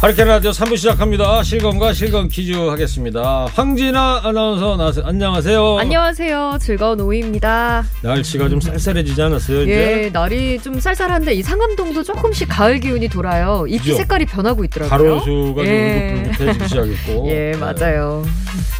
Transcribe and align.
하리케인 0.00 0.28
라디오 0.28 0.50
3부 0.50 0.78
시작합니다. 0.78 1.42
실검과 1.42 1.92
실검 1.92 2.28
퀴즈 2.28 2.52
하겠습니다. 2.54 3.44
황진아 3.52 4.22
아나운서 4.24 4.76
나와서 4.78 5.02
안녕하세요. 5.04 5.76
안녕하세요. 5.78 6.56
즐거운 6.58 7.00
오후입니다. 7.00 7.84
날씨가 8.02 8.48
좀 8.48 8.62
쌀쌀해지지 8.62 9.20
않았어요 9.20 9.62
이제? 9.64 10.04
예, 10.04 10.10
날이 10.10 10.58
좀 10.58 10.80
쌀쌀한데 10.80 11.34
이 11.34 11.42
상암동도 11.42 12.02
조금씩 12.02 12.48
가을 12.48 12.80
기운이 12.80 13.08
돌아요. 13.08 13.66
잎이 13.68 13.78
그죠? 13.78 13.96
색깔이 13.96 14.24
변하고 14.24 14.64
있더라고요. 14.64 14.88
가로수가 14.88 15.64
예. 15.66 16.14
좀 16.14 16.24
울긋불긋해지기 16.24 16.68
시작했고 16.68 17.28
예, 17.28 17.52
네. 17.52 17.58
맞아요. 17.58 18.24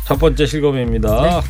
첫 0.07 0.19
번째 0.19 0.47
실검입니다. 0.47 1.21
네. 1.21 1.41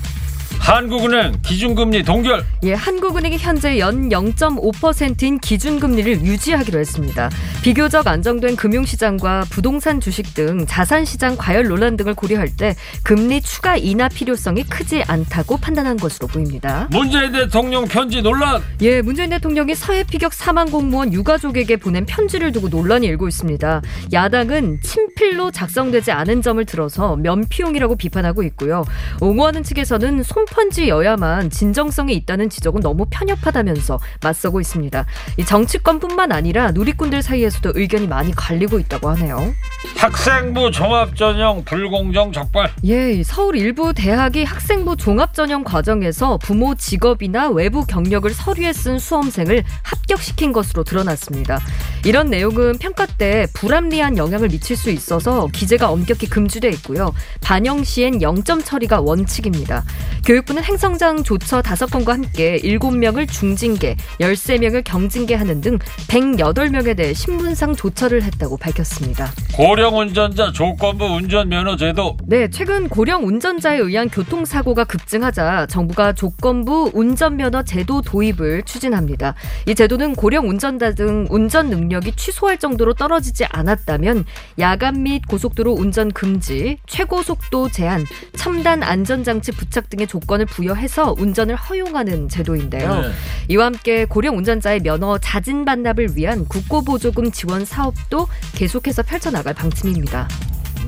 한국은행 0.60 1.32
기준금리 1.42 2.04
동결 2.04 2.44
예, 2.64 2.74
한국은행이 2.74 3.38
현재 3.38 3.78
연 3.78 4.10
0.5%인 4.10 5.38
기준금리를 5.38 6.20
유지하기로 6.22 6.78
했습니다. 6.78 7.30
비교적 7.62 8.06
안정된 8.06 8.56
금융시장과 8.56 9.46
부동산 9.50 10.00
주식 10.00 10.34
등 10.34 10.66
자산시장 10.66 11.36
과열 11.38 11.66
논란 11.66 11.96
등을 11.96 12.14
고려할 12.14 12.54
때 12.54 12.76
금리 13.02 13.40
추가 13.40 13.76
인하 13.78 14.08
필요성이 14.08 14.64
크지 14.64 15.02
않다고 15.08 15.56
판단한 15.56 15.96
것으로 15.96 16.28
보입니다. 16.28 16.86
문재인 16.90 17.32
대통령 17.32 17.86
편지 17.86 18.20
논란 18.20 18.62
예, 18.82 19.00
문재인 19.00 19.30
대통령이 19.30 19.74
사회 19.74 20.04
피격 20.04 20.34
사망 20.34 20.70
공무원 20.70 21.12
유가족에게 21.12 21.78
보낸 21.78 22.04
편지를 22.04 22.52
두고 22.52 22.68
논란이 22.68 23.06
일고 23.06 23.28
있습니다. 23.28 23.80
야당은 24.12 24.80
친필로 24.82 25.50
작성되지 25.52 26.12
않은 26.12 26.42
점을 26.42 26.62
들어서 26.66 27.16
면피용이라고 27.16 27.96
비판하고 27.96 28.42
있고요. 28.44 28.84
옹호하는 29.20 29.62
측에서는 29.62 30.22
손 30.22 30.44
편지여야만 30.50 31.50
진정성이 31.50 32.14
있다는 32.14 32.50
지적은 32.50 32.80
너무 32.80 33.06
편협하다면서 33.10 33.98
맞서고 34.22 34.60
있습니다. 34.60 35.06
이 35.38 35.44
정치권뿐만 35.44 36.32
아니라 36.32 36.70
누리꾼들 36.72 37.22
사이에서도 37.22 37.72
의견이 37.74 38.06
많이 38.06 38.32
갈리고 38.32 38.78
있다고 38.78 39.08
하네요. 39.10 39.54
학생부 39.96 40.70
종합전형 40.70 41.64
불공정 41.64 42.32
적발 42.32 42.70
예, 42.86 43.12
이 43.12 43.24
서울 43.24 43.56
일부 43.56 43.92
대학이 43.94 44.44
학생부 44.44 44.96
종합전형 44.96 45.64
과정에서 45.64 46.38
부모 46.38 46.74
직업이나 46.74 47.48
외부 47.48 47.84
경력을 47.84 48.28
서류에 48.30 48.72
쓴 48.72 48.98
수험생을 48.98 49.64
합격시킨 49.82 50.52
것으로 50.52 50.84
드러났습니다. 50.84 51.60
이런 52.04 52.30
내용은 52.30 52.78
평가 52.78 53.06
때 53.06 53.46
불합리한 53.54 54.16
영향을 54.16 54.48
미칠 54.48 54.76
수 54.76 54.90
있어서 54.90 55.48
기재가 55.52 55.90
엄격히 55.90 56.28
금지돼 56.28 56.68
있고요. 56.70 57.12
반영 57.40 57.84
시엔 57.84 58.18
0점 58.20 58.64
처리가 58.64 59.00
원칙입니다. 59.00 59.84
교육 60.24 60.39
부는 60.42 60.62
행성장 60.64 61.22
조처 61.22 61.60
5건과 61.62 62.08
함께 62.08 62.58
7명을 62.58 63.30
중징계, 63.30 63.96
13명을 64.20 64.82
경징계하는 64.84 65.60
등 65.60 65.78
108명에 66.08 66.96
대해 66.96 67.12
신분상 67.12 67.74
조처를 67.74 68.22
했다고 68.22 68.56
밝혔습니다. 68.56 69.30
고령 69.54 69.98
운전자 69.98 70.52
조건부 70.52 71.04
운전면허 71.04 71.76
제도 71.76 72.16
네, 72.26 72.48
최근 72.48 72.88
고령 72.88 73.26
운전자에 73.26 73.78
의한 73.78 74.08
교통사고가 74.08 74.84
급증하자 74.84 75.66
정부가 75.66 76.12
조건부 76.12 76.90
운전면허 76.94 77.64
제도 77.64 78.00
도입을 78.02 78.62
추진합니다. 78.62 79.34
이 79.66 79.74
제도는 79.74 80.14
고령 80.14 80.48
운전자 80.48 80.92
등 80.92 81.26
운전 81.28 81.70
능력이 81.70 82.12
취소할 82.16 82.58
정도로 82.58 82.94
떨어지지 82.94 83.44
않았다면 83.46 84.24
야간 84.58 85.02
및 85.02 85.22
고속도로 85.28 85.72
운전 85.72 86.10
금지, 86.12 86.78
최고 86.86 87.22
속도 87.22 87.68
제한, 87.68 88.04
첨단 88.36 88.82
안전장치 88.82 89.52
부착 89.52 89.90
등의 89.90 90.06
조건 90.06 90.29
을 90.38 90.46
부여해서 90.46 91.16
운전을 91.18 91.56
허용하는 91.56 92.28
제도인데요. 92.28 93.00
네. 93.00 93.10
이와 93.48 93.66
함께 93.66 94.04
고령 94.04 94.36
운전자의 94.38 94.80
면허 94.80 95.18
자진 95.18 95.64
반납을 95.64 96.10
위한 96.14 96.46
국고보조금 96.46 97.32
지원 97.32 97.64
사업도 97.64 98.28
계속해서 98.54 99.02
펼쳐나갈 99.02 99.54
방침입니다. 99.54 100.28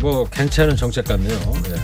뭐 0.00 0.24
괜찮은 0.30 0.76
정책 0.76 1.06
같네요. 1.06 1.36
네. 1.64 1.74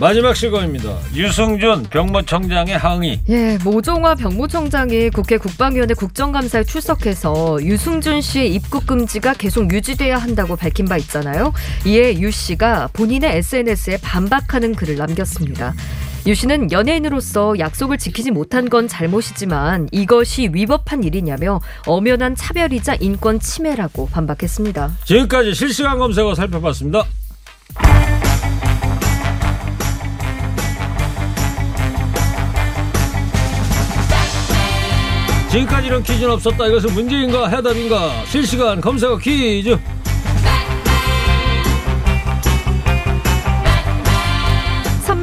마지막 0.00 0.34
실검입니다. 0.34 0.98
유승준 1.14 1.84
병무청장의 1.84 2.76
항의. 2.76 3.20
예, 3.28 3.58
모종화 3.62 4.16
병무청장이 4.16 5.10
국회 5.10 5.38
국방위원회 5.38 5.94
국정감사에 5.94 6.64
출석해서 6.64 7.58
유승준 7.62 8.20
씨의 8.20 8.54
입국 8.54 8.86
금지가 8.86 9.34
계속 9.34 9.72
유지돼야 9.72 10.18
한다고 10.18 10.56
밝힌 10.56 10.86
바 10.86 10.96
있잖아요. 10.96 11.52
이에 11.86 12.18
유 12.20 12.32
씨가 12.32 12.88
본인의 12.92 13.36
SNS에 13.36 13.98
반박하는 14.02 14.74
글을 14.74 14.96
남겼습니다. 14.96 15.74
유 16.26 16.34
씨는 16.34 16.72
연예인으로서 16.72 17.58
약속을 17.58 17.98
지키지 17.98 18.30
못한 18.30 18.70
건 18.70 18.88
잘못이지만 18.88 19.88
이것이 19.92 20.48
위법한 20.50 21.04
일이냐며 21.04 21.60
엄연한 21.86 22.34
차별이자 22.34 22.96
인권 23.00 23.38
침해라고 23.38 24.08
반박했습니다. 24.08 24.92
지금까지 25.04 25.54
실시간 25.54 25.98
검색어 25.98 26.34
살펴봤습니다. 26.34 27.04
지금까지 35.50 35.86
이런 35.86 36.02
퀴즈는 36.02 36.30
없었다. 36.32 36.66
이것은 36.66 36.94
문제인가 36.94 37.48
해답인가? 37.48 38.24
실시간 38.24 38.80
검색어 38.80 39.18
퀴즈. 39.18 39.78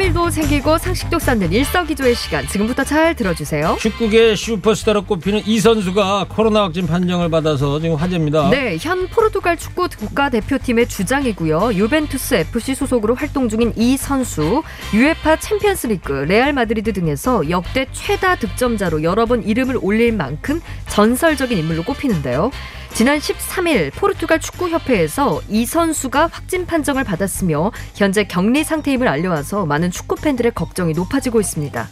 선물도 0.01 0.31
생기고 0.31 0.79
상식도 0.79 1.19
쌓는 1.19 1.51
일석이조의 1.51 2.15
시간 2.15 2.47
지금부터 2.47 2.83
잘 2.83 3.13
들어주세요. 3.15 3.77
축구계 3.79 4.35
슈퍼스타로 4.35 5.03
꼽히는 5.03 5.43
이 5.45 5.59
선수가 5.59 6.25
코로나 6.29 6.63
확진 6.63 6.87
판정을 6.87 7.29
받아서 7.29 7.79
지금 7.79 7.95
화제입니다. 7.97 8.49
네, 8.49 8.77
현 8.79 9.07
포르투갈 9.07 9.57
축구 9.57 9.87
국가대표팀의 9.89 10.87
주장이고요. 10.87 11.75
유벤투스 11.75 12.33
FC 12.35 12.73
소속으로 12.73 13.13
활동 13.13 13.47
중인 13.47 13.73
이 13.75 13.95
선수, 13.95 14.63
UEFA 14.93 15.35
챔피언스리그, 15.35 16.11
레알 16.27 16.53
마드리드 16.53 16.93
등에서 16.93 17.47
역대 17.51 17.85
최다 17.91 18.37
득점자로 18.37 19.03
여러 19.03 19.27
번 19.27 19.43
이름을 19.43 19.77
올릴 19.81 20.13
만큼 20.13 20.61
전설적인 20.89 21.57
인물로 21.59 21.83
꼽히는데요. 21.83 22.49
지난 22.93 23.17
13일 23.19 23.93
포르투갈 23.95 24.39
축구협회에서 24.39 25.41
이 25.49 25.65
선수가 25.65 26.27
확진 26.31 26.65
판정을 26.65 27.03
받았으며 27.03 27.71
현재 27.95 28.25
격리 28.25 28.63
상태임을 28.63 29.07
알려와서 29.07 29.65
많은 29.65 29.91
축구 29.91 30.15
팬들의 30.15 30.51
걱정이 30.53 30.93
높아지고 30.93 31.39
있습니다. 31.39 31.89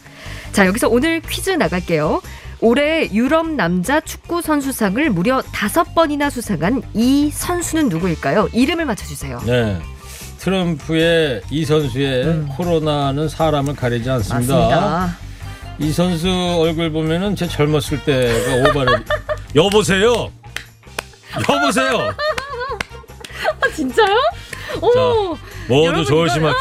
자, 0.52 0.66
여기서 0.66 0.88
오늘 0.88 1.20
퀴즈 1.20 1.50
나갈게요. 1.50 2.20
올해 2.60 3.08
유럽 3.12 3.48
남자 3.48 4.00
축구 4.00 4.42
선수상을 4.42 5.10
무려 5.10 5.42
다섯 5.52 5.94
번이나 5.94 6.28
수상한 6.28 6.82
이 6.94 7.30
선수는 7.32 7.88
누구일까요? 7.88 8.50
이름을 8.52 8.84
맞춰주세요. 8.84 9.40
네. 9.46 9.78
트럼프의 10.38 11.42
이 11.50 11.64
선수의 11.64 12.44
코로나는 12.56 13.28
사람을 13.28 13.74
가리지 13.74 14.08
않습니다. 14.10 14.54
음. 14.54 14.60
맞습니다. 14.70 15.16
이 15.78 15.92
선수 15.92 16.28
얼굴 16.60 16.92
보면은 16.92 17.34
제 17.34 17.48
젊었을 17.48 18.04
때가 18.04 18.68
오바를 18.70 19.02
여보세요. 19.56 20.30
여보세요. 21.38 22.14
아, 23.60 23.68
진짜요? 23.74 24.16
오, 24.80 25.36
모두 25.68 25.86
여러분, 25.86 26.04
조심하. 26.04 26.54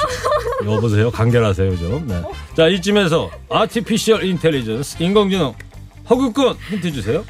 여보세요. 0.65 1.11
간결하세요 1.11 1.77
좀. 1.77 2.07
네. 2.07 2.21
자 2.55 2.67
이쯤에서 2.67 3.29
아티피셜 3.49 4.23
인텔리전스 4.23 4.97
인공지능 5.01 5.53
허국군 6.09 6.57
힌트 6.69 6.91
주세요. 6.91 7.23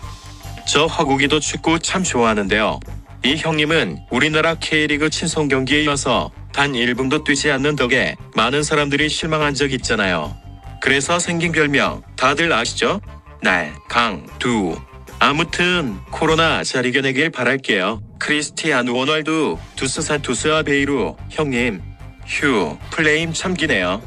저 0.67 0.85
화국이도 0.85 1.39
축구 1.39 1.79
참 1.79 2.03
좋아하는데요. 2.03 2.79
이 3.25 3.35
형님은 3.35 3.99
우리나라 4.11 4.55
K리그 4.55 5.09
친선 5.09 5.47
경기에 5.49 5.83
이어서 5.83 6.31
단 6.53 6.71
1분도 6.73 7.23
뛰지 7.25 7.51
않는 7.51 7.75
덕에 7.75 8.15
많은 8.35 8.63
사람들이 8.63 9.09
실망한 9.09 9.53
적 9.53 9.71
있잖아요. 9.73 10.35
그래서 10.81 11.19
생긴 11.19 11.51
별명 11.51 12.01
다들 12.15 12.51
아시죠? 12.53 13.01
날, 13.41 13.73
강, 13.89 14.25
두. 14.39 14.77
아무튼 15.19 15.97
코로나 16.11 16.63
잘 16.63 16.85
이겨내길 16.85 17.29
바랄게요. 17.29 18.01
크리스티아누 18.19 18.93
호날두, 18.97 19.57
두스산 19.75 20.21
두스아 20.21 20.63
베이루 20.63 21.15
형님 21.29 21.81
휴 22.25 22.77
플레임 22.91 23.33
참기네요. 23.33 24.01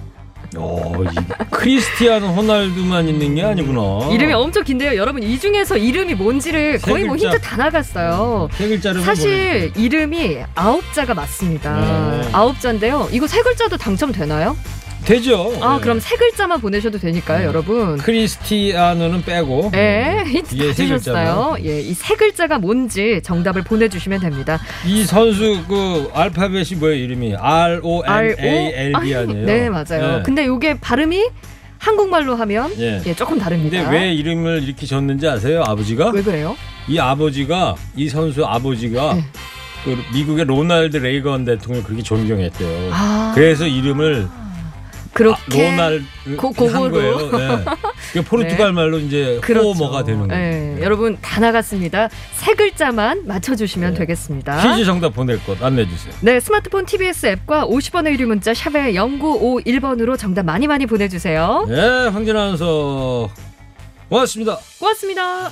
어, 0.56 0.92
이 1.04 1.16
크리스티아노 1.50 2.26
호날두만 2.28 3.08
있는 3.08 3.34
게 3.34 3.42
아니구나. 3.42 4.10
이름이 4.12 4.32
엄청 4.34 4.64
긴데요. 4.64 4.96
여러분 4.96 5.22
이 5.22 5.38
중에서 5.38 5.76
이름이 5.78 6.14
뭔지를 6.14 6.78
세 6.78 6.90
거의 6.90 7.04
뭐 7.04 7.14
글자. 7.16 7.30
힌트 7.30 7.40
다 7.42 7.56
나갔어요. 7.56 8.48
세 8.52 8.68
글자를 8.68 9.00
사실 9.02 9.72
이름이 9.76 10.38
아홉 10.54 10.82
자가 10.92 11.14
맞습니다. 11.14 12.20
네. 12.22 12.28
아홉 12.32 12.60
자인데요. 12.60 13.08
이거 13.12 13.26
세 13.26 13.40
글자도 13.42 13.76
당첨되나요? 13.78 14.56
되죠. 15.04 15.52
아 15.60 15.76
네. 15.76 15.80
그럼 15.82 16.00
세 16.00 16.16
글자만 16.16 16.60
보내셔도 16.60 16.98
되니까요, 16.98 17.38
네. 17.40 17.44
여러분. 17.46 17.96
크리스티아노는 17.98 19.22
빼고. 19.24 19.70
네, 19.72 20.24
힌트 20.26 20.74
주셨어요. 20.74 21.56
예, 21.64 21.80
이 21.80 21.94
세 21.94 22.16
글자가 22.16 22.58
뭔지 22.58 23.20
정답을 23.22 23.62
보내주시면 23.62 24.20
됩니다. 24.20 24.60
이 24.86 25.04
선수 25.04 25.62
그 25.68 26.10
알파벳이 26.14 26.74
뭐예요 26.78 26.96
이름이 27.04 27.34
R 27.36 27.80
O 27.82 28.02
N 28.06 28.36
A 28.38 28.72
L 28.74 28.92
D 29.02 29.14
아니에요? 29.14 29.46
네, 29.46 29.68
맞아요. 29.70 30.16
네. 30.16 30.22
근데 30.24 30.44
이게 30.44 30.78
발음이 30.80 31.26
한국말로 31.78 32.34
하면 32.36 32.72
예. 32.78 33.00
예, 33.06 33.14
조금 33.14 33.38
다릅니다. 33.38 33.82
근데 33.82 33.96
왜 33.98 34.12
이름을 34.14 34.62
이렇게 34.62 34.86
지었는지 34.86 35.26
아세요? 35.28 35.62
아버지가 35.66 36.10
왜 36.10 36.22
그래요? 36.22 36.56
이 36.88 36.98
아버지가 36.98 37.74
이 37.96 38.08
선수 38.08 38.44
아버지가 38.44 39.14
네. 39.14 39.24
그 39.84 39.98
미국의 40.14 40.44
로날드 40.44 40.96
레이건 40.98 41.44
대통령을 41.44 41.84
그렇게 41.84 42.02
존경했대요. 42.02 42.90
아, 42.92 43.32
그래서 43.34 43.66
이름을 43.66 44.28
그렇게 45.12 45.70
로날드 45.70 46.04
고- 46.36 46.46
한 46.48 46.54
고고로. 46.54 46.90
거예요. 46.92 47.64
네. 48.14 48.22
포르투갈 48.24 48.72
말로 48.72 48.98
이제 48.98 49.38
그렇죠. 49.42 49.68
호날두가 49.72 50.04
되는 50.04 50.26
거예요. 50.28 50.74
네, 50.76 50.82
여러분 50.82 51.18
다 51.20 51.38
나갔습니다. 51.40 52.08
세 52.34 52.54
글자만 52.54 53.26
맞춰주시면 53.26 53.92
네. 53.94 53.98
되겠습니다. 54.00 54.62
퀴즈 54.62 54.84
정답 54.86 55.10
보낼 55.14 55.42
것 55.44 55.62
안내해 55.62 55.86
주세요. 55.88 56.14
네, 56.20 56.40
스마트폰 56.40 56.86
TBS 56.86 57.26
앱과 57.26 57.66
50원의 57.66 58.12
유료 58.12 58.26
문자 58.26 58.54
샵에 58.54 58.92
0951번으로 58.94 60.18
정답 60.18 60.44
많이 60.44 60.66
많이 60.66 60.86
보내주세요. 60.86 61.66
네, 61.68 62.08
황진 62.08 62.36
아나운서 62.36 63.28
고맙습니다. 64.08 64.58
고맙습니다. 64.78 65.50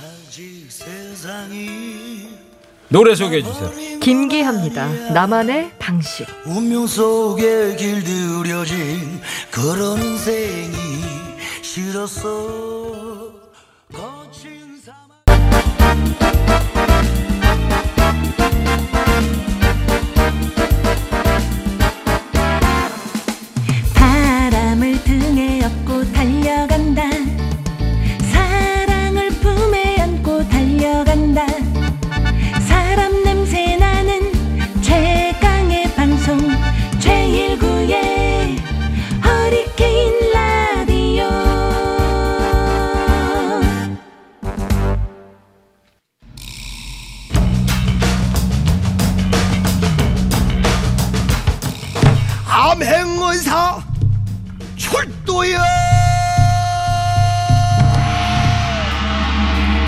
노래 2.91 3.15
소개해 3.15 3.41
주세요. 3.41 3.71
김기합니다. 4.01 4.85
나만의 5.13 5.71
방식. 5.79 6.27
운명 6.45 6.85
속에 6.87 7.75
길들여진 7.77 9.21
그런 9.49 9.97
인생이 10.01 10.75
싫었어 11.61 13.31
바람을 23.93 25.01
등에 25.05 25.61
업고 25.63 26.03
달려 26.11 26.67
암행의사 53.31 53.81
출도야 54.75 55.63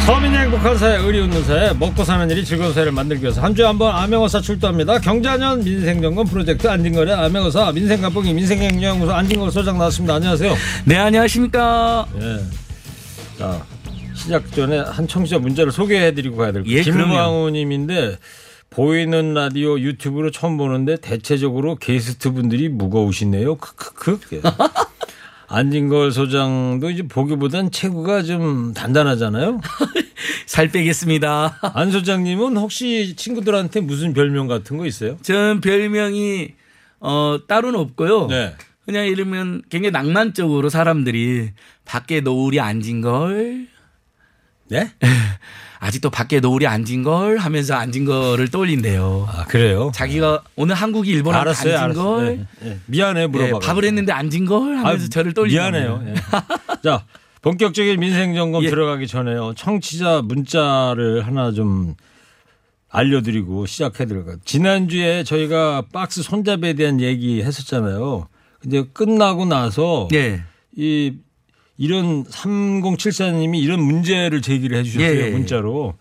서민의 0.06 0.40
행복한 0.42 0.78
사회, 0.78 0.98
의리 0.98 1.20
웃는 1.22 1.44
사회, 1.44 1.74
먹고 1.74 2.04
사는 2.06 2.30
일이 2.30 2.44
즐거운 2.46 2.74
사회를 2.74 2.92
만들기 2.94 3.24
위해서 3.24 3.42
한 3.42 3.54
주에 3.56 3.66
한 3.66 3.78
번 3.78 3.94
암행어사 3.96 4.40
출두합니다. 4.42 5.00
경자년 5.00 5.64
민생점검 5.64 6.28
프로젝트 6.28 6.68
안진걸의 6.70 7.14
암행어사 7.16 7.72
민생감봉이 7.74 8.34
민생행정연구소 8.34 9.12
안진걸 9.14 9.52
소장 9.52 9.78
나왔습니다. 9.78 10.16
안녕하세요. 10.16 10.56
네 10.86 10.98
안녕하십니까. 10.98 12.06
예. 12.22 12.40
자 13.40 13.62
시작 14.14 14.50
전에 14.54 14.80
한 14.80 15.06
청취자 15.08 15.40
문자를 15.40 15.72
소개해드리고 15.74 16.38
가야 16.38 16.52
될 16.54 16.64
거예요. 16.64 16.78
예. 16.78 16.82
김광우님인데 16.82 18.18
보이는 18.74 19.34
라디오 19.34 19.80
유튜브로 19.80 20.32
처음 20.32 20.58
보는데 20.58 20.98
대체적으로 20.98 21.76
게스트 21.76 22.32
분들이 22.32 22.70
무거우시네요. 22.70 23.56
크크크. 23.56 24.20
예. 24.34 24.42
안진걸 25.48 26.12
소장도 26.12 26.90
이제 26.90 27.04
보기보단 27.04 27.70
체구가 27.70 28.24
좀 28.24 28.74
단단하잖아요. 28.74 29.62
살 30.48 30.70
빼겠습니다. 30.70 31.60
안 31.62 31.92
소장님은 31.92 32.58
혹시 32.58 33.16
친구들한테 33.16 33.82
무슨 33.82 34.14
별명 34.14 34.48
같은 34.48 34.78
거 34.78 34.88
있어요? 34.88 35.18
전 35.22 35.62
별명이 35.62 36.54
어 37.00 37.38
따로는 37.48 37.80
없고요. 37.80 38.28
네. 38.28 38.56
그냥 38.86 39.06
이러면 39.06 39.62
굉장히 39.70 39.92
낭만적으로 39.92 40.70
사람들이 40.70 41.52
밖에 41.86 42.22
노을이 42.22 42.60
앉은 42.60 43.02
걸 43.02 43.68
네? 44.70 44.92
아직도 45.80 46.10
밖에 46.10 46.40
노을이 46.40 46.66
앉은 46.66 47.04
걸 47.04 47.38
하면서 47.38 47.76
앉은 47.76 48.06
거를 48.06 48.48
떠올린대요. 48.50 49.28
아 49.30 49.44
그래요? 49.46 49.92
자기가 49.94 50.42
오늘 50.56 50.76
한국이 50.76 51.22
알았어요, 51.26 51.78
앉은 51.78 51.84
알았어요. 51.84 52.04
걸 52.04 52.38
네, 52.38 52.70
네. 52.70 52.80
미안해 52.86 53.28
물어봐. 53.28 53.48
예, 53.62 53.68
밥을 53.68 53.84
했는데 53.84 54.14
앉은 54.14 54.46
걸 54.46 54.78
하면서 54.78 55.06
아, 55.06 55.10
저를 55.10 55.34
떠올린다. 55.34 55.72
미안해요. 55.72 56.04
예. 56.08 56.14
자, 56.84 57.04
본격적인 57.42 58.00
민생 58.00 58.34
점검 58.34 58.64
예. 58.64 58.70
들어가기 58.70 59.08
전에요. 59.08 59.54
청취자 59.58 60.22
문자를 60.24 61.28
하나 61.28 61.52
좀 61.52 61.96
알려드리고 62.90 63.66
시작해 63.66 64.06
드릴까요? 64.06 64.38
지난주에 64.46 65.24
저희가 65.26 65.84
박스 65.92 66.24
손잡이에 66.24 66.74
대한 66.74 67.02
얘기 67.02 67.42
했었잖아요. 67.44 68.30
근데 68.62 68.84
끝나고 68.94 69.46
나서 69.46 70.08
예. 70.14 70.44
이 70.78 71.14
이런 71.78 72.24
3074님이 72.26 73.62
이런 73.62 73.82
문제를 73.82 74.42
제기를 74.42 74.78
해 74.78 74.84
주셨어요. 74.84 75.08
예, 75.08 75.28
예. 75.28 75.30
문자로. 75.30 75.96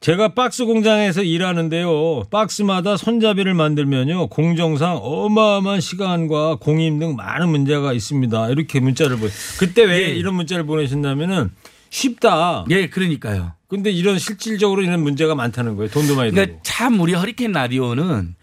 제가 0.00 0.32
박스 0.34 0.64
공장에서 0.64 1.22
일하는데요. 1.22 2.24
박스마다 2.30 2.96
손잡이를 2.96 3.52
만들면요. 3.52 4.28
공정상 4.28 4.98
어마어마한 5.02 5.80
시간과 5.80 6.56
공임 6.56 6.98
등 6.98 7.16
많은 7.16 7.50
문제가 7.50 7.92
있습니다. 7.92 8.48
이렇게 8.48 8.80
문자를 8.80 9.18
보내. 9.18 9.30
그때 9.58 9.84
왜 9.84 10.08
예. 10.08 10.14
이런 10.14 10.34
문자를 10.34 10.64
보내셨냐면은 10.64 11.50
쉽다. 11.90 12.64
예, 12.70 12.88
그러니까요. 12.88 13.52
근데 13.68 13.90
이런 13.90 14.18
실질적으로 14.18 14.82
이런 14.82 15.02
문제가 15.02 15.34
많다는 15.34 15.76
거예요. 15.76 15.90
돈도 15.90 16.16
많이 16.16 16.30
들고. 16.30 16.34
그러니까 16.34 16.62
참 16.62 16.98
우리 17.00 17.12
허리케인 17.12 17.52
라디오는 17.52 18.34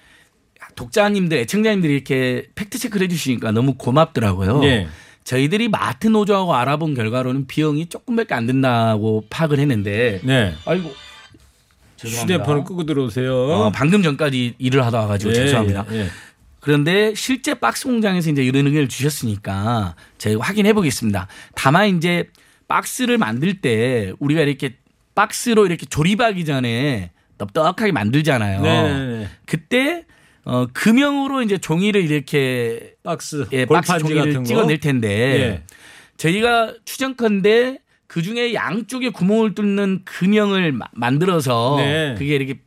독자님들, 0.75 1.39
애청자님들이 1.39 1.91
이렇게 1.91 2.45
팩트 2.53 2.77
체크를 2.77 3.05
해 3.05 3.07
주시니까 3.09 3.51
너무 3.51 3.73
고맙더라고요. 3.73 4.63
예. 4.65 4.87
저희들이 5.27 5.67
마트 5.67 6.07
노조하고 6.07 6.55
알아본 6.55 6.93
결과로는 6.93 7.47
비용이 7.47 7.87
조금밖에 7.87 8.33
안 8.33 8.47
된다고 8.47 9.25
파악을 9.29 9.59
했는데, 9.59 10.21
네. 10.23 10.53
아이고 10.65 10.89
죄송합니다. 11.97 12.35
휴대폰을 12.35 12.63
끄고 12.63 12.85
들어오세요. 12.85 13.35
어, 13.35 13.71
방금 13.73 14.01
전까지 14.01 14.53
일을 14.57 14.85
하다 14.85 15.01
와가지고 15.01 15.31
예, 15.31 15.35
죄송합니다. 15.35 15.85
예, 15.91 15.95
예. 15.97 16.07
그런데 16.61 17.13
실제 17.13 17.55
박스 17.55 17.87
공장에서 17.87 18.29
이제 18.29 18.41
이런 18.41 18.67
의견을 18.67 18.87
주셨으니까 18.87 19.95
제가 20.17 20.41
확인해 20.41 20.71
보겠습니다. 20.71 21.27
다만 21.55 21.97
이제 21.97 22.29
박스를 22.69 23.17
만들 23.17 23.59
때 23.59 24.13
우리가 24.19 24.39
이렇게 24.43 24.77
박스로 25.13 25.65
이렇게 25.65 25.85
조립하기 25.85 26.45
전에 26.45 27.11
넉넉하게 27.37 27.91
만들잖아요. 27.91 28.61
네. 28.61 29.27
그때 29.45 30.05
어 30.49 30.65
금형으로 30.71 31.41
이제 31.41 31.57
종이를 31.57 32.09
이렇게 32.09 32.93
박스, 33.03 33.45
예, 33.51 33.65
박스 33.65 33.97
종이를. 33.99 34.45
찍어낼 34.45 34.79
텐데 34.79 35.09
예. 35.09 35.63
저희가 36.15 36.73
추정컨대 36.85 37.79
그 38.07 38.21
중에 38.21 38.53
양쪽에 38.53 39.09
구멍을 39.09 39.55
뚫는 39.55 40.03
금형을 40.05 40.71
마- 40.71 40.85
만들어서 40.93 41.75
네. 41.79 42.15
그게 42.17 42.35
이렇게 42.35 42.59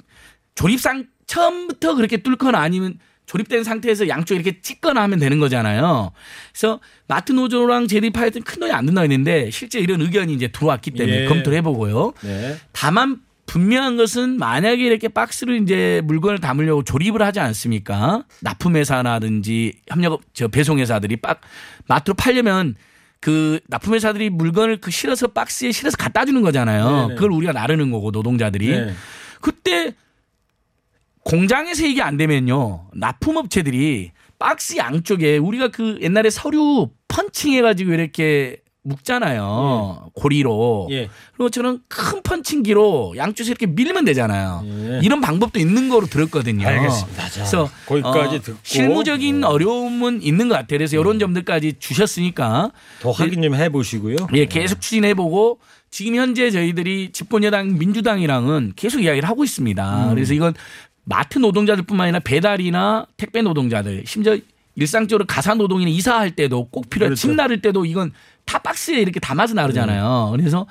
조립상 0.55 1.07
처음부터 1.27 1.95
그렇게 1.95 2.19
뚫거나 2.19 2.59
아니면 2.59 2.99
조립된 3.25 3.65
상태에서 3.65 4.09
양쪽에 4.09 4.41
이렇게 4.41 4.61
찍거나 4.61 5.01
하면 5.05 5.19
되는 5.19 5.39
거잖아요. 5.39 6.13
그래서 6.53 6.81
마트 7.09 7.33
노조랑 7.33 7.87
제리 7.89 8.11
파이튼 8.11 8.43
큰 8.43 8.61
돈이 8.61 8.73
안 8.73 8.85
든다고 8.85 9.05
했는데 9.05 9.51
실제 9.51 9.79
이런 9.79 10.03
의견이 10.03 10.35
이제 10.35 10.49
들어왔기 10.49 10.91
때문에 10.91 11.23
예. 11.23 11.25
검토를 11.27 11.57
해보고요. 11.59 12.13
네. 12.25 12.57
다만 12.73 13.21
분명한 13.51 13.97
것은 13.97 14.39
만약에 14.39 14.81
이렇게 14.81 15.09
박스를 15.09 15.61
이제 15.61 16.01
물건을 16.05 16.39
담으려고 16.39 16.85
조립을 16.85 17.21
하지 17.21 17.41
않습니까? 17.41 18.23
납품회사라든지 18.43 19.73
협력 19.89 20.21
저 20.33 20.47
배송회사들이 20.47 21.17
빡 21.17 21.41
마트로 21.89 22.15
팔려면 22.15 22.77
그 23.19 23.59
납품회사들이 23.67 24.31
물건을 24.31 24.81
그 24.81 24.93
실어서 24.93 25.27
박스에 25.27 25.73
실어서 25.73 25.97
갖다 25.97 26.25
주는 26.25 26.43
거잖아요. 26.43 27.09
네네. 27.09 27.15
그걸 27.17 27.33
우리가 27.33 27.53
나르는 27.53 27.91
거고 27.91 28.13
노동자들이 28.13 28.69
네. 28.69 28.95
그때 29.41 29.97
공장에서 31.25 31.87
이게 31.87 32.03
안 32.03 32.17
되면요. 32.17 32.91
납품업체들이 32.95 34.13
박스 34.39 34.77
양쪽에 34.77 35.39
우리가 35.39 35.69
그 35.69 35.99
옛날에 36.03 36.31
서류 36.31 36.91
펀칭해가지고 37.09 37.95
이렇게 37.95 38.59
묶잖아요. 38.83 40.11
고리로. 40.15 40.89
예. 40.91 41.09
그리고 41.37 41.51
저는 41.51 41.81
큰 41.89 42.23
펀칭기로 42.23 43.15
양쪽에서 43.17 43.51
이렇게 43.51 43.67
밀면 43.67 44.05
되잖아요. 44.07 44.63
예. 44.65 45.01
이런 45.03 45.21
방법도 45.21 45.59
있는 45.59 45.89
거로 45.89 46.07
들었거든요. 46.07 46.67
알겠습니다. 46.67 47.29
자, 47.29 47.35
그래서 47.35 47.71
거기까지 47.87 48.37
어, 48.37 48.41
듣고. 48.41 48.59
실무적인 48.63 49.45
어려움은 49.45 50.23
있는 50.23 50.49
것 50.49 50.55
같아요. 50.55 50.79
그래서 50.79 50.99
이런 50.99 51.19
점들까지 51.19 51.75
주셨으니까 51.79 52.73
더 53.01 53.11
확인 53.11 53.43
좀 53.43 53.55
해보시고요. 53.55 54.17
예, 54.35 54.47
계속 54.47 54.81
추진해보고 54.81 55.59
지금 55.91 56.15
현재 56.15 56.51
저희들이 56.51 57.11
집권여당 57.13 57.79
민주당이랑은 57.79 58.73
계속 58.77 59.03
이야기를 59.03 59.29
하고 59.29 59.45
있습니다. 59.45 60.09
음. 60.09 60.15
그래서 60.15 60.33
이건 60.35 60.55
마트 61.05 61.39
노동자들뿐만 61.39 62.05
아니라 62.05 62.21
배달이나 62.21 63.07
택배 63.17 63.43
노동자들 63.43 64.05
심지어 64.07 64.39
일상적으로 64.77 65.27
가사 65.27 65.55
노동이나 65.55 65.91
이사할 65.91 66.37
때도 66.37 66.69
꼭 66.69 66.89
필요해 66.89 67.09
그렇죠. 67.09 67.21
집 67.21 67.35
나를 67.35 67.61
때도 67.61 67.85
이건 67.85 68.13
다 68.51 68.59
박스에 68.59 69.01
이렇게 69.01 69.21
담아서 69.21 69.55
나르잖아요. 69.55 70.35
그래서 70.37 70.67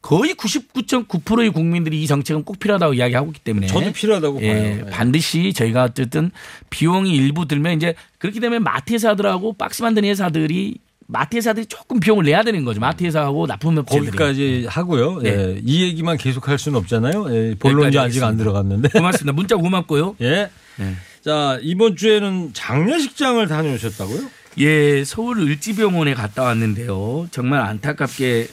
거의 0.00 0.32
99.9%의 0.32 1.50
국민들이 1.50 2.02
이 2.02 2.06
정책은 2.06 2.42
꼭 2.44 2.58
필요하다고 2.58 2.94
이야기하고 2.94 3.28
있기 3.28 3.40
때문에 3.40 3.66
저도 3.66 3.92
필요하다고 3.92 4.42
예, 4.42 4.48
봐요. 4.48 4.82
예. 4.86 4.90
반드시 4.90 5.52
저희가 5.52 5.84
어쨌든 5.84 6.30
비용이 6.70 7.14
일부 7.14 7.46
들면 7.46 7.76
이제 7.76 7.94
그렇게 8.18 8.40
되면 8.40 8.62
마트 8.64 8.94
회사들하고 8.94 9.52
박스 9.52 9.82
만드는 9.82 10.08
회사들이 10.08 10.78
마트 11.06 11.36
회사들이 11.36 11.66
조금 11.66 12.00
비용을 12.00 12.24
내야 12.24 12.42
되는 12.42 12.64
거죠. 12.64 12.80
마트 12.80 13.04
회사하고 13.04 13.46
납품 13.46 13.76
업체들이. 13.76 14.06
거기까지 14.06 14.66
하고요. 14.70 15.18
네. 15.20 15.28
예. 15.30 15.60
이 15.62 15.82
얘기만 15.82 16.16
계속 16.16 16.48
할 16.48 16.58
수는 16.58 16.78
없잖아요. 16.78 17.26
예. 17.34 17.54
본론이 17.58 17.98
아직 17.98 18.24
안. 18.24 18.38
들어갔는데. 18.38 18.88
고맙습니다. 18.88 19.32
문자 19.34 19.56
고맙고요. 19.56 20.16
예. 20.22 20.48
네. 20.76 20.94
자, 21.22 21.58
이번 21.60 21.94
주에는 21.96 22.54
장례식장을 22.54 23.46
다녀오셨다고요? 23.46 24.41
예, 24.58 25.04
서울 25.04 25.38
을지병원에 25.38 26.14
갔다 26.14 26.42
왔는데요. 26.42 27.28
정말 27.30 27.60
안타깝게 27.60 28.48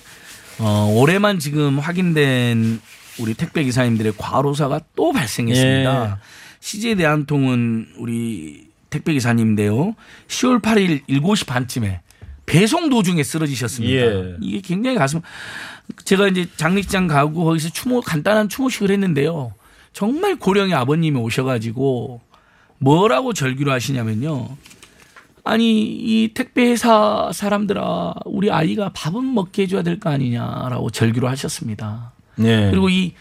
어, 0.59 0.93
올해만 0.95 1.39
지금 1.39 1.79
확인된 1.79 2.81
우리 3.19 3.33
택배 3.33 3.63
기사님들의 3.63 4.13
과로사가 4.17 4.81
또 4.95 5.11
발생했습니다. 5.11 6.05
예. 6.05 6.29
CJ 6.61 6.95
대한통운 6.95 7.87
우리 7.97 8.67
택배 8.89 9.13
기사님인데요. 9.13 9.95
10월 10.27 10.61
8일 10.61 11.05
7시 11.07 11.45
반쯤에 11.47 12.01
배송 12.45 12.89
도중에 12.89 13.23
쓰러지셨습니다. 13.23 13.95
예. 13.95 14.35
이게 14.41 14.61
굉장히 14.61 14.97
가슴 14.97 15.21
제가 16.05 16.27
이제 16.27 16.47
장례식장 16.55 17.07
가고 17.07 17.45
거기서 17.45 17.69
추모 17.69 18.01
간단한 18.01 18.49
추모식을 18.49 18.91
했는데요. 18.91 19.53
정말 19.93 20.35
고령의 20.37 20.73
아버님이 20.73 21.19
오셔가지고 21.19 22.21
뭐라고 22.79 23.33
절규를 23.33 23.71
하시냐면요. 23.73 24.57
아니 25.49 25.81
이 25.81 26.31
택배 26.33 26.69
회사 26.69 27.31
사람들아 27.33 28.13
우리 28.25 28.51
아이가 28.51 28.91
밥은 28.93 29.33
먹게 29.33 29.63
해줘야 29.63 29.81
될 29.83 29.99
거 29.99 30.09
아니냐라고 30.11 30.89
절규를 30.91 31.27
하셨습니다. 31.29 32.11
네. 32.35 32.69
그리고 32.69 32.89
이 32.89 33.13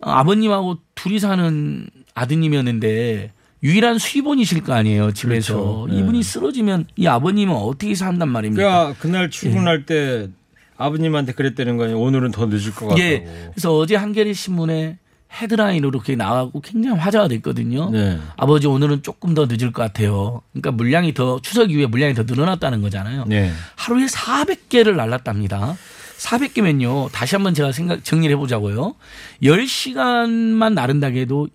아버님하고 0.00 0.78
둘이 0.94 1.18
사는 1.18 1.88
아드님이었는데 2.14 3.32
유일한 3.62 3.98
수입원이실 3.98 4.62
거 4.62 4.72
아니에요 4.72 5.12
집에서 5.12 5.54
그렇죠. 5.54 5.86
네. 5.90 5.98
이분이 6.00 6.22
쓰러지면 6.22 6.86
이 6.96 7.06
아버님은 7.06 7.54
어떻게 7.54 7.94
산단 7.94 8.28
말입니까? 8.28 8.62
그러니까 8.62 9.00
그날 9.00 9.30
출근할 9.30 9.86
때 9.86 10.28
아버님한테 10.76 11.32
그랬다는 11.32 11.76
거 11.76 11.84
아니에요. 11.84 12.00
오늘은 12.00 12.30
더 12.30 12.46
늦을 12.46 12.72
것 12.74 12.86
같다고. 12.88 13.00
예. 13.00 13.50
그래서 13.52 13.76
어제 13.76 13.96
한겨레 13.96 14.32
신문에 14.32 14.96
헤드라인으로 15.32 15.90
그렇게 15.92 16.16
나가고 16.16 16.60
굉장히 16.60 16.98
화제가 16.98 17.28
됐거든요. 17.28 17.90
네. 17.90 18.18
아버지 18.36 18.66
오늘은 18.66 19.02
조금 19.02 19.34
더 19.34 19.46
늦을 19.46 19.72
것 19.72 19.82
같아요. 19.82 20.42
그러니까 20.52 20.72
물량이 20.72 21.14
더 21.14 21.40
추석 21.40 21.70
이후에 21.70 21.86
물량이 21.86 22.14
더 22.14 22.24
늘어났다는 22.24 22.82
거잖아요. 22.82 23.24
네. 23.26 23.52
하루에 23.76 24.06
400개를 24.06 24.96
날랐답니다. 24.96 25.76
400개면요. 26.18 27.10
다시 27.12 27.36
한번 27.36 27.54
제가 27.54 27.72
생각 27.72 28.04
정리를 28.04 28.34
해보자고요. 28.36 28.94
10시간만 29.42 30.74
나른다고 30.74 31.16
해도 31.16 31.48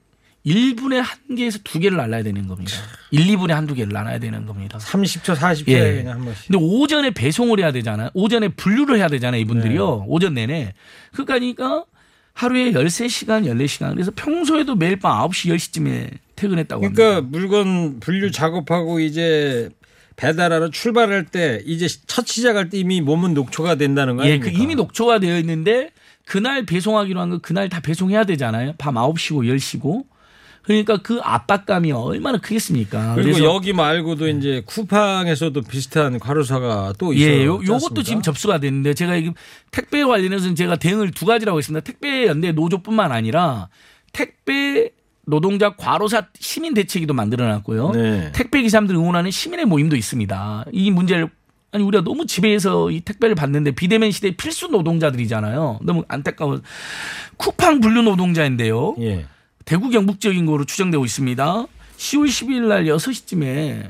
1분에 0.45 0.95
한 1.01 1.35
개에서 1.35 1.59
두 1.63 1.79
개를 1.79 1.97
날라야 1.97 2.23
되는 2.23 2.47
겁니다. 2.47 2.71
1, 3.11 3.25
2분에 3.35 3.49
한두 3.49 3.73
개를 3.73 3.91
날아야 3.91 4.19
되는 4.19 4.45
겁니다. 4.45 4.77
30초, 4.77 5.35
40초에 5.35 5.69
예. 5.69 5.93
그냥 5.95 6.19
한 6.19 6.25
번씩. 6.25 6.47
근데 6.47 6.59
오전에 6.63 7.11
배송을 7.11 7.59
해야 7.59 7.71
되잖아요. 7.71 8.09
오전에 8.13 8.49
분류를 8.49 8.97
해야 8.97 9.07
되잖아요. 9.07 9.41
이분들이요. 9.41 9.97
네. 9.97 10.05
오전 10.07 10.35
내내. 10.35 10.73
그러니까 11.13 11.85
하루에 12.35 12.71
13시간, 12.73 13.45
14시간. 13.47 13.93
그래서 13.93 14.11
평소에도 14.15 14.75
매일 14.75 14.97
밤 14.99 15.27
9시, 15.29 15.55
10시쯤에 15.55 16.09
퇴근했다고 16.35 16.81
그러니까 16.81 17.15
합니다. 17.15 17.27
물건 17.37 17.99
분류 18.01 18.29
작업하고 18.29 18.99
이제 18.99 19.69
배달하러 20.17 20.69
출발할 20.69 21.25
때 21.25 21.61
이제 21.65 21.87
첫 22.07 22.27
시작할 22.27 22.69
때 22.69 22.77
이미 22.77 22.99
몸은 23.01 23.33
녹초가 23.33 23.75
된다는 23.75 24.17
거 24.17 24.25
예? 24.27 24.37
그 24.39 24.49
이미 24.49 24.75
녹초가 24.75 25.19
되어 25.19 25.37
있는데 25.39 25.91
그날 26.25 26.65
배송하기로 26.65 27.19
한 27.21 27.29
거 27.29 27.37
그날 27.39 27.69
다 27.69 27.79
배송해야 27.79 28.25
되잖아요. 28.25 28.73
밤 28.77 28.95
9시고 28.95 29.45
10시고. 29.45 30.03
그러니까 30.65 30.97
그 30.97 31.19
압박감이 31.21 31.91
얼마나 31.91 32.39
크겠습니까? 32.39 33.15
그리고 33.15 33.43
여기 33.43 33.71
말고도 33.71 34.27
이제 34.29 34.63
쿠팡에서도 34.65 35.61
비슷한 35.61 36.19
과로사가 36.19 36.93
또 36.97 37.13
있어요. 37.13 37.31
예, 37.31 37.45
요, 37.45 37.61
요것도 37.63 38.01
지금 38.03 38.21
접수가 38.21 38.59
됐는데 38.59 38.95
제가 38.95 39.15
지금 39.17 39.33
택배 39.71 40.03
관련해서는 40.03 40.55
제가 40.55 40.77
대응을 40.77 41.11
두 41.11 41.25
가지라고 41.25 41.59
했습니다. 41.59 41.83
택배 41.83 42.25
연대 42.25 42.51
노조뿐만 42.51 43.11
아니라 43.11 43.69
택배 44.11 44.89
노동자 45.27 45.75
과로사 45.75 46.27
시민 46.39 46.73
대책위도 46.73 47.13
만들어 47.13 47.47
놨고요. 47.47 47.91
네. 47.91 48.31
택배 48.33 48.61
기사님들 48.61 48.95
응원하는 48.95 49.29
시민의 49.29 49.65
모임도 49.65 49.95
있습니다. 49.95 50.65
이 50.71 50.89
문제를 50.91 51.29
아니 51.71 51.83
우리가 51.83 52.03
너무 52.03 52.25
집에서 52.25 52.89
이 52.89 53.01
택배를 53.01 53.35
받는데 53.35 53.71
비대면 53.71 54.09
시대 54.11 54.31
필수 54.31 54.67
노동자들이잖아요. 54.67 55.79
너무 55.83 56.05
안타까워. 56.07 56.61
쿠팡 57.37 57.81
분류 57.81 58.01
노동자인데요. 58.01 58.95
예. 59.01 59.25
대구 59.65 59.89
경북 59.89 60.19
지역인 60.19 60.45
거로 60.45 60.63
추정되고 60.65 61.03
있습니다. 61.03 61.65
10월 61.97 62.27
12일 62.27 62.67
날 62.67 62.85
6시쯤에 62.85 63.89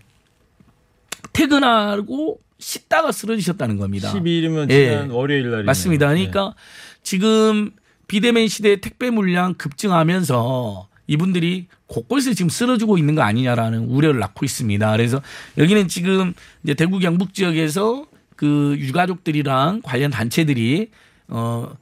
퇴근하고 1.34 2.40
씻다가 2.60 3.12
쓰러지셨다는 3.12 3.78
겁니다. 3.78 4.14
12일이면 4.14 4.72
예. 4.72 4.90
지난 4.90 5.10
월요일 5.10 5.44
날이네요. 5.44 5.66
맞습니다. 5.66 6.08
그러니까 6.08 6.54
지금 7.04 7.72
비대면 8.08 8.48
시대 8.48 8.80
택배 8.80 9.10
물량 9.10 9.54
급증하면서 9.56 10.88
이분들이 11.08 11.68
곳곳에 11.88 12.34
지금 12.34 12.50
쓰러지고 12.50 12.98
있는 12.98 13.16
거 13.16 13.22
아니냐라는 13.22 13.86
우려를 13.86 14.20
낳고 14.20 14.46
있습니다. 14.46 14.92
그래서 14.92 15.22
여기는 15.58 15.88
지금 15.88 16.34
이제 16.64 16.74
대구 16.74 17.00
경북 17.00 17.34
지역에서 17.34 18.08
그 18.36 18.76
유가족들이랑 18.80 19.82
관련 19.84 20.12
단체들이 20.12 20.90
어 21.28 21.76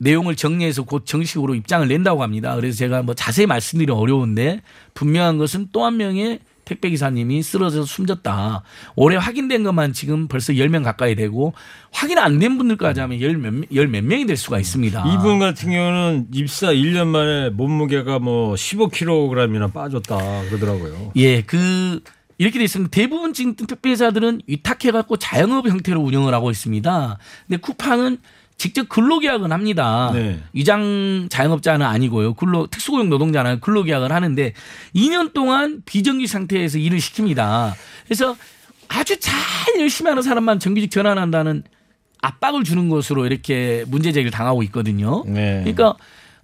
내용을 0.00 0.34
정리해서 0.34 0.82
곧 0.84 1.06
정식으로 1.06 1.54
입장을 1.54 1.86
낸다고 1.86 2.22
합니다. 2.22 2.54
그래서 2.56 2.76
제가 2.78 3.02
뭐 3.02 3.14
자세히 3.14 3.46
말씀드리기 3.46 3.92
어려운데 3.92 4.62
분명한 4.94 5.38
것은 5.38 5.68
또 5.72 5.84
한 5.84 5.96
명의 5.98 6.40
택배 6.64 6.88
기사님이 6.90 7.42
쓰러져서 7.42 7.84
숨졌다. 7.84 8.62
올해 8.94 9.16
확인된 9.16 9.64
것만 9.64 9.92
지금 9.92 10.28
벌써 10.28 10.52
10명 10.52 10.84
가까이 10.84 11.16
되고 11.16 11.52
확인 11.90 12.16
안 12.18 12.38
된 12.38 12.58
분들까지 12.58 13.00
하면 13.00 13.20
열몇 13.20 14.04
명이 14.04 14.26
될 14.26 14.36
수가 14.36 14.60
있습니다. 14.60 15.04
이분 15.14 15.38
같은 15.40 15.70
경우는 15.72 16.28
입사 16.32 16.68
1년 16.68 17.08
만에 17.08 17.50
몸무게가 17.50 18.20
뭐 18.20 18.54
15kg이나 18.54 19.72
빠졌다 19.72 20.16
그러더라고요. 20.48 21.12
예, 21.16 21.42
그 21.42 22.00
이렇게 22.38 22.58
돼 22.58 22.64
있습니다. 22.64 22.90
대부분 22.90 23.32
지금 23.34 23.54
택배사들은 23.56 24.42
위탁해 24.46 24.92
갖고 24.92 25.16
자영업 25.16 25.68
형태로 25.68 26.00
운영을 26.00 26.32
하고 26.32 26.50
있습니다. 26.52 27.18
근데 27.48 27.60
쿠팡은 27.60 28.18
직접 28.60 28.90
근로계약은 28.90 29.52
합니다. 29.52 30.10
네. 30.12 30.38
위장 30.52 31.28
자영업자는 31.30 31.86
아니고요. 31.86 32.34
근로 32.34 32.66
특수고용 32.66 33.08
노동자는 33.08 33.60
근로계약을 33.60 34.12
하는데 34.12 34.52
2년 34.94 35.32
동안 35.32 35.80
비정규 35.86 36.26
상태에서 36.26 36.76
일을 36.76 36.98
시킵니다. 36.98 37.72
그래서 38.04 38.36
아주 38.88 39.18
잘 39.18 39.40
열심히 39.78 40.10
하는 40.10 40.22
사람만 40.22 40.58
정규직 40.58 40.90
전환한다는 40.90 41.62
압박을 42.20 42.64
주는 42.64 42.90
것으로 42.90 43.24
이렇게 43.24 43.86
문제 43.88 44.12
제기를 44.12 44.30
당하고 44.30 44.62
있거든요. 44.64 45.24
네. 45.26 45.60
그러니까 45.60 45.94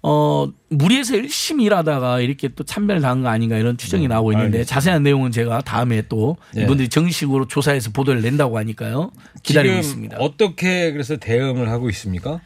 어 0.09 0.49
무리해서 0.69 1.17
열심히 1.17 1.65
일하다가 1.65 2.21
이렇게 2.21 2.47
또 2.47 2.63
참배를 2.63 3.03
당한 3.03 3.23
거 3.23 3.29
아닌가 3.29 3.59
이런 3.59 3.77
추정이 3.77 4.07
나오고 4.07 4.31
있는데 4.35 4.59
알겠습니다. 4.59 4.73
자세한 4.73 5.03
내용은 5.03 5.33
제가 5.33 5.63
다음에 5.63 6.03
또 6.09 6.37
네. 6.55 6.63
이분들이 6.63 6.89
정식으로 6.89 7.49
조사해서 7.49 7.91
보도를 7.91 8.23
낸다고 8.23 8.57
하니까요 8.57 9.11
기다리고 9.43 9.77
있습니다. 9.77 10.19
어떻게 10.21 10.93
그래서 10.93 11.17
대응을 11.17 11.69
하고 11.71 11.91
있습니까? 11.91 12.41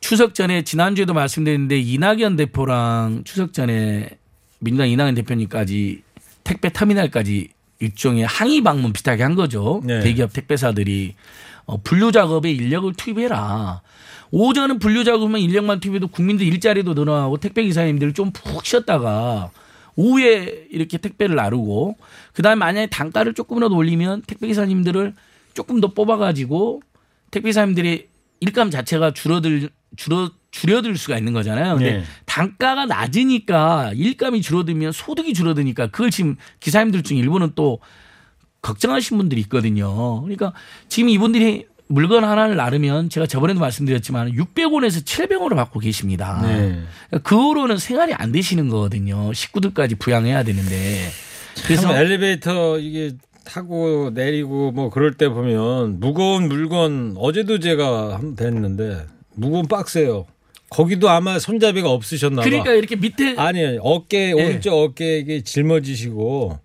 추석 0.00 0.34
전에 0.34 0.62
지난주에도 0.62 1.12
말씀드렸는데 1.12 1.78
이낙연 1.78 2.36
대표랑 2.36 3.24
추석 3.24 3.52
전에 3.52 4.08
민주당 4.58 4.88
이낙연 4.88 5.16
대표님까지 5.16 6.02
택배 6.44 6.72
터미널까지 6.72 7.50
일종의 7.80 8.24
항의 8.24 8.62
방문 8.62 8.94
비슷하게 8.94 9.22
한 9.22 9.34
거죠. 9.34 9.82
네. 9.84 10.00
대기업 10.00 10.32
택배사들이 10.32 11.14
어, 11.66 11.76
분류 11.82 12.10
작업에 12.10 12.50
인력을 12.50 12.90
투입해라. 12.94 13.82
오전은 14.32 14.78
분류 14.78 15.04
작업만 15.04 15.40
인력만 15.40 15.80
투입해도 15.80 16.08
국민들 16.08 16.46
일자리도 16.46 16.94
늘어나고 16.94 17.38
택배 17.38 17.62
기사님들 17.64 18.12
좀 18.14 18.30
푹 18.32 18.64
쉬었다가 18.64 19.50
오후에 19.96 20.66
이렇게 20.70 20.98
택배를 20.98 21.36
나르고 21.36 21.96
그다음에 22.32 22.56
만약에 22.56 22.86
단가를 22.88 23.34
조금이라도 23.34 23.76
올리면 23.76 24.22
택배 24.26 24.46
기사님들을 24.46 25.14
조금 25.54 25.80
더 25.80 25.92
뽑아가지고 25.92 26.82
택배 27.30 27.48
기사님들이 27.48 28.08
일감 28.40 28.70
자체가 28.70 29.12
줄어들 29.12 29.68
줄어 29.96 30.30
줄여들 30.52 30.96
수가 30.96 31.16
있는 31.18 31.32
거잖아요. 31.32 31.76
근데 31.76 31.98
네. 31.98 32.04
단가가 32.24 32.86
낮으니까 32.86 33.92
일감이 33.94 34.42
줄어들면 34.42 34.92
소득이 34.92 35.32
줄어드니까 35.34 35.88
그걸 35.88 36.10
지금 36.10 36.36
기사님들 36.58 37.02
중에 37.02 37.18
일부는 37.18 37.52
또 37.54 37.78
걱정하신 38.62 39.16
분들이 39.16 39.40
있거든요. 39.42 40.22
그러니까 40.22 40.52
지금 40.88 41.08
이분들이 41.08 41.66
물건 41.90 42.22
하나를 42.24 42.54
나르면 42.54 43.10
제가 43.10 43.26
저번에도 43.26 43.58
말씀드렸지만 43.58 44.32
600원에서 44.32 45.04
700원을 45.04 45.56
받고 45.56 45.80
계십니다. 45.80 46.40
네. 46.42 46.80
그러니까 47.08 47.28
그거로는 47.28 47.78
생활이 47.78 48.14
안 48.14 48.30
되시는 48.30 48.68
거거든요. 48.68 49.32
식구들까지 49.32 49.96
부양해야 49.96 50.44
되는데. 50.44 51.08
그래서 51.66 51.92
엘리베이터 51.96 52.78
이게 52.78 53.12
타고 53.44 54.10
내리고 54.14 54.70
뭐 54.70 54.88
그럴 54.90 55.14
때 55.14 55.28
보면 55.28 55.98
무거운 55.98 56.46
물건 56.48 57.14
어제도 57.18 57.58
제가 57.58 58.14
한번 58.14 58.36
뵀는데 58.36 59.06
무거운 59.34 59.66
박스예요. 59.66 60.26
거기도 60.68 61.10
아마 61.10 61.40
손잡이가 61.40 61.90
없으셨나 61.90 62.42
봐. 62.42 62.44
그러니까 62.48 62.72
이렇게 62.72 62.94
밑에 62.94 63.34
아니 63.36 63.78
어깨 63.82 64.28
예. 64.28 64.32
오른쪽 64.32 64.74
어깨에 64.74 65.18
이게 65.18 65.42
짊어지시고 65.42 66.56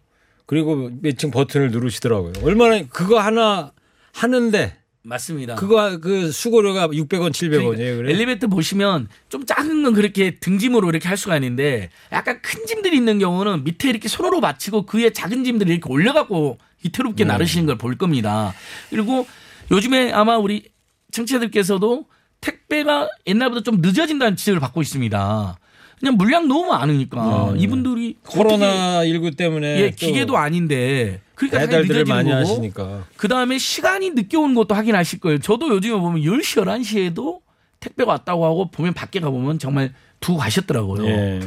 그리고 0.45 0.91
몇 1.01 1.17
층 1.17 1.31
버튼을 1.31 1.71
누르시더라고요. 1.71 2.33
얼마나 2.43 2.83
그거 2.87 3.19
하나 3.19 3.71
하는데 4.13 4.75
맞습니다. 5.05 5.55
그거 5.55 5.99
그 5.99 6.31
수고료가 6.31 6.87
600원 6.87 7.29
700원이에요. 7.31 7.75
그러니까 7.75 7.95
그래. 7.97 8.11
엘리베이터 8.13 8.47
보시면 8.47 9.07
좀 9.29 9.45
작은 9.45 9.83
건 9.83 9.93
그렇게 9.93 10.35
등짐으로 10.39 10.89
이렇게 10.89 11.07
할 11.07 11.15
수가 11.15 11.35
있는데 11.37 11.89
약간 12.11 12.41
큰 12.41 12.65
짐들이 12.65 12.97
있는 12.97 13.19
경우는 13.19 13.63
밑에 13.63 13.89
이렇게 13.89 14.07
손으로 14.07 14.41
받치고 14.41 14.85
그 14.87 14.97
위에 14.97 15.11
작은 15.11 15.43
짐들을 15.43 15.71
이렇게 15.71 15.87
올려갖고 15.91 16.57
이태롭게 16.83 17.23
네. 17.23 17.27
나르시는 17.29 17.65
걸 17.67 17.77
볼 17.77 17.97
겁니다. 17.97 18.53
그리고 18.89 19.27
요즘에 19.71 20.11
아마 20.11 20.37
우리 20.37 20.63
청취자들께서도 21.11 22.05
택배가 22.41 23.09
옛날보다 23.27 23.61
좀 23.61 23.81
늦어진다는 23.81 24.35
지적을 24.35 24.59
받고 24.59 24.81
있습니다. 24.81 25.59
그냥 25.99 26.17
물량 26.17 26.47
너무 26.47 26.67
많으니까 26.67 27.53
네. 27.55 27.61
이분들이 27.61 28.17
코로나 28.25 29.05
19 29.05 29.31
때문에 29.31 29.79
예, 29.81 29.89
또 29.91 29.95
기계도 29.95 30.37
아닌데 30.37 31.21
그러니까 31.35 31.59
배달들을 31.59 32.05
많이 32.05 32.29
거고 32.29 32.41
하시니까. 32.41 33.03
그 33.17 33.27
다음에 33.27 33.57
시간이 33.57 34.11
늦게 34.11 34.37
오는 34.37 34.55
것도 34.55 34.73
확인하실 34.75 35.19
거예요. 35.19 35.39
저도 35.39 35.69
요즘에 35.69 35.97
보면 35.99 36.21
10시, 36.21 36.63
11시에도 36.63 37.39
택배가 37.79 38.11
왔다고 38.11 38.45
하고 38.45 38.71
보면 38.71 38.93
밖에 38.93 39.19
가보면 39.19 39.59
정말 39.59 39.93
두고 40.19 40.37
가셨더라고요. 40.39 41.05
예. 41.05 41.39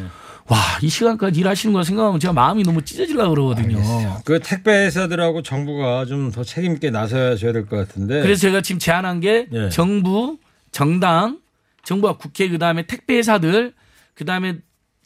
와, 0.47 0.57
이 0.83 0.89
시간까지 0.89 1.41
일하시는 1.41 1.73
거 1.75 1.83
생각하면 1.83 2.21
제가 2.21 2.33
마음이 2.33 2.63
너무 2.63 2.83
찢어지려고 2.83 3.31
그러거든요. 3.31 3.79
그 4.25 4.41
택배 4.41 4.71
회사들하고 4.87 5.43
정부가 5.43 6.07
좀 6.07 6.31
더 6.33 6.43
책임 6.45 6.73
있게 6.75 6.91
나서야 6.91 7.37
될 7.37 7.67
것 7.67 7.77
같은데. 7.77 8.23
그래서 8.23 8.41
제가 8.43 8.61
지금 8.63 8.79
제안한 8.79 9.21
게 9.21 9.47
예. 9.53 9.69
정부, 9.69 10.39
정당, 10.73 11.41
정부와 11.85 12.17
국회 12.19 12.49
그다음에 12.49 12.83
택배 12.87 13.17
회사들 13.17 13.73
그다음에 14.15 14.57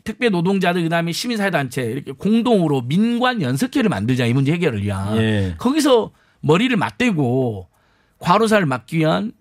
택배 0.05 0.29
노동자들 0.29 0.83
그다음에 0.83 1.13
시민사회단체 1.13 1.83
이렇게 1.83 2.13
공동으로 2.13 2.83
민관 2.83 3.43
연석회를 3.43 3.89
만들자 3.89 4.27
이 4.27 4.33
문제 4.33 4.53
해결을 4.53 4.83
위한 4.83 5.17
예. 5.19 5.55
거기서 5.59 6.11
머리를 6.41 6.77
맞대고 6.77 7.69
과로사를 8.19 8.65
막기 8.67 8.99
위한 8.99 9.33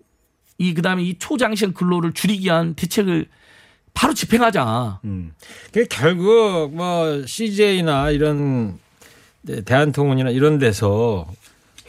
이 0.58 0.74
그다음에 0.74 1.02
이 1.02 1.18
초장시간 1.18 1.74
근로를 1.74 2.12
줄이기 2.12 2.44
위한 2.44 2.74
대책을 2.74 3.26
바로 3.94 4.14
집행하자. 4.14 5.00
음. 5.04 5.32
그 5.72 5.86
결국 5.90 6.74
뭐 6.74 7.26
CJ나 7.26 8.10
이런 8.10 8.78
네, 9.42 9.60
대한통운이나 9.62 10.30
이런 10.30 10.58
데서 10.58 11.26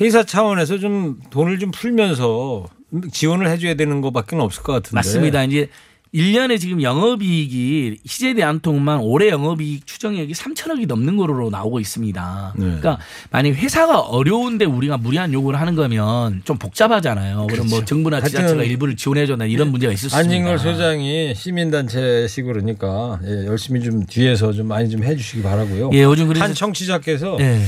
회사 0.02 0.24
차원에서 0.24 0.80
좀 0.80 1.22
돈을 1.30 1.60
좀 1.60 1.72
풀면서 1.72 2.68
지원을 3.12 3.48
해줘야 3.50 3.76
되는 3.76 4.02
것밖에 4.02 4.36
없을 4.36 4.64
것 4.64 4.74
같은데. 4.74 4.96
맞습니다. 4.96 5.44
이제 5.44 5.70
1년에 6.14 6.60
지금 6.60 6.82
영업이익이 6.82 7.98
희재 8.06 8.36
대한통운만 8.36 9.00
올해 9.00 9.30
영업이익 9.30 9.88
추정액이 9.88 10.34
3천억이 10.34 10.86
넘는 10.86 11.18
거로 11.18 11.50
나오고 11.50 11.80
있습니다. 11.80 12.54
네. 12.56 12.66
그러니까 12.66 13.00
만약 13.32 13.56
회사가 13.56 14.00
어려운데 14.00 14.66
우리가 14.66 14.98
무리한 14.98 15.34
요구를 15.34 15.60
하는 15.60 15.76
거면 15.76 16.44
좀 16.46 16.58
복잡하잖아요. 16.58 17.48
그럼 17.50 17.68
뭐 17.70 17.84
정부나 17.84 18.22
지자체가 18.22 18.54
그렇죠. 18.54 18.70
일부를 18.70 18.96
지원해 18.96 19.26
준다 19.26 19.46
이런 19.46 19.72
문제가 19.72 19.92
있을 19.92 20.10
수 20.10 20.16
있습니다. 20.16 20.36
안진걸 20.36 20.60
소장이 20.60 21.34
시민단체식으로 21.36 22.62
그러니까 22.62 23.20
예, 23.26 23.48
열심히 23.48 23.82
좀 23.82 24.06
뒤에서 24.06 24.54
좀 24.54 24.68
많이 24.68 24.90
좀 24.90 25.04
해주시기 25.04 25.42
바라고요. 25.42 25.90
예, 25.94 26.04
요즘 26.04 26.28
그래서 26.28 26.46
한 26.46 26.54
청취자께서 26.54 27.38
예. 27.40 27.60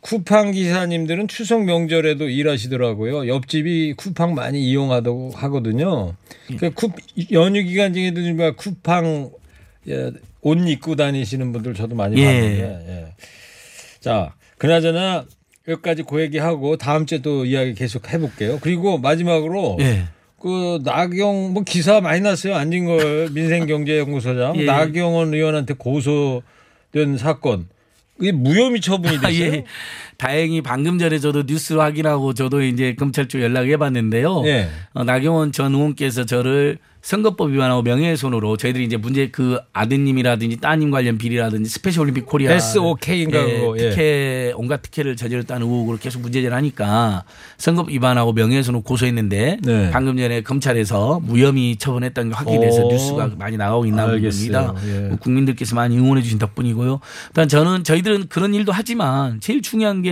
쿠팡 0.00 0.52
기사님들은 0.52 1.28
추석 1.28 1.64
명절에도 1.64 2.28
일하시더라고요. 2.28 3.28
옆집이 3.28 3.94
쿠팡 3.94 4.34
많이 4.34 4.62
이용하다고 4.64 5.32
하거든요. 5.34 6.14
예. 6.52 6.56
그 6.56 6.70
쿠, 6.70 6.90
연휴 7.32 7.62
기간 7.62 7.92
중에도 7.92 8.22
좀 8.22 8.38
쿠팡 8.56 9.30
예, 9.88 10.10
옷 10.40 10.68
입고 10.68 10.96
다니시는 10.96 11.52
분들 11.52 11.74
저도 11.74 11.94
많이 11.94 12.20
예. 12.20 12.24
봤는데. 12.24 12.86
예. 12.88 13.06
자, 14.00 14.34
그나저나 14.58 15.26
여기까지 15.68 16.04
그 16.04 16.20
얘기하고 16.22 16.76
다음 16.76 17.06
주에 17.06 17.18
또 17.20 17.44
이야기 17.44 17.74
계속 17.74 18.12
해볼게요. 18.12 18.58
그리고 18.60 18.98
마지막으로 18.98 19.76
예. 19.80 20.04
그 20.38 20.80
나경 20.82 21.52
뭐 21.52 21.62
기사 21.62 22.00
많이 22.00 22.22
났어요. 22.22 22.54
안진걸 22.54 23.30
민생경제연구소장 23.32 24.56
예. 24.56 24.64
나경원 24.64 25.34
의원한테 25.34 25.74
고소된 25.74 27.18
사건. 27.18 27.68
이게 28.20 28.32
무혐의 28.32 28.80
처분이 28.80 29.16
아, 29.22 29.28
됐어요. 29.28 29.44
예. 29.52 29.64
다행히 30.20 30.60
방금 30.60 30.98
전에 30.98 31.18
저도 31.18 31.46
뉴스 31.46 31.72
확인하고 31.72 32.34
저도 32.34 32.62
이제 32.62 32.94
검찰 32.94 33.26
쪽 33.26 33.40
연락해 33.40 33.78
봤는데요. 33.78 34.42
예. 34.44 34.68
어, 34.92 35.02
나경원 35.02 35.50
전 35.52 35.72
의원께서 35.74 36.26
저를 36.26 36.76
선거법 37.02 37.50
위반하고 37.50 37.80
명예훼손으로 37.80 38.58
저희들이 38.58 38.84
이제 38.84 38.98
문제 38.98 39.28
그 39.28 39.58
아드님이라든지 39.72 40.58
따님 40.58 40.90
관련 40.90 41.16
비리라든지 41.16 41.70
스페셜 41.70 42.02
올림픽 42.02 42.26
코리아 42.26 42.52
SOK인가 42.52 43.42
그거, 43.42 43.78
예. 43.78 43.90
특혜 43.90 44.52
온갖 44.54 44.82
특혜를 44.82 45.16
저질렀다는 45.16 45.66
의혹으로 45.66 45.96
계속 45.96 46.20
문제제기를 46.20 46.54
하니까 46.54 47.24
선거법 47.56 47.90
위반하고 47.90 48.34
명예훼손으로 48.34 48.82
고소했는데 48.82 49.58
네. 49.62 49.90
방금 49.90 50.18
전에 50.18 50.42
검찰에서 50.42 51.20
무혐의 51.22 51.76
처분했다는 51.76 52.32
게 52.32 52.36
확인돼서 52.36 52.84
오. 52.84 52.90
뉴스가 52.90 53.30
많이 53.38 53.56
나가고 53.56 53.86
있나. 53.86 54.06
봅니다. 54.06 54.74
예. 54.86 55.08
뭐 55.08 55.16
국민들께서 55.16 55.74
많이 55.74 55.96
응원해 55.96 56.20
주신 56.22 56.38
덕분이고요. 56.38 57.00
일단 57.28 57.48
저는 57.48 57.84
저희들은 57.84 58.26
그런 58.28 58.52
일도 58.52 58.72
하지만 58.72 59.40
제일 59.40 59.62
중요한 59.62 60.02
게 60.02 60.09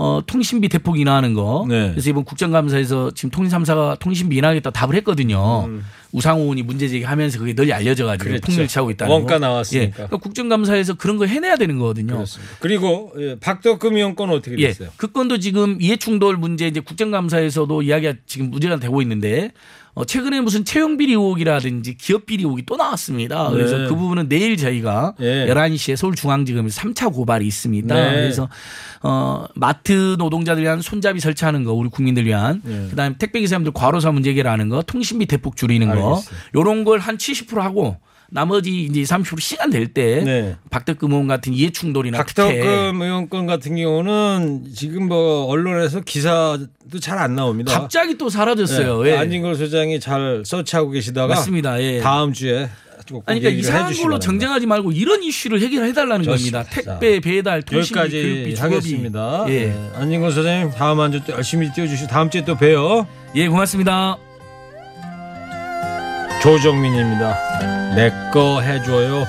어, 0.00 0.20
통신비 0.24 0.68
대폭 0.68 1.00
인하하는 1.00 1.34
거. 1.34 1.66
네. 1.68 1.90
그래서 1.90 2.10
이번 2.10 2.24
국정감사에서 2.24 3.10
지금 3.14 3.30
통신삼사가 3.30 3.96
통신비 3.98 4.36
인하하겠다 4.36 4.70
답을 4.70 4.94
했거든요. 4.96 5.68
우상호 6.12 6.42
의원이 6.42 6.62
문제 6.62 6.88
제기하면서 6.88 7.38
그게 7.40 7.52
널리 7.52 7.72
알려져 7.72 8.06
가지고 8.06 8.30
음. 8.30 8.38
그렇죠. 8.38 8.46
폭렬치하고 8.46 8.90
있다는 8.92 9.12
원가 9.12 9.34
거. 9.34 9.38
나왔으니까. 9.40 9.84
예. 9.86 9.90
그러니까 9.90 10.16
국정감사에서 10.18 10.94
그런 10.94 11.18
거 11.18 11.26
해내야 11.26 11.56
되는 11.56 11.78
거거든요. 11.78 12.14
그렇습니다. 12.14 12.54
그리고 12.60 13.12
예, 13.18 13.36
박덕금 13.40 13.96
의원 13.96 14.14
건 14.14 14.30
어떻게 14.30 14.56
예. 14.58 14.68
됐어요? 14.68 14.90
그 14.96 15.08
건도 15.08 15.38
지금 15.38 15.78
이해충돌 15.80 16.36
문제 16.36 16.68
이제 16.68 16.78
국정감사에서도 16.80 17.82
이야기가 17.82 18.14
지금 18.26 18.50
문제가 18.50 18.78
되고 18.78 19.02
있는데 19.02 19.52
어, 19.98 20.04
최근에 20.04 20.40
무슨 20.40 20.64
채용 20.64 20.96
비리 20.96 21.12
의혹이라든지 21.12 21.96
기업 21.96 22.24
비리 22.26 22.44
의혹이 22.44 22.64
또 22.66 22.76
나왔습니다. 22.76 23.50
그래서 23.50 23.78
네. 23.78 23.88
그 23.88 23.96
부분은 23.96 24.28
내일 24.28 24.56
저희가 24.56 25.14
예. 25.18 25.46
11시에 25.48 25.96
서울중앙지검에서 25.96 26.80
3차 26.80 27.12
고발이 27.12 27.44
있습니다. 27.44 27.92
네. 27.92 28.10
그래서 28.12 28.48
어, 29.02 29.46
마트 29.56 30.14
노동자들 30.16 30.62
위한 30.62 30.80
손잡이 30.82 31.18
설치하는 31.18 31.64
거 31.64 31.72
우리 31.72 31.88
국민들 31.88 32.26
위한 32.26 32.62
네. 32.64 32.86
그다음에 32.90 33.16
택배 33.18 33.40
기사님들 33.40 33.72
과로사 33.72 34.12
문제 34.12 34.30
해결하는 34.30 34.68
거 34.68 34.82
통신비 34.82 35.26
대폭 35.26 35.56
줄이는 35.56 35.88
거 35.88 35.92
알겠어요. 35.94 36.36
요런 36.54 36.84
걸 36.84 36.98
한 36.98 37.16
70% 37.16 37.56
하고 37.58 37.96
나머지 38.30 38.82
이제 38.84 39.00
30% 39.02 39.40
시간 39.40 39.70
될 39.70 39.88
때 39.88 40.22
네. 40.22 40.56
박덕금 40.70 41.10
의원 41.10 41.26
같은 41.28 41.52
이해 41.54 41.70
충돌이나 41.70 42.22
특혜 42.24 42.42
박덕금 42.60 43.00
의원 43.02 43.28
건 43.30 43.46
같은 43.46 43.74
경우는 43.76 44.66
지금 44.74 45.08
뭐 45.08 45.46
언론에서 45.46 46.00
기사도 46.00 46.66
잘 47.00 47.18
안 47.18 47.34
나옵니다. 47.34 47.72
갑자기 47.72 48.16
또 48.18 48.28
사라졌어요. 48.28 49.02
네. 49.02 49.12
예. 49.12 49.16
안진걸 49.16 49.54
소장이 49.54 49.98
잘 50.00 50.42
서치하고 50.44 50.90
계시다가 50.90 51.34
맞습니다. 51.34 51.80
예. 51.82 52.00
다음 52.00 52.32
주에 52.32 52.68
꼭 53.10 53.22
아니, 53.24 53.40
그러니까 53.40 53.58
이상한 53.60 53.94
걸로. 53.94 54.18
정쟁하지 54.18 54.66
말고 54.66 54.92
이런 54.92 55.22
이슈를 55.22 55.62
해결해 55.62 55.94
달라는. 55.94 56.26
겁니다. 56.26 56.62
택배, 56.64 57.20
배달, 57.20 57.62
통신비, 57.62 58.10
교육비. 58.10 58.54
하겠습니다. 58.54 59.46
예. 59.48 59.66
네. 59.68 59.90
안진걸 59.94 60.30
소장님 60.32 60.70
다음 60.72 61.00
한 61.00 61.10
주 61.12 61.20
또 61.26 61.32
열심히 61.32 61.72
뛰어주시고 61.72 62.08
다음 62.08 62.28
주에 62.28 62.44
또 62.44 62.54
봬요. 62.54 63.06
예, 63.34 63.48
고맙습니다. 63.48 64.18
조정민입니다. 66.42 67.77
내 67.98 68.12
거 68.32 68.60
해줘요. 68.60 69.26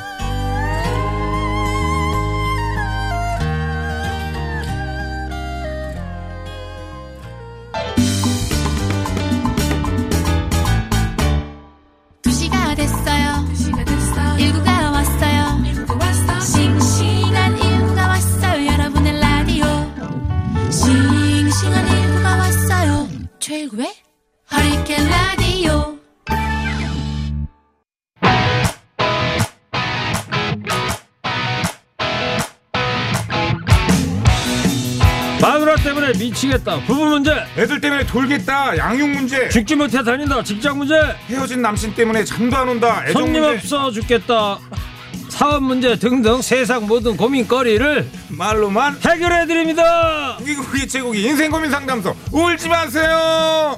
두시가 12.22 12.76
됐어요. 12.76 13.29
미치겠다. 36.40 36.80
부부 36.82 37.06
문제. 37.06 37.34
애들 37.58 37.82
때문에 37.82 38.06
돌겠다. 38.06 38.78
양육 38.78 39.10
문제. 39.10 39.50
죽지 39.50 39.76
못해 39.76 40.02
다닌다. 40.04 40.42
직장 40.44 40.78
문제. 40.78 40.96
헤어진 41.28 41.62
남친 41.62 41.94
때문에 41.96 42.24
잠도 42.24 42.56
안 42.58 42.70
온다. 42.70 43.04
애정 43.08 43.24
손님 43.24 43.42
문제. 43.42 43.58
없어 43.58 43.92
죽겠다. 43.92 44.60
사업 45.30 45.64
문제 45.64 45.96
등등 45.98 46.42
세상 46.42 46.88
모든 46.88 47.16
고민거리를 47.16 48.10
말로만 48.30 49.00
해결해 49.06 49.46
드립니다. 49.48 50.38
우기우기 50.42 50.88
제국이 50.88 51.24
인생 51.24 51.52
고민 51.52 51.70
상담소 51.70 52.16
울지 52.32 52.68
마세요. 52.70 53.76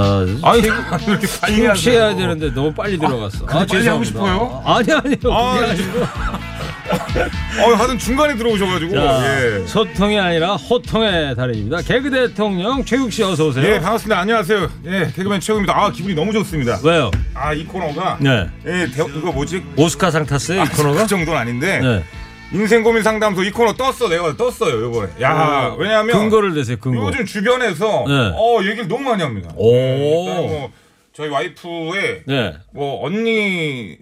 아, 0.00 0.24
아니 0.44 0.60
이렇게 0.60 1.26
빨리 1.40 1.62
해야? 1.62 2.14
되는데 2.14 2.54
너무 2.54 2.72
빨리 2.72 2.98
들어갔어. 2.98 3.44
근데 3.44 3.66
빨리 3.66 3.86
하고 3.88 4.02
죄송합니다. 4.04 4.04
싶어요? 4.06 4.62
아니 4.64 4.92
아니요. 4.92 5.34
아. 5.34 6.57
어, 6.90 7.74
하여튼 7.74 7.98
중간에 7.98 8.36
들어오셔가지고 8.36 8.94
자, 8.94 9.22
예. 9.60 9.66
소통이 9.66 10.18
아니라 10.18 10.56
호통의 10.56 11.34
달인입니다. 11.36 11.82
개그 11.82 12.10
대통령 12.10 12.84
최국 12.84 13.12
씨 13.12 13.22
어서 13.22 13.48
오세요. 13.48 13.64
예 13.66 13.80
반갑습니다. 13.80 14.20
안녕하세요. 14.20 14.68
예 14.86 15.10
개그맨 15.14 15.40
최고입니다. 15.40 15.74
아 15.76 15.90
기분이 15.90 16.14
너무 16.14 16.32
좋습니다. 16.32 16.78
왜요? 16.82 17.10
아 17.34 17.52
이 17.54 17.64
코너가 17.64 18.18
네. 18.20 18.46
예 18.66 18.86
대, 18.90 19.02
이거 19.04 19.32
뭐지? 19.32 19.62
오스카상 19.76 20.26
탔어요, 20.26 20.62
이 20.62 20.66
코너가? 20.68 21.02
그 21.02 21.06
정도는 21.08 21.40
아닌데 21.40 21.80
네. 21.80 22.04
인생 22.52 22.82
고민 22.82 23.02
상담소 23.02 23.42
이 23.42 23.50
코너 23.50 23.72
떴어 23.74 24.08
내가 24.08 24.36
떴어요 24.36 24.88
이번에. 24.88 25.08
야 25.22 25.74
왜냐하면 25.78 26.16
근거를 26.18 26.54
대세요, 26.54 26.76
근거. 26.78 27.06
요즘 27.06 27.24
주변에서 27.26 28.04
네. 28.06 28.32
어 28.34 28.60
얘기를 28.62 28.86
너무 28.88 29.02
많이 29.04 29.22
합니다. 29.22 29.50
오. 29.56 29.72
네, 29.72 30.34
뭐 30.48 30.70
저희 31.14 31.28
와이프의 31.28 32.22
네. 32.26 32.54
뭐 32.72 33.04
언니 33.04 33.96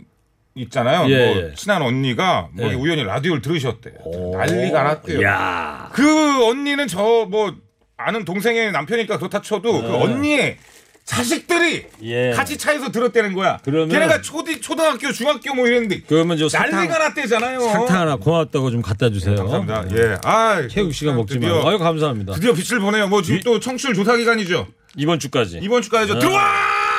있잖아요. 0.57 1.09
예, 1.11 1.27
뭐 1.27 1.37
예. 1.37 1.55
친한 1.55 1.83
언니가 1.83 2.49
뭐 2.53 2.69
네. 2.69 2.75
우연히 2.75 3.05
라디오를 3.05 3.43
들으셨대. 3.43 3.93
난리가 4.33 4.83
났대요. 4.83 5.23
야. 5.23 5.91
그 5.93 6.45
언니는 6.47 6.89
저 6.89 7.27
뭐 7.27 7.55
아는 7.99 8.25
동생의 8.25 8.73
남편이니까 8.73 9.17
그렇다 9.19 9.41
쳐도 9.41 9.83
그 9.83 9.95
언니의 9.97 10.59
자식들이 11.07 11.87
예. 12.03 12.31
같이 12.33 12.59
차에서 12.59 12.91
들었다는 12.91 13.33
거야. 13.33 13.59
그러면- 13.65 13.89
걔네가 13.89 14.21
초디 14.21 14.61
초등학교 14.61 15.13
중학교 15.13 15.55
뭐 15.55 15.67
이랬는데 15.67 16.03
그러면 16.09 16.37
저 16.37 16.49
사탕, 16.49 16.73
난리가 16.73 16.99
났대잖아요. 16.99 17.61
사탕 17.61 18.01
하나 18.01 18.17
고맙다고 18.17 18.71
좀 18.71 18.83
갖다 18.83 19.09
주세요. 19.09 19.37
감사합니다. 19.37 19.85
예. 19.97 20.17
아, 20.25 20.67
최국 20.69 20.93
씨가 20.93 21.13
참 21.13 21.17
먹지 21.19 21.39
마. 21.39 21.47
아유 21.69 21.79
감사합니다. 21.79 22.35
드디어 22.35 22.53
빛을 22.53 22.81
보내요. 22.81 23.09
뭐 23.09 23.23
지금 23.23 23.41
또 23.45 23.61
청취율 23.61 23.95
조사 23.95 24.17
기간이죠. 24.17 24.67
이번 24.97 25.19
주까지. 25.19 25.61
이번 25.63 25.81
주까지 25.83 26.13
아. 26.13 26.19
들어와! 26.19 26.43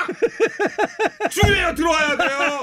중요해요. 1.29 1.75
들어와야 1.75 2.15
돼요. 2.17 2.61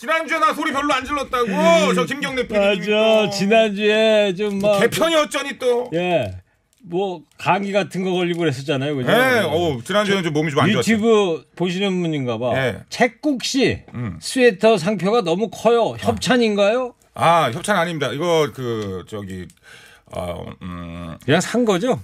지난주에 0.00 0.38
나 0.38 0.54
소리 0.54 0.72
별로 0.72 0.94
안 0.94 1.04
질렀다고. 1.04 1.94
저 1.94 2.04
김경래 2.06 2.46
PD. 2.48 2.58
맞아. 2.58 3.28
지난주에 3.30 4.34
좀막 4.34 4.80
개편이 4.80 5.14
어쩌니 5.14 5.58
또. 5.58 5.90
예. 5.92 6.38
뭐 6.82 7.20
감기 7.36 7.70
같은 7.70 8.02
거 8.02 8.12
걸리고 8.12 8.38
그랬었잖아요. 8.40 8.96
그죠? 8.96 9.12
예. 9.12 9.42
어, 9.44 9.78
지난주에는 9.84 10.24
좀 10.24 10.32
몸이 10.32 10.50
좀 10.50 10.60
안 10.60 10.72
좋았죠. 10.72 10.90
유튜브 10.90 11.44
보시는 11.54 12.00
분인가 12.00 12.38
봐. 12.38 12.56
예. 12.56 12.78
책국 12.88 13.44
씨 13.44 13.82
음. 13.92 14.16
스웨터 14.22 14.78
상표가 14.78 15.20
너무 15.20 15.50
커요. 15.50 15.94
협찬인가요? 15.98 16.94
아, 17.12 17.50
협찬 17.52 17.76
아닙니다. 17.76 18.10
이거 18.12 18.50
그 18.54 19.04
저기 19.06 19.46
어, 20.16 20.46
음, 20.62 21.18
그냥 21.26 21.42
산 21.42 21.66
거죠? 21.66 22.00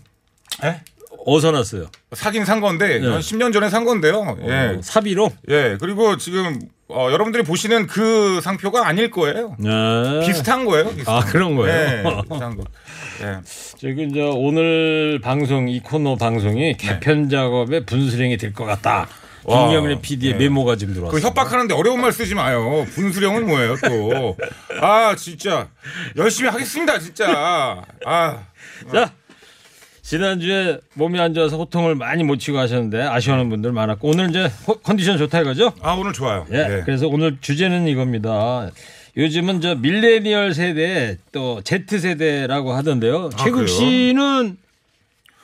에? 0.63 0.83
어디서 1.25 1.51
났어요? 1.51 1.87
사긴 2.13 2.45
산 2.45 2.61
건데 2.61 2.99
네. 2.99 3.09
한 3.09 3.21
10년 3.21 3.55
전에 3.55 3.71
산 3.71 3.87
건데요. 3.87 4.37
예. 4.43 4.53
어, 4.77 4.81
사비로? 4.83 5.33
예. 5.49 5.79
그리고 5.81 6.19
지금 6.19 6.61
어, 6.89 7.09
여러분들이 7.11 7.43
보시는 7.43 7.87
그 7.89 8.41
상표가 8.43 8.87
아닐 8.87 9.11
거예요. 9.11 9.57
네. 9.59 10.21
비슷한 10.25 10.65
거예요. 10.65 10.89
비슷한 10.95 11.15
아 11.17 11.21
그런 11.21 11.57
거예요. 11.57 11.75
예, 11.77 12.03
비슷한 12.29 12.57
거. 12.57 12.65
예. 13.23 13.39
저기 13.79 14.05
이제 14.05 14.21
오늘 14.23 15.19
방송 15.23 15.69
이 15.69 15.81
코너 15.81 16.15
방송이 16.17 16.77
개편 16.77 17.29
작업의 17.29 17.87
분수령이 17.87 18.37
될 18.37 18.53
것 18.53 18.65
같다. 18.65 19.09
네. 19.49 19.53
와, 19.55 19.69
김경래 19.69 20.01
PD의 20.01 20.33
네. 20.35 20.39
메모가 20.39 20.77
지금 20.77 20.95
그 20.95 21.01
들어왔어요. 21.01 21.27
협박하는데 21.27 21.75
어려운 21.75 22.01
말 22.01 22.13
쓰지 22.13 22.35
마요. 22.37 22.85
분수령은 22.95 23.47
뭐예요, 23.47 23.77
또. 23.85 24.37
아, 24.81 25.15
진짜. 25.17 25.69
열심히 26.17 26.51
하겠습니다, 26.51 26.99
진짜. 26.99 27.83
아. 28.05 28.39
자, 28.93 29.13
지난주에 30.11 30.79
몸이 30.95 31.19
안 31.19 31.35
좋아서 31.35 31.57
호통을 31.57 31.97
많이 31.97 32.23
못 32.23 32.37
치고 32.37 32.57
하셨는데 32.59 33.03
아쉬워하는 33.03 33.51
분들 33.51 33.73
많았고 33.73 34.09
오늘 34.09 34.31
이제 34.31 34.49
호- 34.69 34.77
컨디션 34.77 35.19
좋다 35.19 35.41
이거죠? 35.41 35.73
아, 35.83 35.95
오늘 35.95 36.13
좋아요. 36.13 36.47
예. 36.53 36.59
예. 36.59 36.83
그래서 36.85 37.09
오늘 37.09 37.39
주제는 37.41 37.89
이겁니다. 37.89 38.71
요즘은 39.17 39.61
저 39.63 39.75
밀레니얼 39.75 40.55
세대 40.55 41.17
또 41.33 41.61
Z 41.65 41.87
세대라고 41.99 42.73
하던데요. 42.73 43.31
아, 43.35 43.37
최국 43.37 43.57
그래요? 43.65 43.67
씨는 43.67 44.57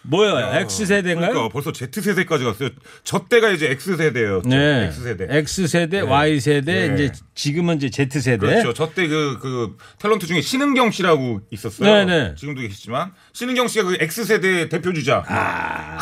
뭐예요? 0.03 0.37
X 0.63 0.87
세대인가요? 0.87 1.31
그러니까 1.31 1.53
벌써 1.53 1.73
Z세대까지 1.73 2.45
갔어요. 2.45 2.71
저 3.05 3.27
때가 3.29 3.51
이제 3.51 3.71
X세대였죠. 3.71 4.49
네. 4.49 4.87
X세대. 4.89 5.27
X 5.31 5.67
세대, 5.69 6.01
Y 6.01 6.41
세대, 6.41 6.89
네. 6.89 6.95
이제 6.95 7.13
지금은 7.35 7.77
이제 7.77 7.91
Z 7.91 8.21
세대. 8.21 8.39
그렇죠. 8.39 8.73
저때 8.73 9.07
그, 9.07 9.39
그, 9.41 9.77
탤런트 9.99 10.27
중에 10.27 10.41
신은경 10.41 10.91
씨라고 10.91 11.41
있었어요. 11.51 11.89
네네. 12.07 12.35
지금도 12.37 12.63
계시지만. 12.63 13.13
신은경 13.33 13.69
씨가 13.69 13.85
그 13.85 13.97
X세대 14.01 14.69
대표 14.69 14.93
주자. 14.93 15.25
아. 15.27 15.99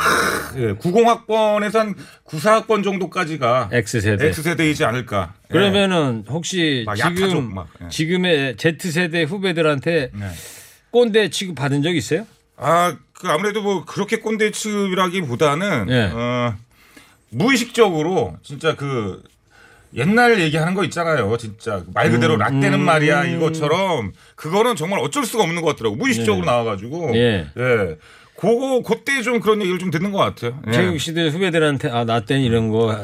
예, 0.56 0.72
90학번에서 0.74 1.74
한 1.78 1.94
94학번 2.26 2.82
정도까지가 2.82 3.70
X 3.72 4.00
세대. 4.00 4.26
X세대이지 4.28 4.84
않을까. 4.84 5.34
예. 5.50 5.52
그러면은 5.52 6.24
혹시 6.28 6.86
지금 6.96 7.54
막. 7.54 7.68
예. 7.84 7.88
지금의 7.88 8.56
Z 8.56 8.78
세대 8.90 9.24
후배들한테 9.24 10.10
네. 10.14 10.26
꼰대 10.90 11.28
취급 11.30 11.54
받은 11.54 11.82
적 11.82 11.94
있어요? 11.94 12.26
아, 12.56 12.96
그 13.20 13.28
아무래도 13.28 13.60
뭐 13.60 13.84
그렇게 13.84 14.16
꼰대 14.16 14.50
취급이라기보다는 14.50 15.86
예. 15.90 16.10
어, 16.14 16.54
무의식적으로 17.28 18.36
진짜 18.42 18.74
그 18.74 19.22
옛날 19.94 20.40
얘기하는 20.40 20.74
거 20.74 20.84
있잖아요. 20.84 21.36
진짜 21.36 21.84
말 21.92 22.10
그대로 22.10 22.36
라떼는 22.36 22.80
말이야 22.80 23.24
이것처럼 23.24 24.12
그거는 24.36 24.74
정말 24.76 25.00
어쩔 25.00 25.26
수가 25.26 25.42
없는 25.42 25.60
것 25.60 25.68
같더라고. 25.68 25.96
무의식적으로 25.96 26.46
나와가지고 26.46 27.14
예. 27.16 27.46
예. 27.56 27.96
그거 28.40 28.80
그때 28.82 29.20
좀 29.20 29.38
그런 29.38 29.60
얘기를 29.60 29.78
좀 29.78 29.90
듣는 29.90 30.12
것 30.12 30.18
같아요. 30.18 30.58
예. 30.66 30.72
최국 30.72 30.98
씨들 30.98 31.30
후배들한테 31.30 31.90
아 31.90 32.04
나 32.06 32.20
때는 32.20 32.42
이런 32.42 32.70
거 32.70 32.90
에? 32.90 32.96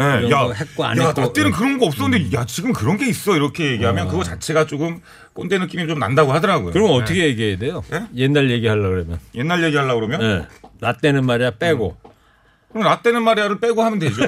예, 0.00 0.26
이런 0.26 0.30
거 0.46 0.52
했고 0.54 0.82
안 0.84 0.96
야, 0.96 1.08
했고 1.08 1.20
나 1.20 1.32
때는 1.32 1.50
그런 1.52 1.78
거 1.78 1.84
없었는데, 1.86 2.34
야, 2.34 2.46
지금 2.46 2.72
그런 2.72 2.96
게 2.96 3.06
있어. 3.06 3.36
이렇게 3.36 3.72
얘기하면 3.72 4.08
그거 4.08 4.24
자체가 4.24 4.66
조금 4.66 5.02
꼰대 5.34 5.58
느낌이 5.58 5.86
좀 5.86 5.98
난다고 5.98 6.32
하더라고요. 6.32 6.72
그럼 6.72 6.88
예. 6.88 6.92
어떻게 6.94 7.24
얘기해야 7.26 7.58
돼요? 7.58 7.84
예? 7.92 8.04
옛날 8.16 8.50
얘기하려고 8.50 8.88
그러면. 8.88 9.20
옛날 9.34 9.62
얘기하려고 9.62 10.00
그러면? 10.06 10.22
예. 10.22 10.46
나 10.80 10.94
때는 10.94 11.26
말이야 11.26 11.50
빼고. 11.58 11.96
그럼 12.72 12.84
나 12.84 13.02
때는 13.02 13.22
말이야를 13.22 13.60
빼고 13.60 13.82
하면 13.82 13.98
되죠. 13.98 14.22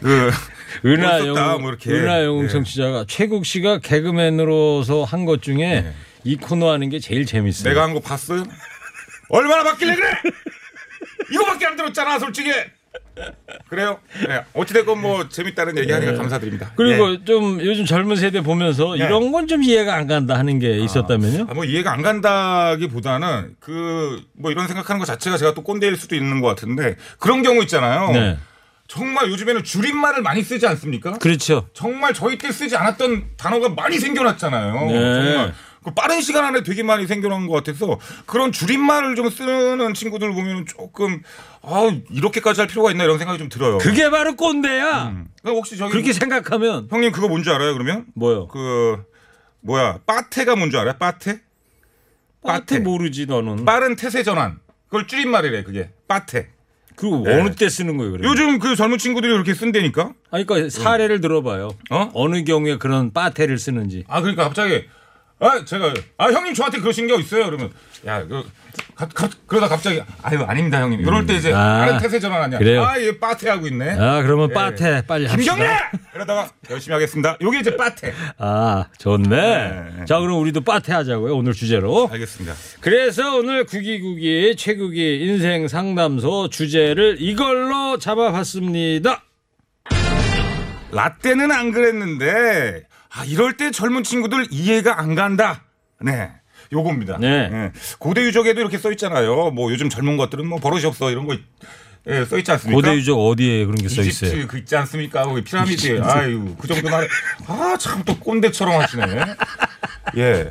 그, 0.00 0.30
은하영 0.84 1.26
멋있었다, 1.28 1.58
뭐 1.58 1.70
이렇게. 1.70 1.90
은하영 1.90 2.44
예. 2.44 2.48
청취자가 2.48 3.04
최국 3.08 3.44
씨가 3.46 3.78
개그맨으로서 3.78 5.02
한 5.04 5.24
것 5.24 5.42
중에 5.42 5.92
이 6.24 6.36
코너 6.36 6.72
하는 6.72 6.88
게 6.88 6.98
제일 6.98 7.26
재밌어요. 7.26 7.68
내가 7.68 7.82
한 7.84 7.94
거 7.94 8.00
봤어요? 8.00 8.44
얼마나 9.28 9.62
받길래 9.64 9.94
그래? 9.94 10.10
이거밖에 11.30 11.66
안 11.66 11.76
들었잖아, 11.76 12.18
솔직히. 12.18 12.50
그래요? 13.68 13.98
네. 14.28 14.42
어찌됐건 14.54 15.00
뭐 15.00 15.28
재밌다는 15.28 15.78
얘기 15.78 15.92
하니까 15.92 16.14
감사드립니다. 16.14 16.72
그리고 16.76 17.12
예. 17.12 17.24
좀 17.24 17.60
요즘 17.60 17.84
젊은 17.84 18.16
세대 18.16 18.40
보면서 18.40 18.96
네. 18.96 19.04
이런 19.04 19.30
건 19.30 19.46
좀 19.46 19.62
이해가 19.62 19.94
안 19.94 20.06
간다 20.06 20.36
하는 20.38 20.58
게 20.58 20.78
있었다면요? 20.78 21.46
아, 21.48 21.54
뭐 21.54 21.64
이해가 21.64 21.92
안 21.92 22.02
간다기보다는 22.02 23.56
그 23.60 24.20
뭐 24.36 24.50
이런 24.50 24.66
생각하는 24.66 24.98
것 24.98 25.04
자체가 25.06 25.36
제가 25.36 25.54
또 25.54 25.62
꼰대일 25.62 25.96
수도 25.96 26.16
있는 26.16 26.40
것 26.40 26.48
같은데 26.48 26.96
그런 27.18 27.42
경우 27.42 27.62
있잖아요. 27.62 28.10
네. 28.12 28.38
정말 28.88 29.30
요즘에는 29.30 29.62
줄임말을 29.64 30.22
많이 30.22 30.42
쓰지 30.42 30.66
않습니까? 30.66 31.12
그렇죠. 31.18 31.68
정말 31.72 32.12
저희 32.14 32.36
때 32.36 32.50
쓰지 32.52 32.76
않았던 32.76 33.36
단어가 33.36 33.68
많이 33.70 33.98
생겨났잖아요. 33.98 34.86
네. 34.86 34.92
정말 34.92 35.46
그 35.48 35.52
빠른 35.92 36.20
시간 36.20 36.44
안에 36.44 36.62
되게 36.62 36.82
많이 36.82 37.06
생겨난 37.06 37.46
것 37.46 37.54
같아서 37.54 37.98
그런 38.26 38.52
줄임말을 38.52 39.16
좀 39.16 39.28
쓰는 39.30 39.92
친구들 39.94 40.32
보면 40.32 40.66
조금 40.66 41.22
아 41.62 41.90
이렇게까지 42.10 42.60
할 42.60 42.68
필요가 42.68 42.90
있나 42.90 43.04
이런 43.04 43.18
생각이 43.18 43.38
좀 43.38 43.48
들어요. 43.48 43.78
그게 43.78 44.08
바로 44.10 44.36
꼰대야. 44.36 45.24
그럼 45.42 45.56
혹시 45.56 45.76
저기 45.76 45.92
그렇게 45.92 46.12
생각하면 46.12 46.88
형님 46.90 47.12
그거 47.12 47.28
뭔지 47.28 47.50
알아요? 47.50 47.72
그러면 47.74 48.06
뭐요? 48.14 48.48
그 48.48 49.02
뭐야 49.60 50.00
빠테가 50.06 50.56
뭔지 50.56 50.76
알아요? 50.76 50.94
빠테? 50.98 51.40
빠테 52.42 52.78
모르지 52.78 53.26
너는. 53.26 53.64
빠른 53.64 53.96
태세 53.96 54.22
전환. 54.22 54.58
그걸 54.86 55.06
줄임말이래 55.06 55.64
그게 55.64 55.90
빠테. 56.06 56.50
그 56.96 57.06
네. 57.06 57.40
어느 57.40 57.54
때 57.54 57.68
쓰는 57.68 57.96
거예요? 57.96 58.12
그러면? 58.12 58.30
요즘 58.30 58.58
그 58.60 58.76
젊은 58.76 58.98
친구들이 58.98 59.32
그렇게 59.32 59.52
쓴다니까. 59.54 60.12
아니, 60.30 60.46
그러니까 60.46 60.70
사례를 60.70 61.20
들어봐요. 61.20 61.70
어? 61.90 62.10
어느 62.14 62.44
경우에 62.44 62.76
그런 62.78 63.12
빠테를 63.12 63.58
쓰는지. 63.58 64.04
아 64.06 64.20
그러니까 64.20 64.44
갑자기 64.44 64.84
아 65.44 65.62
제가 65.62 65.92
아 66.16 66.26
형님 66.32 66.54
저한테 66.54 66.80
그러신 66.80 67.06
게 67.06 67.14
있어요. 67.16 67.44
그러면 67.44 67.70
야 68.06 68.24
그, 68.26 68.42
가, 68.94 69.06
가, 69.06 69.28
그러다 69.46 69.68
갑자기 69.68 70.00
아유 70.22 70.42
아닙니다 70.42 70.80
형님. 70.80 71.00
이럴 71.00 71.26
때 71.26 71.34
이제 71.34 71.52
아, 71.52 71.84
다른 71.84 71.98
태세 71.98 72.18
전환하냐. 72.18 72.58
그래요. 72.58 72.82
아얘 72.82 73.18
빠테 73.18 73.50
하고 73.50 73.66
있네. 73.66 73.90
아 73.98 74.22
그러면 74.22 74.48
예. 74.50 74.54
빠테 74.54 75.02
빨리 75.06 75.28
김경래 75.28 75.66
합시다. 75.66 76.00
이러다가 76.14 76.50
열심히 76.70 76.94
하겠습니다. 76.94 77.36
요게 77.42 77.60
이제 77.60 77.76
빠테. 77.76 78.14
아 78.38 78.86
좋네. 78.98 79.28
네. 79.28 80.04
자 80.06 80.18
그럼 80.18 80.40
우리도 80.40 80.62
빠테 80.62 80.94
하자고요 80.94 81.36
오늘 81.36 81.52
주제로. 81.52 82.08
알겠습니다. 82.10 82.54
그래서 82.80 83.36
오늘 83.36 83.64
구기구기 83.64 84.56
최구기 84.56 85.26
인생 85.26 85.68
상담소 85.68 86.48
주제를 86.48 87.16
이걸로 87.20 87.98
잡아봤습니다. 87.98 89.22
라떼는 90.90 91.50
안 91.50 91.72
그랬는데 91.72 92.86
아 93.16 93.24
이럴 93.24 93.56
때 93.56 93.70
젊은 93.70 94.02
친구들 94.02 94.46
이해가 94.50 95.00
안 95.00 95.14
간다. 95.14 95.64
네. 96.00 96.30
요겁니다. 96.72 97.18
네. 97.18 97.28
예. 97.52 97.72
고대 97.98 98.22
유적에도 98.22 98.60
이렇게 98.60 98.78
써 98.78 98.90
있잖아요. 98.92 99.50
뭐 99.50 99.70
요즘 99.70 99.88
젊은 99.88 100.16
것들은 100.16 100.46
뭐 100.46 100.58
버릇이 100.58 100.84
없어 100.86 101.10
이런 101.10 101.26
거 101.26 101.36
예, 102.06 102.24
써 102.26 102.36
있지 102.36 102.50
않습니까? 102.50 102.76
고대 102.76 102.94
유적 102.96 103.18
어디에 103.18 103.64
그런 103.64 103.76
게 103.76 103.88
써 103.88 104.02
있어요? 104.02 104.30
이집트 104.30 104.46
그 104.48 104.58
있지 104.58 104.76
않습니까? 104.76 105.24
거기 105.24 105.42
피라미드. 105.44 106.02
아유, 106.02 106.54
그 106.58 106.66
정도만 106.68 107.06
아, 107.46 107.76
참 107.78 108.04
또 108.04 108.18
꼰대처럼 108.18 108.80
하시네. 108.80 109.04
예. 110.18 110.50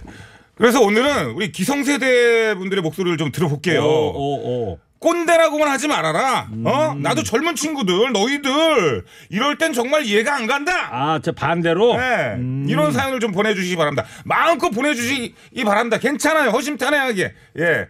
그래서 0.56 0.82
오늘은 0.82 1.32
우리 1.32 1.52
기성세대 1.52 2.56
분들의 2.56 2.82
목소리를 2.82 3.18
좀 3.18 3.32
들어볼게요. 3.32 3.84
오, 3.84 4.72
오. 4.72 4.80
꼰대라고만 5.04 5.68
하지 5.68 5.90
말아라. 5.90 6.48
음. 6.54 6.64
어? 6.66 6.96
나도 6.98 7.24
젊은 7.24 7.56
친구들, 7.56 8.14
너희들 8.14 9.04
이럴 9.30 9.58
땐 9.58 9.74
정말 9.74 10.06
이해가 10.06 10.34
안 10.34 10.48
간다. 10.48 10.72
아, 10.92 11.20
저 11.22 11.34
반대로. 11.34 11.98
네. 11.98 12.38
이런 12.70 12.94
사연을 12.94 13.20
좀 13.20 13.34
보내주시기 13.34 13.76
바랍니다. 13.76 14.06
마음껏 14.24 14.70
보내주시기 14.70 15.64
바랍니다. 15.66 15.98
괜찮아요. 15.98 16.52
허심탄회하게. 16.52 17.34
예. 17.60 17.86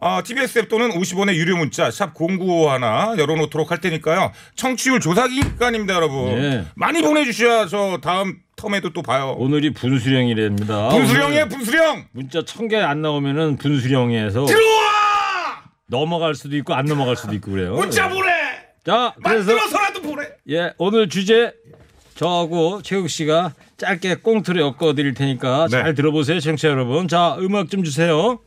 아, 0.00 0.22
TBS 0.22 0.60
앱 0.60 0.68
또는 0.68 0.90
50원의 0.90 1.34
유료 1.34 1.56
문자 1.56 1.90
샵 1.90 2.14
0951 2.14 3.18
열어놓도록 3.18 3.70
할 3.70 3.78
테니까요. 3.78 4.32
청취율 4.54 5.00
조사 5.00 5.26
기간입니다, 5.28 5.94
여러분. 5.94 6.30
예. 6.42 6.64
많이 6.76 7.02
보내주셔야 7.02 7.66
저 7.66 7.98
다음 8.00 8.38
텀에도 8.56 8.92
또 8.94 9.02
봐요. 9.02 9.34
오늘이 9.36 9.74
분수령이랍니다. 9.74 10.88
분수령이에요, 10.88 11.48
분수령. 11.48 12.06
문자 12.12 12.42
천 12.44 12.68
개 12.68 12.76
안 12.76 13.02
나오면은 13.02 13.56
분수령에서 13.58 14.46
들어와! 14.46 14.87
넘어갈 15.88 16.34
수도 16.34 16.56
있고 16.56 16.74
안 16.74 16.84
넘어갈 16.84 17.16
수도 17.16 17.34
있고 17.34 17.50
그래요. 17.50 17.74
문자 17.74 18.06
예. 18.06 18.08
보내. 18.14 18.30
자, 18.84 19.14
그래서 19.22 19.52
만들어서라도 19.52 20.02
보내. 20.02 20.28
예, 20.50 20.72
오늘 20.78 21.08
주제 21.08 21.52
저하고 22.14 22.82
최욱 22.82 23.08
씨가 23.08 23.52
짧게 23.76 24.16
꽁트를 24.16 24.60
엮어 24.60 24.94
드릴 24.94 25.14
테니까 25.14 25.66
네. 25.70 25.70
잘 25.70 25.94
들어보세요, 25.94 26.40
청취자 26.40 26.68
여러분. 26.68 27.08
자, 27.08 27.36
음악 27.40 27.70
좀 27.70 27.82
주세요. 27.84 28.38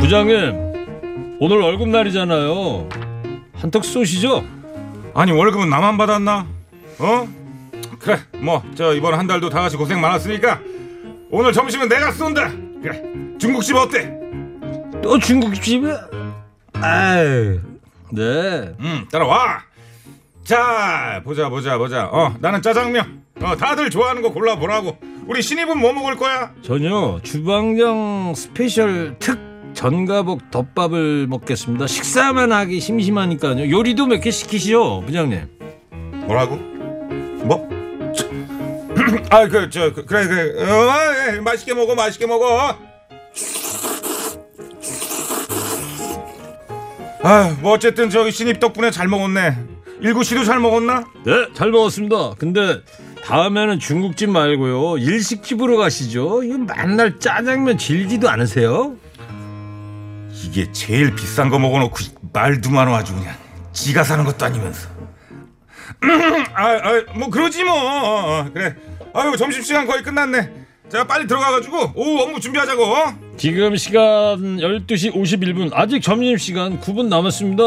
부장님, 0.00 1.38
오늘 1.40 1.58
월급 1.60 1.88
날이잖아요. 1.88 2.88
한턱 3.54 3.84
쏘시죠? 3.84 4.44
아니 5.14 5.32
월급은 5.32 5.68
나만 5.68 5.96
받았나? 5.96 6.46
어? 6.98 7.41
그래 8.02 8.18
뭐 8.40 8.62
저 8.74 8.94
이번 8.94 9.14
한 9.14 9.26
달도 9.26 9.48
다 9.50 9.60
같이 9.60 9.76
고생 9.76 10.00
많았으니까 10.00 10.60
오늘 11.30 11.52
점심은 11.52 11.88
내가 11.88 12.10
쏜다 12.12 12.50
그래 12.82 13.02
중국집 13.38 13.76
어때? 13.76 14.12
또 15.02 15.18
중국집에? 15.18 15.92
아유, 16.74 17.60
네. 18.12 18.74
음 18.80 19.06
따라와 19.10 19.62
자 20.44 21.20
보자 21.24 21.48
보자 21.48 21.78
보자 21.78 22.06
어 22.06 22.34
나는 22.40 22.60
짜장면 22.62 23.22
어 23.40 23.56
다들 23.56 23.88
좋아하는 23.90 24.22
거 24.22 24.32
골라보라고 24.32 24.98
우리 25.26 25.40
신입은 25.42 25.78
뭐 25.78 25.92
먹을 25.92 26.16
거야? 26.16 26.50
전요 26.62 27.20
주방장 27.22 28.32
스페셜 28.36 29.16
특 29.18 29.38
전가복 29.74 30.50
덮밥을 30.50 31.26
먹겠습니다. 31.28 31.86
식사만 31.86 32.52
하기 32.52 32.78
심심하니까요. 32.78 33.70
요리도 33.70 34.06
몇 34.06 34.20
개 34.20 34.30
시키시죠, 34.30 35.00
부장님. 35.00 35.48
뭐라고? 36.26 36.56
뭐? 36.56 37.71
아 39.30 39.46
그저 39.48 39.92
그래 39.92 40.26
그래 40.26 40.62
어, 40.70 41.34
예, 41.34 41.40
맛있게 41.40 41.74
먹어 41.74 41.94
맛있게 41.94 42.26
먹어 42.26 42.76
아 47.24 47.56
뭐 47.60 47.72
어쨌든 47.74 48.10
저기 48.10 48.30
신입 48.32 48.58
덕분에 48.60 48.90
잘 48.90 49.06
먹었네 49.08 49.56
일구 50.00 50.24
씨도 50.24 50.44
잘 50.44 50.58
먹었나? 50.58 51.04
네, 51.24 51.46
잘 51.54 51.70
먹었습니다. 51.70 52.32
근데 52.36 52.80
다음에는 53.24 53.78
중국집 53.78 54.30
말고요. 54.30 54.98
일식집으로 54.98 55.76
가시죠. 55.76 56.42
이거 56.42 56.58
맨날 56.58 57.20
짜장면 57.20 57.78
질지도 57.78 58.28
않으세요? 58.28 58.96
이게 60.32 60.72
제일 60.72 61.14
비싼 61.14 61.50
거 61.50 61.60
먹어놓고 61.60 61.94
말도 62.32 62.70
많아 62.70 62.96
아주 62.96 63.14
그냥 63.14 63.32
지가 63.72 64.02
사는 64.02 64.24
것도 64.24 64.44
아니면서 64.44 64.88
아뭐 66.54 67.30
그러지 67.30 67.64
뭐 67.64 67.74
어, 67.74 68.40
어, 68.40 68.50
그래 68.52 68.74
아유 69.14 69.36
점심시간 69.36 69.86
거의 69.86 70.02
끝났네 70.02 70.50
자 70.88 71.04
빨리 71.06 71.26
들어가가지고 71.26 71.92
오후 71.94 72.22
업무 72.22 72.40
준비하자고 72.40 72.82
어? 72.82 73.14
지금 73.38 73.76
시간 73.76 74.02
12시 74.58 75.14
51분. 75.14 75.70
아직 75.72 76.02
점심시간 76.02 76.80
9분 76.80 77.06
남았습니다. 77.06 77.62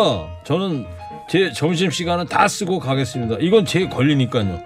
저는 0.46 0.86
제 1.28 1.52
점심시간은 1.52 2.28
다 2.28 2.48
쓰고 2.48 2.80
가겠습니다. 2.80 3.38
이건 3.40 3.66
제 3.66 3.88
권리니까요. 3.88 4.62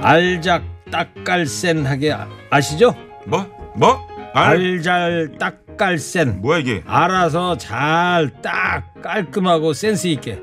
알작 0.00 0.62
딱깔센하게 0.92 2.12
아- 2.12 2.28
아시죠? 2.48 2.94
뭐? 3.26 3.44
뭐? 3.74 3.98
알? 4.34 4.50
알잘 4.56 5.32
딱깔센. 5.40 6.40
뭐야 6.40 6.58
이게 6.60 6.82
알아서 6.86 7.56
잘 7.58 8.30
딱 8.40 8.84
깔끔하고 9.02 9.72
센스 9.72 10.06
있게. 10.06 10.38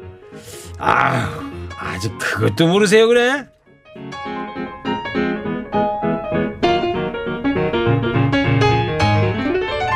아, 0.79 1.29
아직 1.79 2.17
그것도 2.17 2.67
모르세요 2.67 3.07
그래? 3.07 3.45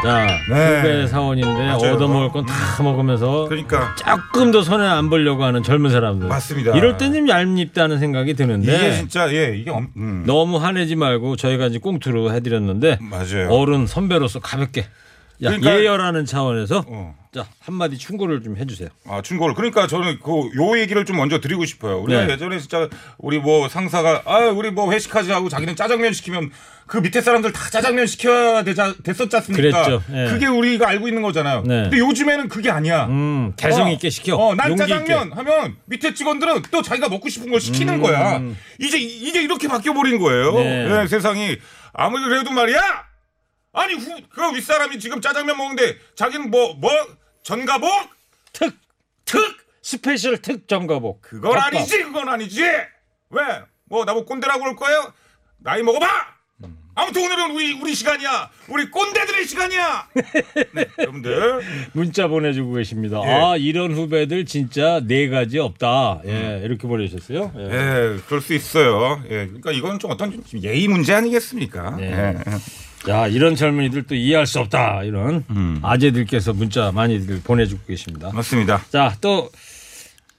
자, 0.04 0.26
네. 0.50 0.78
후배 0.80 1.08
사원인데 1.08 1.48
맞아요. 1.68 1.94
얻어먹을 1.94 2.30
건 2.32 2.44
다 2.46 2.82
먹으면서 2.82 3.46
그러니까 3.48 3.94
조금 3.96 4.50
더 4.52 4.64
손해 4.64 4.86
안 4.88 5.12
보려고 5.12 5.44
하는 5.44 5.62
젊은 5.62 5.92
사람들. 5.92 6.28
맞습니다. 6.28 6.76
이럴 6.76 6.98
땐 6.98 7.14
좀 7.14 7.30
얄밉다는 7.30 8.00
생각이 8.00 8.34
드는데 8.34 8.76
이게 8.76 8.94
진짜 8.96 9.32
예 9.32 9.56
이게 9.56 9.70
엄, 9.70 9.90
음, 9.98 10.24
너무 10.26 10.58
화내지 10.58 10.96
말고 10.96 11.36
저희가 11.36 11.68
이제 11.68 11.78
꽁투로 11.78 12.34
해드렸는데 12.34 12.98
맞아요 13.00 13.50
어른 13.52 13.86
선배로서 13.86 14.40
가볍게 14.40 14.82
야, 15.44 15.50
그러니까- 15.52 15.76
예열하는 15.78 16.26
차원에서 16.26 16.84
어. 16.88 17.16
자 17.34 17.48
한마디 17.62 17.98
충고를 17.98 18.44
좀 18.44 18.58
해주세요. 18.58 18.90
아, 19.08 19.22
충고를. 19.22 19.56
그러니까 19.56 19.88
저는 19.88 20.20
그 20.20 20.32
요 20.58 20.78
얘기를 20.78 21.06
좀 21.06 21.16
먼저 21.16 21.40
드리고 21.40 21.64
싶어요. 21.64 22.00
우리가 22.02 22.26
네. 22.26 22.34
예전에 22.34 22.60
진짜 22.60 22.90
우리 23.18 23.40
뭐 23.40 23.70
상사가 23.70 24.22
아, 24.26 24.40
우리 24.50 24.70
뭐 24.70 24.92
회식하지 24.92 25.32
하고 25.32 25.48
자기는 25.48 25.78
짜장면 25.78 26.12
시키면 26.12 26.52
그 26.88 26.98
밑에 26.98 27.22
사람들 27.22 27.54
다 27.54 27.70
짜장면 27.70 28.06
시켜야 28.06 28.64
되자 28.66 28.94
됐었지 29.02 29.34
않습니까? 29.38 29.84
그랬죠. 29.84 30.04
예. 30.12 30.26
그게 30.30 30.48
우리가 30.48 30.90
알고 30.90 31.08
있는 31.08 31.22
거잖아요. 31.22 31.62
네. 31.66 31.84
근데 31.84 32.00
요즘에는 32.00 32.50
그게 32.50 32.70
아니야. 32.70 33.06
음, 33.06 33.54
개성 33.56 33.88
어, 33.88 33.92
있게 33.92 34.10
시켜. 34.10 34.36
어, 34.36 34.54
난 34.54 34.76
짜장면 34.76 35.28
있게. 35.28 35.36
하면 35.36 35.78
밑에 35.86 36.14
직원들은 36.14 36.64
또 36.70 36.82
자기가 36.82 37.08
먹고 37.08 37.30
싶은 37.30 37.50
걸 37.50 37.62
시키는 37.62 38.02
거야. 38.02 38.42
이제 38.78 38.98
이게 39.00 39.42
이렇게 39.42 39.70
바뀌어 39.70 39.94
버린 39.94 40.20
거예요. 40.20 40.50
음. 40.50 40.64
네. 40.64 41.02
예, 41.04 41.08
세상이 41.08 41.56
아무리 41.94 42.24
그래도 42.26 42.52
말이야. 42.52 42.82
아니 43.74 43.94
후, 43.94 44.20
그 44.30 44.54
윗사람이 44.54 45.00
지금 45.00 45.22
짜장면 45.22 45.56
먹는데 45.56 45.96
자기는 46.16 46.52
뭐뭐 46.52 46.92
전가복 47.44 47.90
특, 48.54 48.76
특 49.26 49.40
special 49.82 50.38
특 50.42 50.68
전가복. 50.68 51.22
그건 51.22 51.52
덮밥. 51.54 51.74
아니지 51.74 52.04
그건 52.04 52.30
아니지 52.30 52.62
왜 52.64 53.42
뭐 53.92 54.06
나보고 54.06 54.26
꼰대라고 54.26 54.60
그럴 54.62 54.76
거예요 54.78 55.12
나이 55.58 55.84
먹어봐 55.84 56.08
아무튼 56.96 57.24
오늘은 57.26 57.52
우리 57.52 57.74
우리 57.82 57.94
시간이야 57.94 58.50
우리 58.70 58.90
꼰대들의 58.90 59.46
시간이야 59.46 60.08
네, 60.74 60.86
여러분들 61.00 61.62
문자 61.94 62.28
보내주고 62.30 62.74
계십니다. 62.74 63.22
예. 63.26 63.30
아 63.30 63.56
이런 63.58 63.94
후배들 63.94 64.46
진짜 64.46 65.02
네 65.06 65.28
가지 65.30 65.60
없다. 65.60 66.22
예 66.26 66.62
이렇게 66.64 66.88
보내주셨어요. 66.88 67.52
예. 67.58 67.62
예 67.64 68.18
그럴 68.28 68.40
수 68.42 68.54
있어요 68.54 69.22
예 69.26 69.46
그러니까 69.48 69.72
이건 69.74 70.00
좀 70.00 70.12
어떤 70.12 70.32
좀 70.32 70.44
예의 70.64 70.88
문제 70.88 71.14
아니겠습니까 71.14 71.96
네. 71.98 72.12
예. 72.12 72.36
자 73.06 73.28
이런 73.28 73.56
젊은이들 73.56 74.04
또 74.04 74.16
이해할 74.16 74.46
수 74.46 74.60
없다 74.60 75.04
이런 75.04 75.44
음. 75.50 75.80
아재들께서 75.82 76.54
문자 76.54 76.92
많이들 76.92 77.42
보내주고 77.44 77.82
계십니다. 77.88 78.30
맞습니다 78.34 78.82
자또 78.90 79.50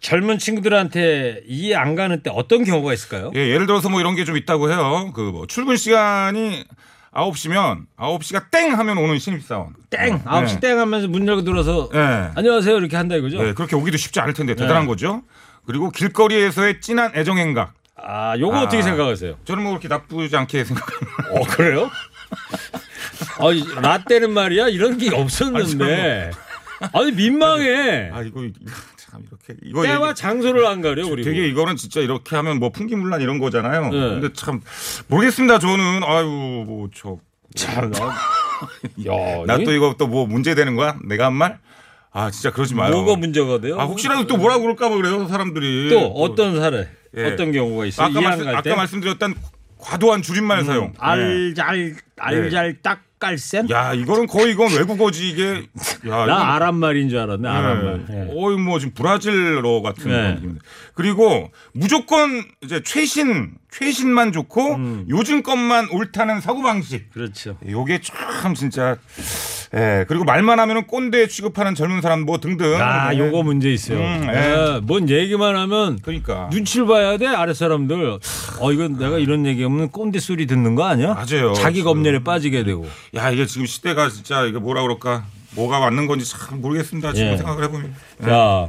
젊은 0.01 0.39
친구들한테 0.39 1.43
이해 1.47 1.75
안 1.75 1.95
가는 1.95 2.23
때 2.23 2.31
어떤 2.33 2.65
경우가 2.65 2.93
있을까요? 2.93 3.31
예 3.35 3.41
예를 3.51 3.67
들어서 3.67 3.89
뭐 3.89 4.01
이런 4.01 4.15
게 4.15 4.25
좀 4.25 4.37
있다고 4.37 4.71
해요 4.71 5.13
그 5.15 5.23
뭐 5.33 5.47
출근 5.47 5.77
시간이 5.77 6.65
9시면 7.13 7.87
9시가 7.97 8.51
땡 8.51 8.79
하면 8.79 8.99
오는 8.99 9.19
신입사원 9.19 9.75
땡 9.91 10.23
아홉 10.25 10.49
시 10.49 10.57
예. 10.57 10.61
땡 10.61 10.79
하면서 10.79 11.09
문 11.09 11.27
열고 11.27 11.43
들어서 11.43 11.89
예. 11.95 12.31
안녕하세요 12.35 12.77
이렇게 12.79 12.97
한다 12.97 13.17
이거죠? 13.17 13.47
예, 13.47 13.53
그렇게 13.55 13.77
오기도 13.77 13.97
쉽지 13.97 14.19
않을 14.21 14.33
텐데 14.35 14.55
대단한 14.55 14.87
거죠. 14.87 15.23
그리고 15.67 15.91
길거리에서의 15.91 16.81
진한 16.81 17.13
애정 17.15 17.39
행각. 17.39 17.75
아, 18.05 18.35
요거 18.37 18.57
아. 18.57 18.63
어떻게 18.63 18.83
생각하세요? 18.83 19.37
저는 19.45 19.63
뭐 19.63 19.73
그렇게 19.73 19.87
나쁘지 19.87 20.37
않게 20.37 20.65
생각합니다. 20.65 21.13
어, 21.31 21.43
그래요? 21.45 21.89
아, 23.39 23.53
이 23.53 23.65
라떼는 23.81 24.33
말이야 24.33 24.69
이런 24.69 24.99
게 24.99 25.15
없었는데. 25.15 26.31
아니 26.93 27.13
민망해. 27.13 28.11
아 28.13 28.23
이거 28.23 28.41
참 28.97 29.23
이렇게 29.29 29.61
이거 29.65 29.83
때와 29.83 30.09
얘기- 30.09 30.21
장소를 30.21 30.67
안 30.67 30.81
가려 30.83 31.09
그리고. 31.09 31.23
되게 31.23 31.47
이거는 31.49 31.77
진짜 31.77 32.01
이렇게 32.01 32.35
하면 32.37 32.59
뭐 32.59 32.71
풍기문란 32.71 33.21
이런 33.21 33.39
거잖아요. 33.39 33.89
네. 33.91 33.99
근데 33.99 34.33
참 34.33 34.61
모르겠습니다. 35.09 35.59
저는 35.61 36.03
아유 36.05 36.65
뭐저 36.67 37.19
참. 37.55 37.91
나, 37.93 38.07
야, 39.07 39.45
나 39.47 39.55
이게 39.57 39.65
또 39.65 39.73
이거 39.73 39.95
또 39.99 40.07
뭐 40.07 40.27
문제 40.27 40.55
되는 40.55 40.75
거야? 40.77 40.97
내가 41.05 41.27
한 41.27 41.35
말? 41.35 41.59
아 42.13 42.31
진짜 42.31 42.51
그러지 42.53 42.75
마요. 42.75 42.91
뭐가 42.93 43.17
문제가 43.17 43.61
돼요? 43.61 43.81
아 43.81 43.85
혹시라도 43.85 44.27
또 44.27 44.37
뭐라고 44.37 44.63
그럴까 44.63 44.89
봐 44.89 44.97
그래요 44.97 45.27
사람들이. 45.29 45.89
또 45.91 46.09
어떤 46.15 46.59
사례, 46.61 46.89
예. 47.17 47.25
어떤 47.25 47.53
경우가 47.53 47.87
있어요? 47.87 48.09
아까, 48.09 48.21
말씀. 48.21 48.49
아까 48.49 48.77
말씀드렸던 48.77 49.35
과도한 49.83 50.23
줄임말 50.23 50.65
사용. 50.65 50.93
네. 50.93 50.99
알잘 50.99 51.97
알잘 52.17 52.77
딱깔센. 52.83 53.69
야 53.71 53.93
이거는 53.93 54.29
거의 54.29 54.53
이건 54.53 54.73
외국어지 54.73 55.29
이게. 55.29 55.67
야, 56.09 56.27
나 56.27 56.55
아랍 56.55 56.75
말인 56.77 57.09
줄 57.09 57.19
알았네. 57.19 57.49
아랍 57.49 57.79
네. 57.79 57.85
말. 57.85 58.07
예. 58.11 58.31
어이 58.33 58.57
뭐 58.57 58.79
지금 58.79 58.95
브라질어 58.95 59.83
같은 59.83 60.11
네. 60.11 60.35
느낌인데. 60.35 60.61
그리고 60.95 61.51
무조건 61.73 62.45
이제 62.63 62.81
최신 62.85 63.55
최신만 63.71 64.33
좋고 64.33 64.75
음. 64.77 65.07
요즘 65.09 65.43
것만 65.43 65.89
옳다는 65.91 66.41
사고 66.41 66.63
방식. 66.63 67.11
그렇죠. 67.11 67.59
요게 67.69 68.01
참 68.03 68.55
진짜. 68.55 68.97
예 69.75 70.05
그리고 70.07 70.25
말만 70.25 70.61
하면은 70.61 70.87
꼰대 70.87 71.29
취급하는 71.29 71.75
젊은 71.75 72.03
사람 72.03 72.23
뭐 72.23 72.39
등등. 72.39 72.75
아, 72.81 73.11
네. 73.11 73.19
요거 73.19 73.43
문제 73.43 73.73
있어요. 73.73 73.99
음, 73.99 74.27
예. 74.29 74.77
예, 74.77 74.81
뭔 74.83 75.09
얘기만 75.09 75.57
하면 75.57 75.99
그러니까. 76.03 76.49
눈치를 76.53 76.87
봐야 76.87 77.17
돼 77.17 77.27
아래 77.27 77.55
사람들. 77.55 78.19
어 78.61 78.73
이건 78.73 78.99
내가 78.99 79.19
이런 79.19 79.47
얘기하면 79.47 79.91
꼰대 79.91 80.19
소리 80.21 80.47
듣는 80.47 80.75
거 80.75 80.85
아니야? 80.85 81.15
맞아요. 81.15 81.55
자기. 81.55 81.83
검열에 81.83 82.23
빠지게 82.23 82.65
되고. 82.65 82.87
야 83.17 83.31
이게 83.31 83.47
지금 83.47 83.67
시대가 83.67 84.09
진짜 84.11 84.45
이게 84.45 84.59
뭐라 84.59 84.83
그럴까 84.83 85.25
뭐가 85.55 85.81
맞는 85.81 86.07
건지 86.07 86.31
참 86.31 86.61
모르겠습니다. 86.61 87.13
지금 87.15 87.33
예. 87.33 87.37
생각을 87.39 87.65
해보면. 87.65 87.95
자, 88.23 88.69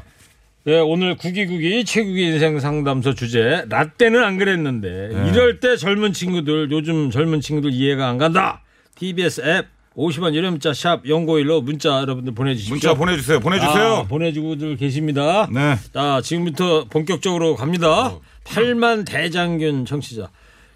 예, 0.67 0.79
오늘 0.79 1.17
구기구기 1.17 1.83
최국의 1.83 2.27
인생 2.27 2.57
상담소 2.61 3.13
주제 3.15 3.65
라떼는 3.67 4.23
안 4.23 4.37
그랬는데 4.37 5.09
네. 5.11 5.29
이럴 5.29 5.59
때 5.59 5.75
젊은 5.75 6.13
친구들 6.13 6.71
요즘 6.71 7.11
젊은 7.11 7.41
친구들 7.41 7.73
이해가 7.73 8.07
안 8.07 8.17
간다. 8.17 8.61
TBS 8.95 9.41
앱 9.45 9.67
50원 9.95 10.33
유료 10.33 10.49
문자 10.49 10.73
샵 10.73 11.07
연고일로 11.07 11.61
문자 11.61 11.99
여러분들 12.01 12.33
보내주십시오. 12.33 12.73
문자 12.73 12.93
보내주세요. 12.95 13.39
보내주세요. 13.39 13.93
아, 13.93 14.03
보내주고들 14.03 14.77
계십니다. 14.77 15.47
네. 15.51 15.75
자, 15.93 16.21
지금부터 16.23 16.85
본격적으로 16.85 17.55
갑니다. 17.55 18.17
팔만 18.43 19.05
대장균 19.05 19.85
청취자. 19.85 20.29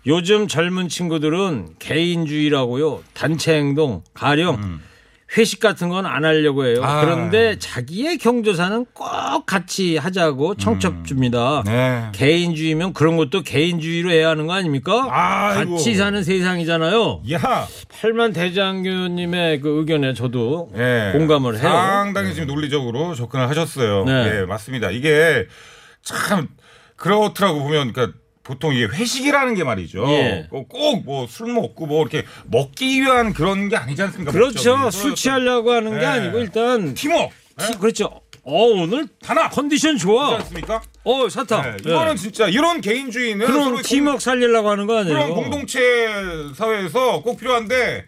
요즘 0.06 0.48
젊은 0.48 0.88
친구들은 0.88 1.76
개인주의라고요. 1.80 3.04
단체 3.14 3.56
행동, 3.56 4.04
가령 4.14 4.80
회식 5.36 5.60
같은 5.60 5.90
건 5.90 6.06
안 6.06 6.24
하려고 6.24 6.66
해요. 6.66 6.78
음. 6.78 6.84
아. 6.84 7.02
그런데 7.02 7.58
자기의 7.60 8.18
경조사는 8.18 8.86
꼭 8.94 9.46
같이 9.46 9.98
하자고 9.98 10.56
청첩 10.56 11.06
줍니다. 11.06 11.64
네. 11.66 12.06
개인주의면 12.14 12.94
그런 12.94 13.18
것도 13.18 13.42
개인주의로 13.42 14.10
해야 14.12 14.30
하는 14.30 14.48
거 14.48 14.54
아닙니까? 14.54 15.08
아이고. 15.10 15.76
같이 15.76 15.96
사는 15.96 16.24
세상이잖아요. 16.24 17.24
야. 17.34 17.68
팔만 18.00 18.32
대장균님의 18.34 19.60
그 19.62 19.80
의견에 19.80 20.14
저도 20.14 20.70
예. 20.78 21.12
공감을 21.14 21.56
해요. 21.60 21.62
상당히 21.70 22.34
지금 22.34 22.48
논리적으로 22.48 23.14
접근을 23.16 23.50
하셨어요. 23.50 24.06
네. 24.06 24.40
예, 24.42 24.46
맞습니다. 24.46 24.92
이게 24.92 25.46
참 26.04 26.48
그렇더라고 26.96 27.60
보면 27.64 27.92
그러니까 27.92 28.18
보통 28.48 28.74
이게 28.74 28.86
회식이라는 28.86 29.56
게 29.56 29.64
말이죠. 29.66 30.06
예. 30.08 30.48
꼭 30.50 31.04
뭐 31.06 31.28
술 31.28 31.52
먹고 31.52 31.86
뭐 31.86 32.02
이렇게 32.02 32.26
먹기 32.46 33.02
위한 33.02 33.34
그런 33.34 33.68
게 33.68 33.76
아니지 33.76 34.02
않습니까? 34.04 34.32
그렇죠. 34.32 34.90
술 34.90 35.14
취하려고 35.16 35.72
하는 35.74 35.92
게 35.92 35.98
네. 36.00 36.06
아니고 36.06 36.40
일단 36.40 36.94
팀워크. 36.94 37.36
티- 37.60 37.78
그렇죠. 37.78 38.06
어 38.44 38.64
오늘 38.64 39.06
단합. 39.22 39.52
컨디션 39.52 39.98
그렇지 39.98 40.04
좋아. 40.04 40.36
않습니까? 40.38 40.82
어 41.04 41.28
사탕. 41.28 41.62
네. 41.64 41.72
네. 41.84 41.90
이거는 41.92 42.16
진짜 42.16 42.48
이런 42.48 42.80
개인주의는 42.80 43.46
그런 43.46 43.82
팀워크 43.82 44.20
살리려고 44.22 44.70
하는 44.70 44.88
거 44.88 44.94
공, 44.94 45.02
아니에요? 45.02 45.16
그런 45.18 45.34
공동체 45.36 46.08
사회에서 46.56 47.22
꼭 47.24 47.38
필요한데 47.38 48.06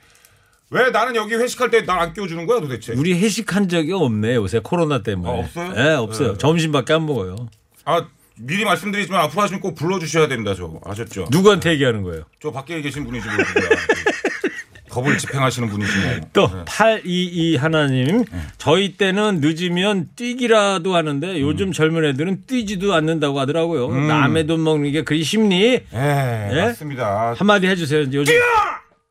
왜 0.71 0.89
나는 0.91 1.15
여기 1.15 1.36
회식할 1.36 1.69
때 1.71 1.82
날 1.82 1.99
안 1.99 2.13
끼워주는 2.13 2.45
거야 2.45 2.62
도대체? 2.62 2.93
우리 2.93 3.13
회식한 3.19 3.67
적이 3.67 3.91
없네 3.93 4.36
요새 4.36 4.60
코로나 4.63 5.04
때문에. 5.04 5.30
아, 5.30 5.34
없어요? 5.43 5.73
네 5.73 5.89
없어요. 5.95 6.32
네. 6.34 6.38
점심밖에 6.38 6.93
안 6.93 7.06
먹어요. 7.06 7.36
아 7.84 8.08
미리 8.41 8.63
말씀드리지만 8.63 9.19
앞으로 9.21 9.41
하시면 9.41 9.62
꼭 9.62 9.75
불러주셔야 9.75 10.28
됩니다. 10.28 10.56
저 10.56 10.80
아셨죠? 10.86 11.28
누구한테 11.32 11.71
얘기하는 11.71 12.04
거예요? 12.04 12.23
저 12.41 12.52
밖에 12.52 12.82
계신 12.82 13.04
분이지 13.06 13.28
뭐. 13.28 13.36
법을 14.91 15.17
집행하시는 15.17 15.69
분이지 15.69 15.91
뭐. 16.34 16.49
또822 16.65 17.58
하나님 17.58 18.23
저희 18.58 18.97
때는 18.97 19.39
늦으면 19.41 20.10
뛰기라도 20.15 20.95
하는데 20.95 21.39
요즘 21.41 21.71
젊은 21.71 22.06
애들은 22.06 22.45
뛰지도 22.47 22.93
않는다고 22.93 23.39
하더라고요. 23.39 23.89
남의 24.08 24.47
돈 24.47 24.63
먹는 24.63 24.91
게 24.91 25.04
그리 25.04 25.23
쉽니? 25.23 25.62
예, 25.93 26.49
예? 26.52 26.62
맞습니다. 26.65 27.34
한마디 27.38 27.67
해주세요. 27.67 28.02
요즘 28.02 28.23
뛰어! 28.23 28.41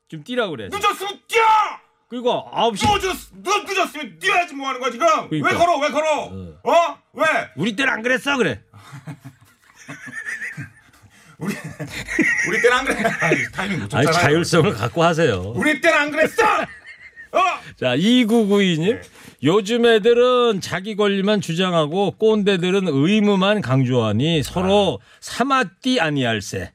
좀 0.08 0.24
뛰라 0.24 0.48
그래. 0.48 0.68
늦었으면 0.72 1.12
뛰어! 1.28 1.42
그리고 2.08 2.42
9시 2.54 2.86
늦었, 3.02 3.16
늦, 3.44 3.70
늦었으면 3.70 4.18
뛰어야지 4.18 4.54
뭐 4.54 4.68
하는 4.68 4.80
거야 4.80 4.90
지금? 4.90 5.06
왜 5.30 5.40
그러니까. 5.40 5.58
걸어? 5.58 5.78
왜 5.78 5.90
걸어? 5.90 6.22
어? 6.64 6.98
왜? 7.12 7.24
우리 7.56 7.76
때는 7.76 7.92
안 7.92 8.02
그랬어 8.02 8.38
그래. 8.38 8.62
우리 11.38 12.60
때는 12.62 12.76
안 12.76 12.84
그래. 12.84 12.96
아이, 13.20 13.36
타이밍 13.52 13.78
못 13.80 13.94
아니 13.94 14.04
쳤잖아요. 14.06 14.12
자율성을 14.12 14.72
갖고 14.74 15.04
하세요. 15.04 15.52
우리 15.54 15.80
때는 15.80 15.98
안 15.98 16.10
그랬어. 16.10 16.42
어? 17.32 17.40
자, 17.78 17.96
2992님. 17.96 19.00
요즘 19.44 19.86
애들은 19.86 20.60
자기 20.60 20.96
권리만 20.96 21.40
주장하고 21.40 22.10
꼰대들은 22.18 22.88
의무만 22.88 23.60
강조하니 23.62 24.42
서로 24.42 24.98
사마띠 25.20 26.00
아니할세. 26.00 26.72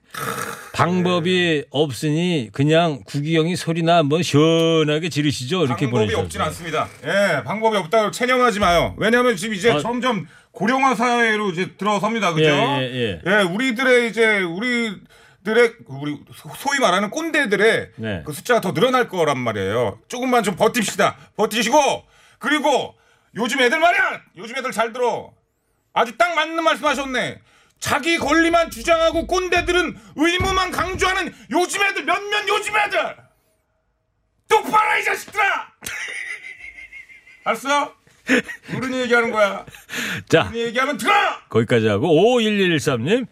방법이 0.72 1.66
없으니 1.72 2.50
그냥 2.54 3.02
구기영이 3.06 3.58
소리나 3.58 3.98
한번 3.98 4.24
시원하게 4.24 5.10
지르시죠. 5.10 5.66
이렇게 5.66 5.86
방법이 5.88 5.92
보내주셨어요. 6.14 6.24
없진 6.24 6.42
않습니다. 6.42 6.88
예, 7.04 7.44
방법이 7.44 7.76
없다고 7.76 8.12
체념하지 8.12 8.60
마요. 8.60 8.96
왜냐하면 8.98 9.36
지금 9.36 9.56
이제 9.56 9.70
아. 9.72 9.80
점점 9.80 10.26
고령화 10.54 10.96
사회로 10.96 11.50
이제 11.50 11.76
들어섭니다. 11.78 12.34
그죠? 12.34 12.50
예, 12.50 12.82
예, 12.82 13.22
예. 13.26 13.42
우리들의 13.42 14.10
이제 14.10 14.40
우리 14.40 14.96
들의 15.44 15.74
우리 15.88 16.18
소위 16.58 16.80
말하는 16.80 17.10
꼰대들의 17.10 17.92
네. 17.98 18.24
그 18.26 18.32
숫자가 18.32 18.62
더 18.62 18.74
늘어날 18.74 19.10
거란 19.10 19.38
말이에요. 19.40 20.00
조금만 20.08 20.44
좀 20.44 20.56
버팁시다. 20.56 21.18
버티시고 21.36 21.78
그리고 22.40 22.96
요즘 23.36 23.60
애들 23.62 23.78
말이야. 23.80 24.22
요즘 24.38 24.56
애들 24.58 24.72
잘 24.72 24.94
들어. 24.94 25.34
아주 25.92 26.16
딱 26.18 26.34
맞는 26.36 26.64
말씀하셨네. 26.64 27.42
자기 27.80 28.18
권리만 28.18 28.70
주장하고 28.70 29.28
꼰대들은 29.28 29.98
의무만 30.16 30.72
강조하는 30.72 31.34
요즘 31.52 31.84
애들 31.84 32.06
몇몇 32.06 32.48
요즘 32.48 32.78
애들 32.78 33.18
똑바로 34.48 35.00
이 35.00 35.04
자식들아 35.04 35.68
알았어? 37.44 37.94
어른이 38.74 39.02
얘기하는 39.02 39.32
거야 39.32 39.66
자, 40.30 40.52
얘기하면 40.54 40.98
들어 40.98 41.12
거기까지 41.50 41.88
하고 41.88 42.08
5113님 42.10 43.28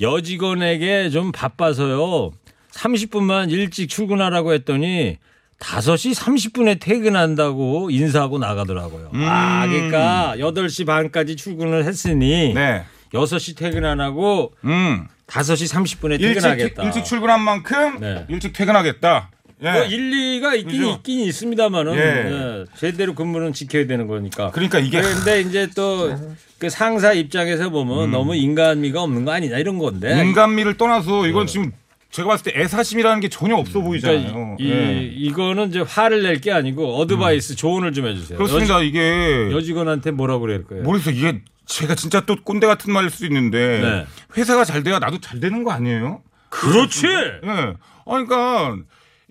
여직원에게 0.00 1.10
좀 1.10 1.32
바빠서요 1.32 2.32
30분만 2.72 3.50
일찍 3.50 3.88
출근하라고 3.88 4.52
했더니 4.52 5.18
5시 5.60 6.14
30분에 6.18 6.80
퇴근한다고 6.80 7.90
인사하고 7.90 8.38
나가더라고요. 8.38 9.10
아, 9.14 9.66
그러니까 9.68 10.34
8시 10.38 10.84
반까지 10.86 11.36
출근을 11.36 11.84
했으니 11.84 12.52
네 12.54 12.84
6시 13.12 13.56
퇴근 13.56 13.84
안 13.84 14.00
하고 14.00 14.52
음. 14.64 15.06
5시 15.28 15.72
30분에 15.72 16.20
일찍, 16.20 16.34
퇴근하겠다. 16.34 16.82
일찍 16.82 17.04
출근한 17.04 17.40
만큼 17.40 17.98
네. 18.00 18.26
일찍 18.28 18.52
퇴근하겠다 18.52 19.30
예. 19.64 19.72
뭐 19.72 19.82
일리가 19.84 20.54
있긴 20.54 20.70
그죠? 20.80 20.90
있긴 20.92 21.20
있습니다만은 21.20 21.94
예. 21.94 21.98
예, 22.00 22.64
제대로 22.76 23.14
근무는 23.14 23.52
지켜야 23.52 23.86
되는 23.86 24.06
거니까. 24.06 24.50
그러니까 24.50 24.78
이게 24.78 25.00
근데 25.00 25.40
이제 25.40 25.68
또 25.74 26.10
그 26.58 26.70
상사 26.70 27.12
입장에서 27.12 27.68
보면 27.68 28.10
너무 28.12 28.34
인간미가 28.36 29.02
없는 29.02 29.24
거 29.24 29.32
아니냐 29.32 29.58
이런 29.58 29.76
건데. 29.78 30.18
인간미를 30.24 30.76
떠나서 30.78 31.26
이건 31.26 31.46
지금 31.46 31.72
제가 32.10 32.28
봤을 32.28 32.52
때 32.52 32.58
애사심이라는 32.60 33.20
게 33.20 33.28
전혀 33.28 33.56
없어 33.56 33.80
보이잖아요 33.80 34.20
네. 34.20 34.32
그러니까 34.32 34.56
이, 34.60 34.70
예. 34.70 35.02
이거는 35.02 35.70
이제 35.70 35.80
화를 35.80 36.22
낼 36.22 36.40
게 36.40 36.52
아니고 36.52 36.96
어드바이스 37.00 37.56
조언을 37.56 37.92
좀 37.92 38.06
해주세요. 38.06 38.38
그렇습니다 38.38 38.80
이게 38.82 39.48
여, 39.50 39.60
직원한테 39.60 40.12
뭐라고 40.12 40.42
그럴 40.42 40.64
거예요? 40.64 40.84
모르겠어요 40.84 41.14
이게 41.16 41.40
제가 41.66 41.96
진짜 41.96 42.20
또 42.24 42.36
꼰대 42.42 42.66
같은 42.68 42.92
말일 42.92 43.10
수도 43.10 43.26
있는데 43.26 43.80
네. 43.82 44.06
회사가 44.38 44.64
잘 44.64 44.84
돼야 44.84 45.00
나도 45.00 45.20
잘 45.20 45.40
되는 45.40 45.64
거 45.64 45.72
아니에요? 45.72 46.22
그렇지. 46.50 47.06
예. 47.08 47.40
아, 47.50 47.74
그러니까, 48.06 48.76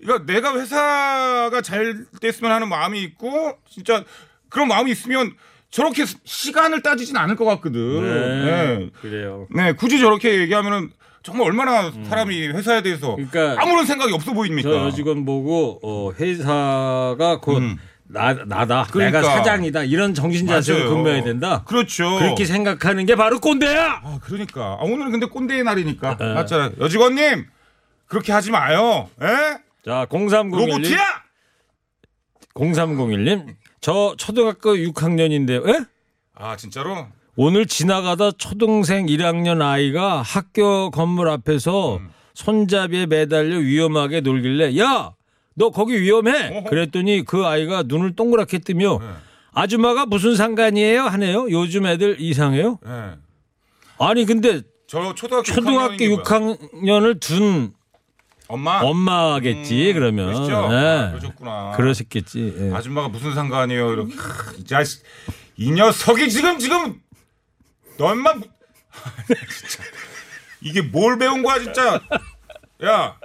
그러니까 0.02 0.32
내가 0.32 0.54
회사가 0.58 1.60
잘 1.62 2.04
됐으면 2.20 2.52
하는 2.52 2.68
마음이 2.68 3.02
있고, 3.02 3.56
진짜 3.68 4.04
그런 4.48 4.68
마음이 4.68 4.90
있으면 4.90 5.34
저렇게 5.70 6.04
시간을 6.24 6.82
따지진 6.82 7.16
않을 7.16 7.36
것 7.36 7.44
같거든. 7.44 8.02
네. 8.02 8.90
그래요. 9.00 9.46
네, 9.50 9.72
굳이 9.72 9.98
저렇게 9.98 10.40
얘기하면은 10.40 10.90
정말 11.24 11.46
얼마나 11.48 11.90
사람이 11.90 12.48
회사에 12.48 12.82
대해서 12.82 13.16
음. 13.16 13.28
그러니까 13.30 13.60
아무런 13.60 13.86
생각이 13.86 14.12
없어 14.12 14.32
보입니까? 14.34 14.68
저 14.68 14.86
여직원 14.86 15.24
보고 15.24 15.80
어, 15.82 16.12
회사가 16.12 17.40
곧 17.40 17.58
음. 17.58 17.78
나, 18.06 18.34
나다. 18.34 18.86
그러니까. 18.92 19.20
내가 19.20 19.34
사장이다. 19.36 19.84
이런 19.84 20.14
정신 20.14 20.46
자세로. 20.46 20.90
근무해야 20.90 21.24
된다. 21.24 21.64
그렇죠. 21.66 22.18
그렇게 22.18 22.44
생각하는 22.44 23.06
게 23.06 23.16
바로 23.16 23.40
꼰대야. 23.40 24.02
아, 24.04 24.18
그러니까. 24.22 24.76
아, 24.78 24.84
오늘은 24.84 25.10
근데 25.10 25.26
꼰대의 25.26 25.64
날이니까. 25.64 26.18
네. 26.18 26.34
맞잖아요. 26.34 26.72
여직원님, 26.78 27.46
그렇게 28.06 28.32
하지 28.32 28.50
마요. 28.50 29.08
예? 29.22 29.63
자, 29.84 30.06
0301님. 30.08 30.56
로봇이야! 30.56 30.98
0301님. 32.54 33.54
저 33.80 34.14
초등학교 34.16 34.74
6학년인데요. 34.74 35.68
에? 35.68 35.84
아, 36.34 36.56
진짜로? 36.56 37.06
오늘 37.36 37.66
지나가다 37.66 38.32
초등생 38.32 39.06
1학년 39.06 39.60
아이가 39.60 40.22
학교 40.22 40.90
건물 40.90 41.28
앞에서 41.28 41.96
음. 41.96 42.10
손잡이에 42.34 43.06
매달려 43.06 43.58
위험하게 43.58 44.20
놀길래 44.20 44.78
야, 44.78 45.14
너 45.54 45.70
거기 45.70 46.00
위험해. 46.00 46.58
어허. 46.58 46.70
그랬더니 46.70 47.24
그 47.24 47.44
아이가 47.44 47.82
눈을 47.84 48.16
동그랗게 48.16 48.58
뜨며 48.58 48.98
네. 49.00 49.06
아줌마가 49.52 50.06
무슨 50.06 50.34
상관이에요? 50.34 51.02
하네요. 51.02 51.50
요즘 51.50 51.86
애들 51.86 52.20
이상해요? 52.20 52.78
예. 52.86 53.14
아니 53.98 54.24
근데 54.24 54.62
저 54.88 55.14
초등학교, 55.14 55.42
초등학교 55.44 55.94
6학년인 55.94 55.98
게 55.98 56.08
뭐야? 56.08 56.22
6학년을 56.22 57.20
둔 57.20 57.72
엄마? 58.48 58.80
엄마겠지 58.82 59.88
음, 59.90 59.94
그러면. 59.94 60.26
그러시죠? 60.26 60.52
예. 60.70 60.76
아, 60.76 61.10
그러셨구나. 61.10 61.72
그러셨겠지. 61.76 62.54
예. 62.58 62.74
아줌마가 62.74 63.08
무슨 63.08 63.34
상관이에요? 63.34 63.92
이렇게. 63.92 64.14
하, 64.16 64.52
이 64.58 64.64
자식. 64.64 65.02
이 65.56 65.70
녀석이 65.70 66.28
지금, 66.30 66.58
지금, 66.58 67.00
너 67.96 68.06
엄마. 68.06 68.32
진짜. 68.34 69.82
이게 70.60 70.82
뭘 70.82 71.18
배운 71.18 71.42
거야, 71.42 71.58
진짜. 71.60 72.00
야, 72.84 73.16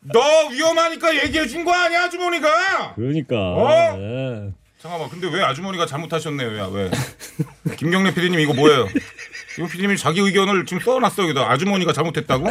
너 0.00 0.20
위험하니까 0.52 1.16
얘기해 1.24 1.46
준 1.46 1.64
거 1.64 1.72
아니야, 1.72 2.04
아주머니가? 2.04 2.94
그러니까. 2.94 3.36
어? 3.36 3.98
예. 3.98 4.52
잠깐만, 4.78 5.08
근데 5.10 5.28
왜 5.28 5.42
아주머니가 5.42 5.86
잘못하셨네요, 5.86 6.58
야, 6.58 6.66
왜? 6.72 6.90
김경래 7.76 8.14
PD님 8.14 8.40
이거 8.40 8.54
뭐예요? 8.54 8.86
김 9.56 9.66
PD님이 9.68 9.96
자기 9.98 10.20
의견을 10.20 10.64
지금 10.66 10.80
써놨어, 10.82 11.24
여기다. 11.24 11.50
아주머니가 11.50 11.92
잘못했다고? 11.92 12.46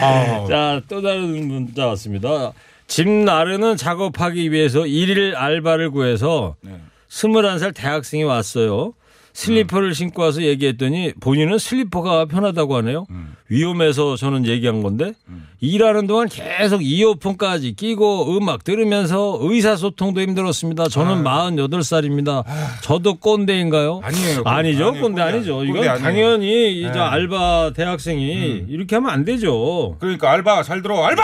아, 0.00 0.46
자, 0.48 0.80
또 0.88 1.02
다른 1.02 1.46
문자 1.48 1.86
왔습니다. 1.88 2.52
집 2.86 3.08
나르는 3.08 3.76
작업하기 3.76 4.50
위해서 4.50 4.86
일일 4.86 5.36
알바를 5.36 5.90
구해서 5.90 6.56
네. 6.62 6.80
21살 7.08 7.74
대학생이 7.74 8.24
왔어요. 8.24 8.94
슬리퍼를 9.38 9.94
신고 9.94 10.22
와서 10.22 10.42
얘기했더니 10.42 11.12
본인은 11.20 11.58
슬리퍼가 11.58 12.24
편하다고 12.26 12.76
하네요. 12.78 13.06
음. 13.10 13.34
위험해서 13.48 14.16
저는 14.16 14.46
얘기한 14.46 14.82
건데 14.82 15.12
일하는 15.60 16.06
동안 16.08 16.28
계속 16.28 16.84
이어폰까지 16.84 17.74
끼고 17.74 18.36
음악 18.36 18.64
들으면서 18.64 19.38
의사소통도 19.40 20.20
힘들었습니다. 20.20 20.88
저는 20.88 21.22
48살입니다. 21.24 22.44
저도 22.82 23.14
꼰대인가요? 23.14 24.00
아니에요. 24.02 24.42
아니죠. 24.44 24.44
아니에요. 24.44 24.84
꼰대 24.86 25.00
꼰대 25.00 25.22
아니죠. 25.22 25.52
아니에요. 25.60 25.64
이건 25.64 25.74
꼰대 25.76 25.88
아니에요. 25.88 26.04
당연히 26.04 26.80
이제 26.80 26.90
네. 26.90 26.98
알바 26.98 27.72
대학생이 27.76 28.64
이렇게 28.68 28.96
하면 28.96 29.10
안 29.10 29.24
되죠. 29.24 29.96
그러니까 30.00 30.30
알바, 30.32 30.62
잘 30.64 30.82
들어. 30.82 31.04
알바! 31.04 31.22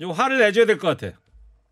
좀 0.00 0.10
화를 0.10 0.40
내줘야 0.40 0.66
될 0.66 0.78
것 0.78 0.98
같아. 0.98 1.16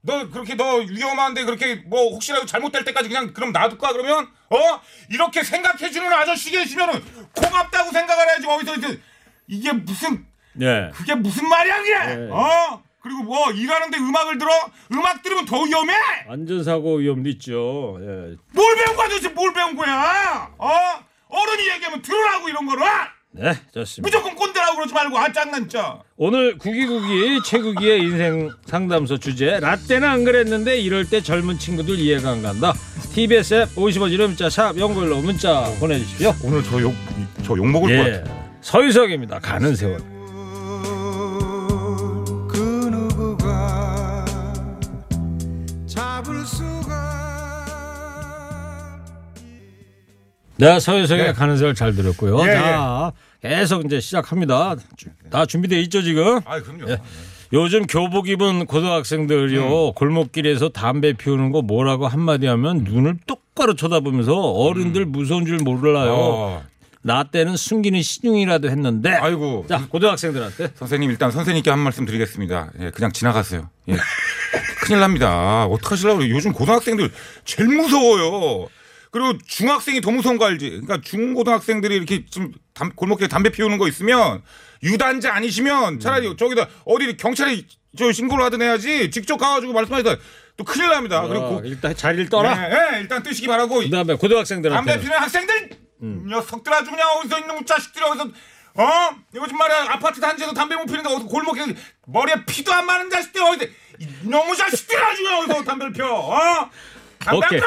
너 0.03 0.29
그렇게 0.31 0.55
너 0.55 0.77
위험한데 0.77 1.45
그렇게 1.45 1.77
뭐 1.87 2.11
혹시라도 2.13 2.47
잘못될 2.47 2.85
때까지 2.85 3.09
그냥 3.09 3.33
그럼 3.35 3.53
놔둘까 3.53 3.93
그러면? 3.93 4.29
어? 4.49 4.81
이렇게 5.11 5.43
생각해 5.43 5.91
주는 5.91 6.11
아저씨 6.13 6.51
계시면은 6.51 7.03
고맙다고 7.35 7.91
생각을 7.93 8.29
해야지 8.29 8.47
어디서 8.47 8.77
이제. 8.77 9.01
이게 9.47 9.73
무슨 9.73 10.27
네. 10.53 10.91
그게 10.95 11.15
무슨 11.15 11.49
말이야 11.49 11.79
그게? 11.79 11.99
네. 12.17 12.29
어? 12.31 12.83
그리고 13.03 13.23
뭐 13.23 13.51
일하는데 13.51 13.99
음악을 13.99 14.39
들어? 14.39 14.51
음악 14.93 15.23
들으면 15.23 15.45
더 15.45 15.61
위험해? 15.63 15.95
안전사고 16.29 16.97
위험도 16.97 17.29
있죠. 17.31 17.99
예. 18.01 18.37
뭘 18.53 18.77
배운 18.77 18.97
거야 18.97 19.09
도대체? 19.09 19.29
뭘 19.31 19.53
배운 19.53 19.75
거야? 19.77 20.51
어? 20.59 20.71
어른이 21.29 21.69
얘기하면 21.71 22.03
들으라고 22.03 22.49
이런 22.49 22.67
거를 22.67 22.83
네, 23.33 23.53
좋습니다. 23.73 24.07
무조건 24.19 24.35
꼰대라고 24.35 24.75
그러지 24.77 24.93
말고 24.93 25.17
아 25.19 25.33
짱난 25.33 25.61
진짜 25.63 25.99
오늘 26.17 26.59
구기구기 26.59 27.41
최구기의 27.45 28.01
인생 28.01 28.51
상담소 28.67 29.19
주제 29.19 29.61
라떼는 29.61 30.09
안 30.09 30.25
그랬는데 30.25 30.81
이럴 30.81 31.09
때 31.09 31.21
젊은 31.23 31.59
친구들 31.59 31.99
이해가 31.99 32.31
안 32.31 32.43
간다. 32.43 32.73
TBS 33.15 33.55
앱 33.55 33.69
50원 33.77 34.11
유료 34.11 34.27
문자 34.27 34.51
샵 34.51 34.77
연결로 34.79 35.21
문자 35.21 35.65
보내주십시오. 35.79 36.35
오늘 36.43 36.63
저 36.65 36.81
욕 36.81 36.93
저 37.45 37.57
욕 37.57 37.67
먹을 37.69 37.97
것 37.97 38.07
예. 38.09 38.13
같아 38.21 38.33
서유석입니다. 38.63 39.39
가는 39.39 39.75
세월. 39.77 40.01
네, 50.61 50.79
서유석의 50.79 51.35
네. 51.35 51.57
세월 51.57 51.75
잘 51.75 51.95
들었고요. 51.95 52.39
예, 52.47 52.55
자, 52.55 53.13
계속 53.43 53.85
이제 53.87 53.99
시작합니다. 54.01 54.77
주- 54.97 55.09
다 55.31 55.47
준비돼 55.47 55.81
있죠 55.83 56.03
지금? 56.03 56.41
아 56.45 56.61
그럼요 56.61 56.91
예. 56.91 56.99
요즘 57.53 57.87
교복 57.87 58.29
입은 58.29 58.67
고등학생들요 58.67 59.89
음. 59.89 59.93
골목길에서 59.95 60.69
담배 60.69 61.15
피우는 61.15 61.51
거 61.51 61.63
뭐라고 61.63 62.07
한마디 62.07 62.47
하면 62.47 62.85
눈을 62.85 63.17
똑바로 63.27 63.75
쳐다보면서 63.75 64.35
어른들 64.35 65.07
무서운 65.07 65.47
줄 65.47 65.57
몰라요. 65.59 66.13
음. 66.13 66.19
어. 66.21 66.63
나 67.03 67.25
때는 67.25 67.57
숨기는 67.57 68.01
신용이라도 68.03 68.69
했는데. 68.69 69.11
아이고 69.11 69.65
자 69.69 69.87
고등학생들한테 69.89 70.73
선생님 70.75 71.11
일단 71.11 71.31
선생님께 71.31 71.71
한 71.71 71.79
말씀 71.79 72.05
드리겠습니다. 72.05 72.71
예, 72.81 72.91
그냥 72.91 73.11
지나가세요. 73.11 73.71
예. 73.89 73.97
큰일 74.83 75.01
납니다. 75.01 75.67
그래요. 75.83 76.29
요즘 76.29 76.53
고등학생들 76.53 77.11
제일 77.45 77.69
무서워요. 77.71 78.69
그리고 79.11 79.37
중학생이 79.47 80.01
더 80.01 80.11
무서운 80.11 80.39
거 80.39 80.47
알지? 80.47 80.69
그러니까 80.71 81.01
중고등학생들이 81.03 81.97
이렇게 81.97 82.25
좀 82.27 82.53
담- 82.75 82.93
골목길에 82.95 83.29
담배 83.29 83.51
피우는 83.51 83.79
거 83.79 83.89
있으면 83.89 84.43
유단자 84.83 85.35
아니시면 85.35 85.99
차라리 86.01 86.29
음. 86.29 86.37
저기다 86.37 86.69
어디 86.85 87.17
경찰에 87.17 87.63
저 87.99 88.13
신고를 88.13 88.45
하든 88.47 88.63
해야지 88.63 89.11
직접 89.11 89.37
가가지고 89.37 89.73
말씀하시다 89.73 90.17
또 90.57 90.65
큰일 90.65 90.91
납니다. 90.91 91.27
그리고 91.27 91.45
어, 91.45 91.49
고- 91.61 91.63
일단 91.65 91.95
자리를 91.97 92.29
떠라. 92.29 92.55
네, 92.55 92.69
네, 92.93 93.01
일단 93.01 93.23
뜨시기 93.23 93.49
바라고 93.49 93.81
그다음에 93.81 94.15
고등학생들한테 94.15 94.91
담배 94.93 95.03
피는 95.05 95.19
학생들 95.19 95.71
음. 96.03 96.27
녀석들 96.29 96.73
아주 96.73 96.91
그냥 96.91 97.09
어디서 97.19 97.39
있는 97.41 97.67
자식들이 97.67 98.05
어디서 98.05 98.25
어 98.75 99.11
요즘 99.35 99.57
말이야 99.57 99.87
아파트 99.89 100.21
단지에서 100.21 100.55
담배 100.55 100.77
못 100.77 100.87
피는데 100.87 101.09
어디 101.13 101.25
골목에 101.25 101.63
머리에 102.07 102.37
피도 102.47 102.73
안 102.73 102.87
마는 102.87 103.11
자식들 103.11 103.43
어디 103.43 103.71
너무 104.23 104.55
자식들 104.57 105.03
아주 105.03 105.23
그냥 105.25 105.41
어디서 105.41 105.65
담배를 105.65 105.93
펴 105.93 106.07
어? 106.15 106.71
담배 107.19 107.47
오케이. 107.47 107.61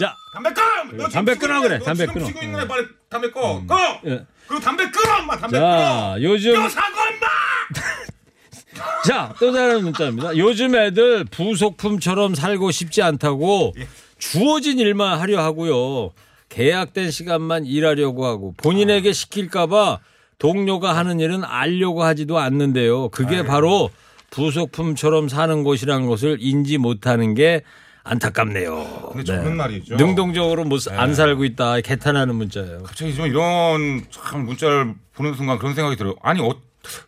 자. 0.00 0.16
담배 0.32 0.50
끊어! 0.52 0.84
너 0.84 0.90
지금 0.90 1.10
담배 1.10 1.34
끊어 1.34 1.60
그래, 1.60 1.78
너 1.78 1.84
담배 1.84 2.06
지금 2.06 2.14
끊어. 2.14 2.42
있는 2.42 2.60
애 2.60 2.66
빨리 2.68 2.86
담배 3.08 3.30
꺼 3.30 3.62
꺼 3.66 3.76
예. 4.06 4.24
그리고 4.46 4.62
담배 4.62 4.90
끊어 4.90 5.18
엄마 5.20 5.36
담배 5.36 5.58
자, 5.58 5.62
끊어! 5.62 6.22
요즘- 6.22 6.54
너 6.54 6.68
사고 6.68 6.96
엄마! 7.00 7.26
자, 9.06 9.34
또 9.38 9.52
다른 9.52 9.84
문자입니다. 9.84 10.36
요즘 10.36 10.74
애들 10.74 11.24
부속품처럼 11.24 12.34
살고 12.34 12.70
싶지 12.70 13.02
않다고 13.02 13.74
주어진 14.18 14.78
일만 14.78 15.18
하려 15.20 15.42
하고요. 15.42 16.12
계약된 16.48 17.10
시간만 17.10 17.66
일하려고 17.66 18.24
하고 18.26 18.54
본인에게 18.56 19.12
시킬까봐 19.12 19.98
동료가 20.38 20.96
하는 20.96 21.20
일은 21.20 21.44
알려고 21.44 22.02
하지도 22.02 22.38
않는데요. 22.38 23.10
그게 23.10 23.44
바로 23.44 23.90
부속품처럼 24.30 25.28
사는 25.28 25.62
곳이라는 25.62 26.06
것을 26.06 26.38
인지 26.40 26.78
못하는 26.78 27.34
게 27.34 27.62
안타깝네요. 28.04 29.10
근데 29.12 29.24
저는 29.24 29.56
말이죠. 29.56 29.96
능동적으로 29.96 30.64
못, 30.64 30.80
안 30.90 31.14
살고 31.14 31.44
있다. 31.44 31.80
개탄하는 31.80 32.34
문자예요. 32.34 32.82
갑자기 32.82 33.14
좀 33.14 33.26
이런 33.26 34.04
참 34.10 34.44
문자를 34.44 34.94
보는 35.14 35.34
순간 35.34 35.58
그런 35.58 35.74
생각이 35.74 35.96
들어요. 35.96 36.14
아니 36.22 36.40
어, 36.40 36.54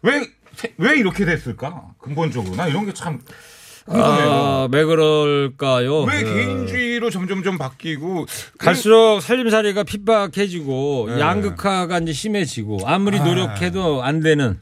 왜, 0.02 0.26
왜 0.78 0.96
이렇게 0.96 1.24
됐을까? 1.24 1.94
근본적으로. 1.98 2.54
나 2.54 2.68
이런 2.68 2.86
게참 2.86 3.20
궁금해요. 3.86 4.30
아, 4.30 4.68
왜 4.72 4.84
그럴까요? 4.84 6.02
왜 6.04 6.22
네. 6.22 6.34
개인주의로 6.34 7.10
점점 7.10 7.42
좀 7.42 7.58
바뀌고 7.58 8.26
갈수록 8.58 9.20
살림살이가 9.20 9.82
핍박해지고 9.82 11.06
네. 11.10 11.20
양극화가 11.20 11.98
이제 11.98 12.12
심해지고 12.12 12.78
아무리 12.86 13.18
아. 13.18 13.24
노력해도 13.24 14.02
안 14.02 14.20
되는 14.20 14.58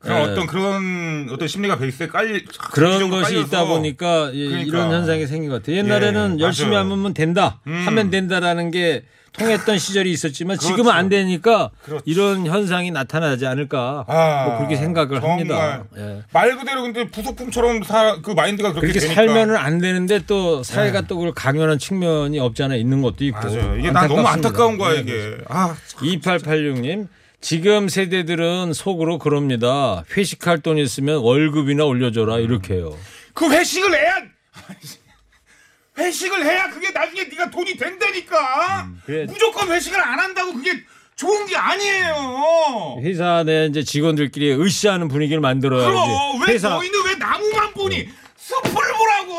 그런 0.00 0.18
예. 0.18 0.22
어떤 0.32 0.46
그런 0.46 1.28
어떤 1.32 1.48
심리가 1.48 1.76
베이스에 1.76 2.06
깔리 2.08 2.44
그런 2.72 3.10
것이 3.10 3.34
깔려서 3.34 3.46
있다 3.46 3.64
보니까 3.64 4.30
이- 4.32 4.46
그러니까. 4.48 4.62
이런 4.68 4.92
현상이 4.92 5.26
생긴 5.26 5.50
것 5.50 5.56
같아요. 5.62 5.76
옛날에는 5.76 6.38
예, 6.38 6.42
열심히 6.44 6.70
맞아요. 6.70 6.90
하면 6.92 7.14
된다, 7.14 7.60
음. 7.66 7.82
하면 7.84 8.10
된다라는 8.10 8.70
게 8.70 9.02
통했던 9.32 9.76
시절이 9.78 10.10
있었지만 10.12 10.56
그렇죠. 10.56 10.74
지금은 10.74 10.92
안 10.92 11.08
되니까 11.08 11.70
그렇죠. 11.84 12.02
이런 12.06 12.46
현상이 12.46 12.90
나타나지 12.92 13.44
않을까 13.46 14.04
아, 14.08 14.44
뭐 14.46 14.58
그렇게 14.58 14.76
생각을. 14.76 15.20
합니다. 15.22 15.82
예. 15.96 16.22
말 16.32 16.56
그대로 16.56 16.82
근데 16.82 17.08
부속품처럼 17.08 17.82
사, 17.82 18.18
그 18.22 18.30
마인드가 18.30 18.70
그렇게, 18.72 18.88
그렇게. 18.92 19.06
네. 19.08 19.14
살면은 19.14 19.56
안 19.56 19.78
되는데 19.80 20.20
또 20.26 20.62
사회가 20.62 21.02
또 21.02 21.16
그걸 21.16 21.32
강요하는 21.34 21.78
측면이 21.78 22.38
없지 22.38 22.62
않아 22.62 22.76
있는 22.76 23.02
것도 23.02 23.24
있고. 23.24 23.38
맞아요. 23.40 23.76
이게 23.78 23.90
난 23.90 24.06
너무. 24.08 24.26
안타까운 24.26 24.78
거야 24.78 24.94
네, 24.94 25.00
이게. 25.00 25.36
아, 25.48 25.74
2886님. 25.96 27.08
지금 27.40 27.88
세대들은 27.88 28.72
속으로 28.72 29.18
그럽니다. 29.18 30.04
회식할 30.16 30.60
돈 30.60 30.78
있으면 30.78 31.18
월급이나 31.18 31.84
올려줘라 31.84 32.38
이렇게 32.38 32.74
해요. 32.74 32.96
그 33.32 33.48
회식을 33.50 33.94
해야 33.94 34.22
회식을 35.98 36.44
해야 36.44 36.70
그게 36.70 36.90
나중에 36.90 37.24
네가 37.24 37.50
돈이 37.50 37.76
된다니까. 37.76 38.82
음, 38.86 39.00
그래. 39.04 39.24
무조건 39.26 39.70
회식을 39.70 40.00
안 40.00 40.18
한다고 40.18 40.52
그게 40.52 40.72
좋은 41.16 41.46
게 41.46 41.56
아니에요. 41.56 43.00
회사 43.02 43.42
내 43.44 43.66
이제 43.66 43.82
직원들끼리 43.82 44.52
으쌰하는 44.54 45.08
분위기를 45.08 45.40
만들어야지. 45.40 45.88
그럼 45.90 46.40
왜 46.46 46.54
회사 46.54 46.68
너희는 46.70 47.04
왜 47.06 47.14
나무만 47.16 47.72
보니 47.74 48.08
숲을 48.36 48.72
보라고? 48.72 49.34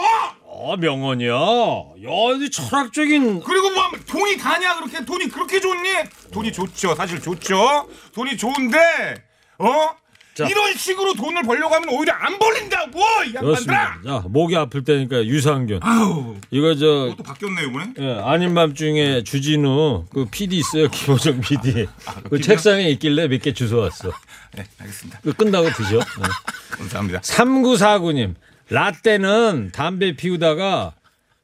어 0.62 0.76
명언이야. 0.76 1.32
야, 1.32 2.10
이 2.42 2.50
철학적인 2.52 3.40
그리고 3.42 3.70
뭐 3.70 3.84
돈이 4.06 4.38
다냐 4.38 4.76
그렇게 4.76 5.06
돈이 5.06 5.30
그렇게 5.30 5.62
좋니? 5.62 5.90
돈이 6.34 6.52
좋죠. 6.52 6.96
사실 6.96 7.22
좋죠. 7.22 7.88
돈이 8.14 8.36
좋은데 8.36 8.78
어? 9.60 9.90
자. 10.36 10.48
이런 10.48 10.74
식으로 10.74 11.14
돈을 11.14 11.44
벌려고 11.44 11.76
하면 11.76 11.90
오히려 11.90 12.14
안 12.14 12.38
벌린다고 12.40 13.00
이 13.28 13.32
그렇습니다. 13.34 13.74
양반들아. 13.74 14.22
자, 14.22 14.28
목이 14.28 14.56
아플 14.58 14.84
때니까 14.84 15.26
유산균. 15.26 15.80
아우, 15.82 16.36
이거 16.52 16.76
저 16.76 17.16
또 17.18 17.24
바뀌었네 17.24 17.64
이번에. 17.64 17.94
예, 18.00 18.20
아닌 18.24 18.54
밤중에 18.54 19.24
주진우 19.24 20.06
그 20.12 20.26
PD 20.30 20.58
있어요. 20.58 20.88
김호정 20.92 21.40
PD. 21.40 21.88
그 22.24 22.30
PD 22.30 22.36
요? 22.36 22.42
책상에 22.42 22.90
있길래 22.90 23.28
몇 23.30 23.42
개 23.42 23.54
주워 23.54 23.84
왔어. 23.84 24.12
네, 24.56 24.66
알겠습니다. 24.80 25.20
그 25.24 25.32
끝나고 25.34 25.70
드셔. 25.72 25.98
네. 26.00 26.04
감사합니다. 26.78 27.20
3949님. 27.22 28.36
라떼는 28.70 29.72
담배 29.74 30.16
피우다가 30.16 30.94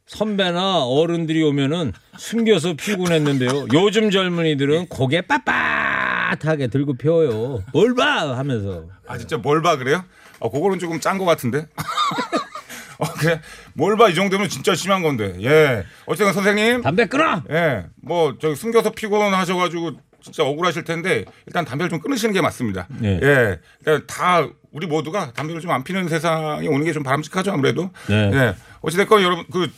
선배나 0.05 0.85
어른들이 0.85 1.41
오면은 1.43 1.91
숨겨서 2.17 2.75
피우곤 2.75 3.11
했는데요. 3.11 3.67
요즘 3.73 4.11
젊은이들은 4.11 4.87
고개 4.87 5.21
빳빳하게 5.21 6.71
들고 6.71 6.93
피워요. 6.95 7.63
뭘 7.73 7.95
봐! 7.95 8.37
하면서. 8.37 8.85
아 9.07 9.17
진짜 9.17 9.37
뭘 9.37 9.61
봐 9.63 9.77
그래요? 9.77 10.03
어, 10.39 10.51
그거는 10.51 10.77
조금 10.77 10.99
짠 10.99 11.17
것 11.17 11.25
같은데. 11.25 11.65
어, 12.99 13.05
그래. 13.19 13.41
뭘 13.73 13.97
봐 13.97 14.09
이 14.09 14.15
정도면 14.15 14.47
진짜 14.47 14.75
심한 14.75 15.01
건데. 15.01 15.35
예. 15.41 15.83
어쨌든 16.05 16.33
선생님. 16.33 16.81
담배 16.83 17.05
끊어! 17.07 17.41
예. 17.49 17.85
뭐 17.95 18.37
저기 18.39 18.55
숨겨서 18.55 18.91
피곤하셔가지고 18.91 19.93
진짜 20.25 20.43
억울하실 20.43 20.83
텐데 20.83 21.23
일단 21.45 21.63
담배를 21.65 21.89
좀 21.89 21.99
끊으시는 21.99 22.33
게 22.33 22.41
맞습니다. 22.41 22.87
네. 22.99 23.19
예. 23.21 23.59
일단 23.79 24.03
다 24.07 24.47
우리 24.71 24.87
모두가 24.87 25.31
담배를 25.33 25.61
좀 25.61 25.71
안 25.71 25.83
피는 25.83 26.09
세상이 26.09 26.67
오는 26.67 26.83
게 26.83 26.91
좀 26.93 27.03
바람직하죠 27.03 27.51
아무래도. 27.51 27.91
네. 28.07 28.31
예. 28.33 28.55
어찌됐건 28.81 29.21
여러분 29.21 29.45
그 29.51 29.71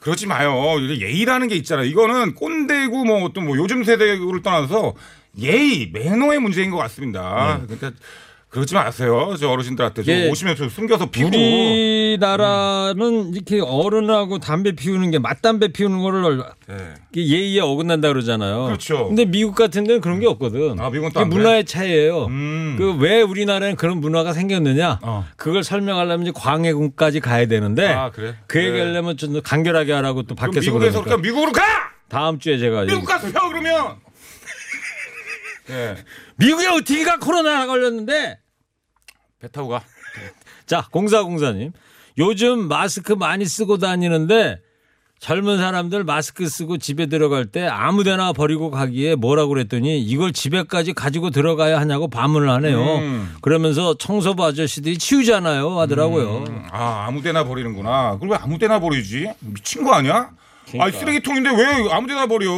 그러지 0.00 0.26
마요. 0.26 0.52
예의라는 0.80 1.46
게 1.46 1.54
있잖아요. 1.54 1.86
이거는 1.86 2.34
꼰대고 2.34 3.04
뭐 3.04 3.22
어떤 3.24 3.46
뭐 3.46 3.56
요즘 3.56 3.84
세대를 3.84 4.42
떠나서 4.42 4.94
예의, 5.38 5.90
매너의 5.92 6.40
문제인 6.40 6.70
것 6.72 6.76
같습니다. 6.78 7.60
그러니까 7.66 7.92
그러지 8.52 8.74
마세요. 8.74 9.34
저 9.40 9.48
어르신들한테 9.48 10.02
좀 10.02 10.14
예. 10.14 10.28
오시면 10.28 10.56
좀 10.56 10.68
숨겨서 10.68 11.10
피고. 11.10 11.28
우리나라는 11.28 13.32
이렇게 13.32 13.60
어른하고 13.60 14.40
담배 14.40 14.72
피우는 14.72 15.10
게 15.10 15.18
맞담배 15.18 15.68
피우는 15.68 16.02
거를 16.02 16.44
예. 16.68 16.94
예의에 17.16 17.62
어긋난다 17.62 18.08
그러잖아요. 18.08 18.66
그렇죠. 18.66 19.08
근데 19.08 19.24
미국 19.24 19.54
같은 19.54 19.84
데는 19.84 20.02
그런 20.02 20.20
게 20.20 20.26
없거든. 20.26 20.78
아, 20.80 20.90
미국은 20.90 21.12
또안 21.12 21.30
문화의 21.30 21.64
차이예요. 21.64 22.26
음. 22.26 22.76
그왜 22.78 23.22
우리나라는 23.22 23.76
그런 23.76 24.02
문화가 24.02 24.34
생겼느냐? 24.34 24.98
어. 25.00 25.26
그걸 25.36 25.64
설명하려면 25.64 26.26
이제 26.26 26.32
광해군까지 26.34 27.20
가야 27.20 27.46
되는데 27.46 27.88
아, 27.88 28.10
그래? 28.10 28.36
그 28.48 28.58
네. 28.58 28.66
얘기하려면 28.66 29.16
좀더 29.16 29.40
간결하게 29.40 29.94
하라고 29.94 30.24
또 30.24 30.34
밖에서 30.34 30.60
미국에서 30.60 31.02
그러니까. 31.02 31.04
그러니까 31.04 31.22
미국으로 31.22 31.52
가! 31.52 31.62
다음 32.10 32.38
주에 32.38 32.58
제가 32.58 32.82
미국 32.82 33.06
가서 33.06 33.32
펴 33.32 33.48
그러면. 33.48 33.96
예. 35.70 35.96
미국에 36.36 36.66
어떻게 36.66 37.04
가 37.04 37.18
코로나 37.18 37.66
걸렸는데 37.66 38.41
배 39.42 39.48
타고 39.48 39.68
가. 39.68 39.82
자, 40.66 40.86
공사공사님. 40.92 41.72
요즘 42.18 42.68
마스크 42.68 43.12
많이 43.12 43.44
쓰고 43.44 43.78
다니는데 43.78 44.58
젊은 45.18 45.58
사람들 45.58 46.04
마스크 46.04 46.48
쓰고 46.48 46.78
집에 46.78 47.06
들어갈 47.06 47.46
때 47.46 47.66
아무데나 47.66 48.32
버리고 48.32 48.70
가기에 48.70 49.14
뭐라고 49.14 49.50
그랬더니 49.50 50.00
이걸 50.00 50.32
집에까지 50.32 50.92
가지고 50.92 51.30
들어가야 51.30 51.78
하냐고 51.80 52.08
반문을 52.08 52.50
하네요. 52.50 52.80
음. 52.98 53.34
그러면서 53.40 53.94
청소부 53.94 54.44
아저씨들이 54.44 54.98
치우잖아요 54.98 55.78
하더라고요. 55.80 56.44
음, 56.48 56.66
아, 56.70 57.06
아무데나 57.08 57.44
버리는구나. 57.44 58.18
왜 58.20 58.36
아무데나 58.36 58.78
버리지? 58.78 59.32
미친 59.40 59.84
거 59.84 59.92
아니야? 59.92 60.30
그러니까. 60.68 60.84
아, 60.98 61.00
쓰레기통인데 61.00 61.50
왜 61.50 61.92
아무데나 61.92 62.26
버려? 62.26 62.50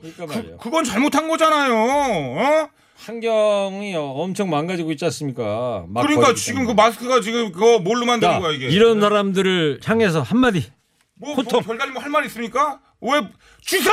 그러니까. 0.00 0.26
그, 0.26 0.56
그건 0.58 0.84
잘못한 0.84 1.28
거잖아요. 1.28 1.74
어? 1.74 2.68
환경이 3.00 3.94
엄청 3.96 4.50
망가지고 4.50 4.92
있지 4.92 5.04
않습니까? 5.06 5.86
막 5.88 6.02
그러니까 6.02 6.34
지금 6.34 6.60
그 6.62 6.68
때문에. 6.68 6.74
마스크가 6.74 7.20
지금 7.22 7.50
그거 7.52 7.78
뭘로 7.78 8.04
만드는 8.06 8.34
자, 8.34 8.38
거야 8.40 8.52
이게? 8.52 8.68
이런 8.68 9.00
사람들을 9.00 9.80
향해서 9.84 10.20
한마디. 10.22 10.70
뭐, 11.14 11.34
호통. 11.34 11.60
뭐 11.60 11.60
별다른 11.62 11.92
뭐 11.94 12.02
할 12.02 12.10
말 12.10 12.26
있습니까? 12.26 12.80
왜 13.00 13.22
주사? 13.62 13.90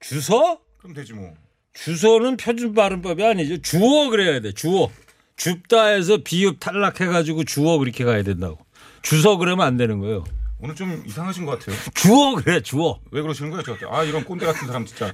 주소? 0.00 0.58
그럼 0.78 0.94
되지 0.94 1.12
뭐. 1.12 1.32
주소는 1.74 2.36
표준 2.38 2.74
발음법이 2.74 3.24
아니죠. 3.24 3.60
주어 3.60 4.08
그래야 4.10 4.40
돼. 4.40 4.52
주어. 4.52 4.90
줍다 5.36 5.86
해서 5.86 6.18
비읍 6.22 6.60
탈락해가지고 6.60 7.44
주어 7.44 7.78
그렇게 7.78 8.04
가야 8.04 8.22
된다고. 8.22 8.58
주소 9.02 9.36
그러면 9.38 9.66
안 9.66 9.76
되는 9.76 9.98
거예요. 9.98 10.24
오늘 10.60 10.74
좀 10.74 11.02
이상하신 11.06 11.44
것 11.44 11.58
같아요. 11.58 11.76
주어 11.94 12.34
그래 12.36 12.60
주어. 12.60 13.00
왜 13.10 13.20
그러시는 13.22 13.50
거예요, 13.50 13.62
저한테? 13.64 13.86
아, 13.90 14.04
이런 14.04 14.24
꼰대 14.24 14.46
같은 14.46 14.66
사람 14.66 14.86
진짜. 14.86 15.10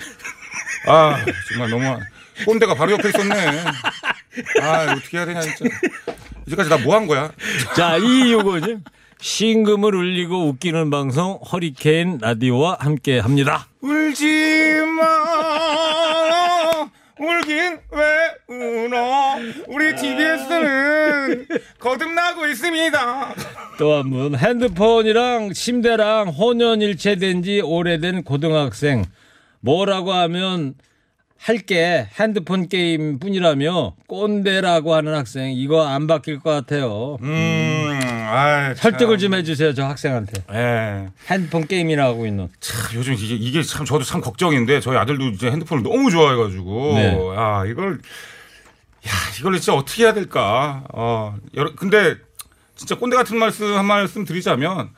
아, 0.87 1.17
정말 1.51 1.71
너무 1.71 1.99
꼰대가 2.45 2.75
바로 2.75 2.93
옆에 2.93 3.09
있었네. 3.09 3.35
아, 4.63 4.93
어떻게 4.93 5.17
해야 5.19 5.27
되냐 5.27 5.41
진짜. 5.41 5.65
이제까지 6.47 6.71
나 6.71 6.77
뭐 6.79 6.95
한 6.95 7.07
거야? 7.07 7.31
자, 7.77 7.97
이 7.97 8.33
요거님. 8.33 8.83
신금을 9.21 9.95
울리고 9.97 10.47
웃기는 10.49 10.91
방송 10.91 11.33
허리케인 11.51 12.19
라디오와 12.21 12.77
함께 12.81 13.19
합니다. 13.19 13.67
울지 13.81 14.25
마. 14.97 16.89
울긴 17.21 17.79
왜 17.91 18.55
울어? 18.87 19.39
우리 19.67 19.97
TBS는 19.97 21.47
거듭나고 21.81 22.47
있습니다. 22.47 23.35
또 23.79 23.93
한 23.97 24.11
분 24.11 24.37
핸드폰이랑 24.37 25.53
침대랑 25.53 26.29
혼연일체된 26.29 27.43
지 27.43 27.61
오래된 27.61 28.23
고등학생 28.23 29.05
뭐라고 29.61 30.13
하면 30.13 30.75
할 31.41 31.59
게 31.65 32.09
핸드폰 32.19 32.69
게임 32.69 33.19
뿐이라며 33.19 33.95
꼰대라고 34.07 34.95
하는 34.95 35.15
학생 35.15 35.53
이거 35.53 35.87
안 35.87 36.07
바뀔 36.07 36.41
것 36.41 36.51
같아요. 36.51 37.17
음, 37.23 37.99
아, 38.03 38.75
설득을 38.75 39.19
좀 39.19 39.35
해주세요 39.35 39.73
저 39.73 39.85
학생한테 39.87 40.43
예. 40.53 41.07
핸드폰 41.31 41.67
게임이나 41.67 42.05
하고 42.05 42.27
있는 42.27 42.49
참, 42.61 42.77
요즘 42.95 43.15
이게, 43.15 43.35
이게 43.37 43.63
참 43.63 43.85
저도 43.87 44.05
참 44.05 44.21
걱정인데 44.21 44.81
저희 44.81 44.97
아들도 44.97 45.27
이제 45.29 45.51
핸드폰을 45.51 45.83
너무 45.85 46.11
좋아해가지고 46.11 46.93
네. 46.95 47.17
야 47.37 47.65
이걸 47.67 48.01
야 49.07 49.13
이걸 49.39 49.55
진짜 49.55 49.75
어떻게 49.75 50.05
해야 50.05 50.13
될까 50.13 50.85
어 50.93 51.37
여러 51.55 51.75
근데 51.75 52.17
진짜 52.75 52.97
꼰대 52.97 53.17
같은 53.17 53.39
말씀 53.39 53.75
한 53.77 53.87
말씀 53.87 54.25
드리자면 54.25 54.91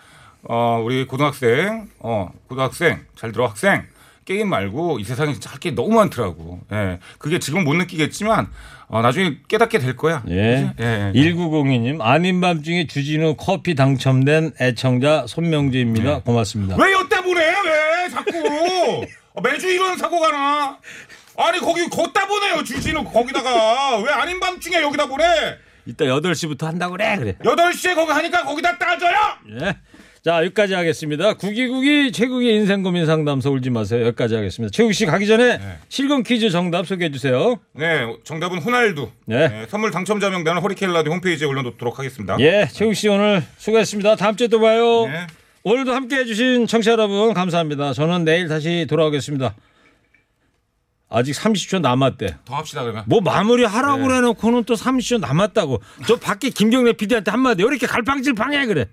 어 0.43 0.81
우리 0.85 1.07
고등학생 1.07 1.89
어 2.01 2.31
고등학생 2.49 3.05
잘 3.15 3.31
들어 3.31 3.47
학생 3.47 3.85
게임 4.31 4.49
말고 4.49 4.99
이 5.01 5.05
세상에 5.05 5.33
진짜 5.33 5.51
할 5.51 5.61
게 5.61 5.73
너무 5.73 5.91
많더라고 5.97 6.61
예 6.73 7.01
그게 7.19 7.39
지금 7.39 7.65
못 7.65 7.75
느끼겠지만 7.75 8.49
어 8.89 9.03
나중에 9.03 9.37
깨닫게 9.49 9.79
될 9.79 9.95
거야 9.97 10.23
예. 10.31 10.73
예, 10.81 11.13
예. 11.15 11.21
1902님 11.21 12.01
아닌 12.01 12.41
밤중에 12.41 12.87
주진우 12.87 13.35
커피 13.37 13.75
당첨된 13.75 14.53
애청자 14.61 15.27
손명주입니다 15.27 16.21
고맙습니다 16.21 16.77
왜 16.79 16.93
여따 16.93 17.21
보내? 17.21 17.41
왜 17.43 18.09
자꾸 18.09 19.05
아, 19.35 19.41
매주 19.43 19.69
이런 19.69 19.99
사고가 19.99 20.31
나? 20.31 20.79
아니 21.37 21.59
거기 21.59 21.87
걷다 21.91 22.27
보내요 22.27 22.65
주진우 22.65 23.05
거기다가 23.05 23.99
왜 23.99 24.11
아닌 24.13 24.41
밤중에 24.41 24.81
여기다 24.81 25.07
보내? 25.07 25.25
이따 25.87 26.05
8시부터 26.07 26.63
한다고 26.65 26.93
그래 26.93 27.17
그래 27.19 27.35
8시에 27.45 27.95
거기 27.95 28.13
하니까 28.13 28.45
거기다 28.45 28.79
따져요? 28.79 29.17
예. 29.61 29.77
자, 30.23 30.45
여기까지 30.45 30.75
하겠습니다. 30.75 31.33
구기구기 31.33 32.13
최국의 32.13 32.55
인생 32.55 32.83
고민 32.83 33.07
상담소 33.07 33.53
울지 33.53 33.71
마세요. 33.71 34.05
여기까지 34.05 34.35
하겠습니다. 34.35 34.71
최국 34.71 34.93
씨 34.93 35.07
가기 35.07 35.27
전에 35.27 35.59
실검 35.89 36.23
퀴즈 36.23 36.51
정답 36.51 36.87
소개해 36.87 37.11
주세요. 37.11 37.59
네, 37.73 38.07
정답은 38.25 38.59
호날두. 38.59 39.09
네. 39.25 39.49
네, 39.49 39.67
선물 39.71 39.91
당첨자 39.91 40.29
명단은 40.29 40.61
허리케인 40.61 40.93
라디오 40.93 41.13
홈페이지에 41.15 41.47
올려놓도록 41.47 41.99
하겠습니다. 41.99 42.37
예, 42.41 42.69
최국 42.71 42.93
씨 42.95 43.09
오늘 43.09 43.43
수고했습니다. 43.57 44.17
다음 44.17 44.37
주에 44.37 44.49
또 44.49 44.61
봐요. 44.61 45.07
네. 45.07 45.27
오늘도 45.63 45.95
함께 45.95 46.17
해주신 46.17 46.67
청취자 46.67 46.93
여러분 46.93 47.33
감사합니다. 47.33 47.95
저는 47.95 48.25
내일 48.25 48.49
다시 48.49 48.87
돌아오겠습니다. 48.91 49.55
아직 51.09 51.33
30초 51.33 51.81
남았대. 51.81 52.37
더 52.45 52.55
합시다 52.57 52.83
그러면. 52.83 53.05
뭐 53.07 53.23
마무리 53.23 53.65
하라고 53.65 54.03
네. 54.03 54.09
그래놓고는 54.09 54.65
또 54.65 54.75
30초 54.75 55.19
남았다고. 55.21 55.81
저 56.07 56.17
밖에 56.17 56.51
김경래 56.51 56.93
PD한테 56.93 57.31
한마디. 57.31 57.63
왜 57.63 57.71
이렇게 57.71 57.87
갈팡질팡해 57.87 58.67
그래. 58.67 58.87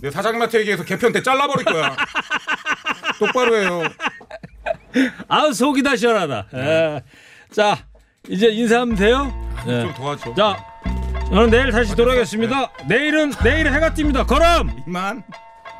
내 0.00 0.10
사장님한테 0.10 0.60
얘기해서 0.60 0.84
개편 0.84 1.12
때 1.12 1.22
잘라버릴 1.22 1.64
거야. 1.64 1.96
똑바로 3.18 3.56
해요. 3.56 3.82
아우 5.28 5.52
속이 5.52 5.82
다 5.82 5.96
시원하다. 5.96 6.46
예. 6.54 7.02
자 7.52 7.78
이제 8.28 8.48
인사하면 8.48 8.96
돼요. 8.96 9.50
예. 9.66 9.82
좀 9.82 9.94
도와줘. 9.94 10.34
자 10.34 10.64
저는 11.28 11.50
내일 11.50 11.70
다시 11.70 11.94
돌아오겠습니다. 11.94 12.72
내일은 12.88 13.32
내일 13.42 13.72
해가 13.72 13.90
뜹니다. 13.94 14.26
걸음. 14.26 14.70
이만. 14.86 15.22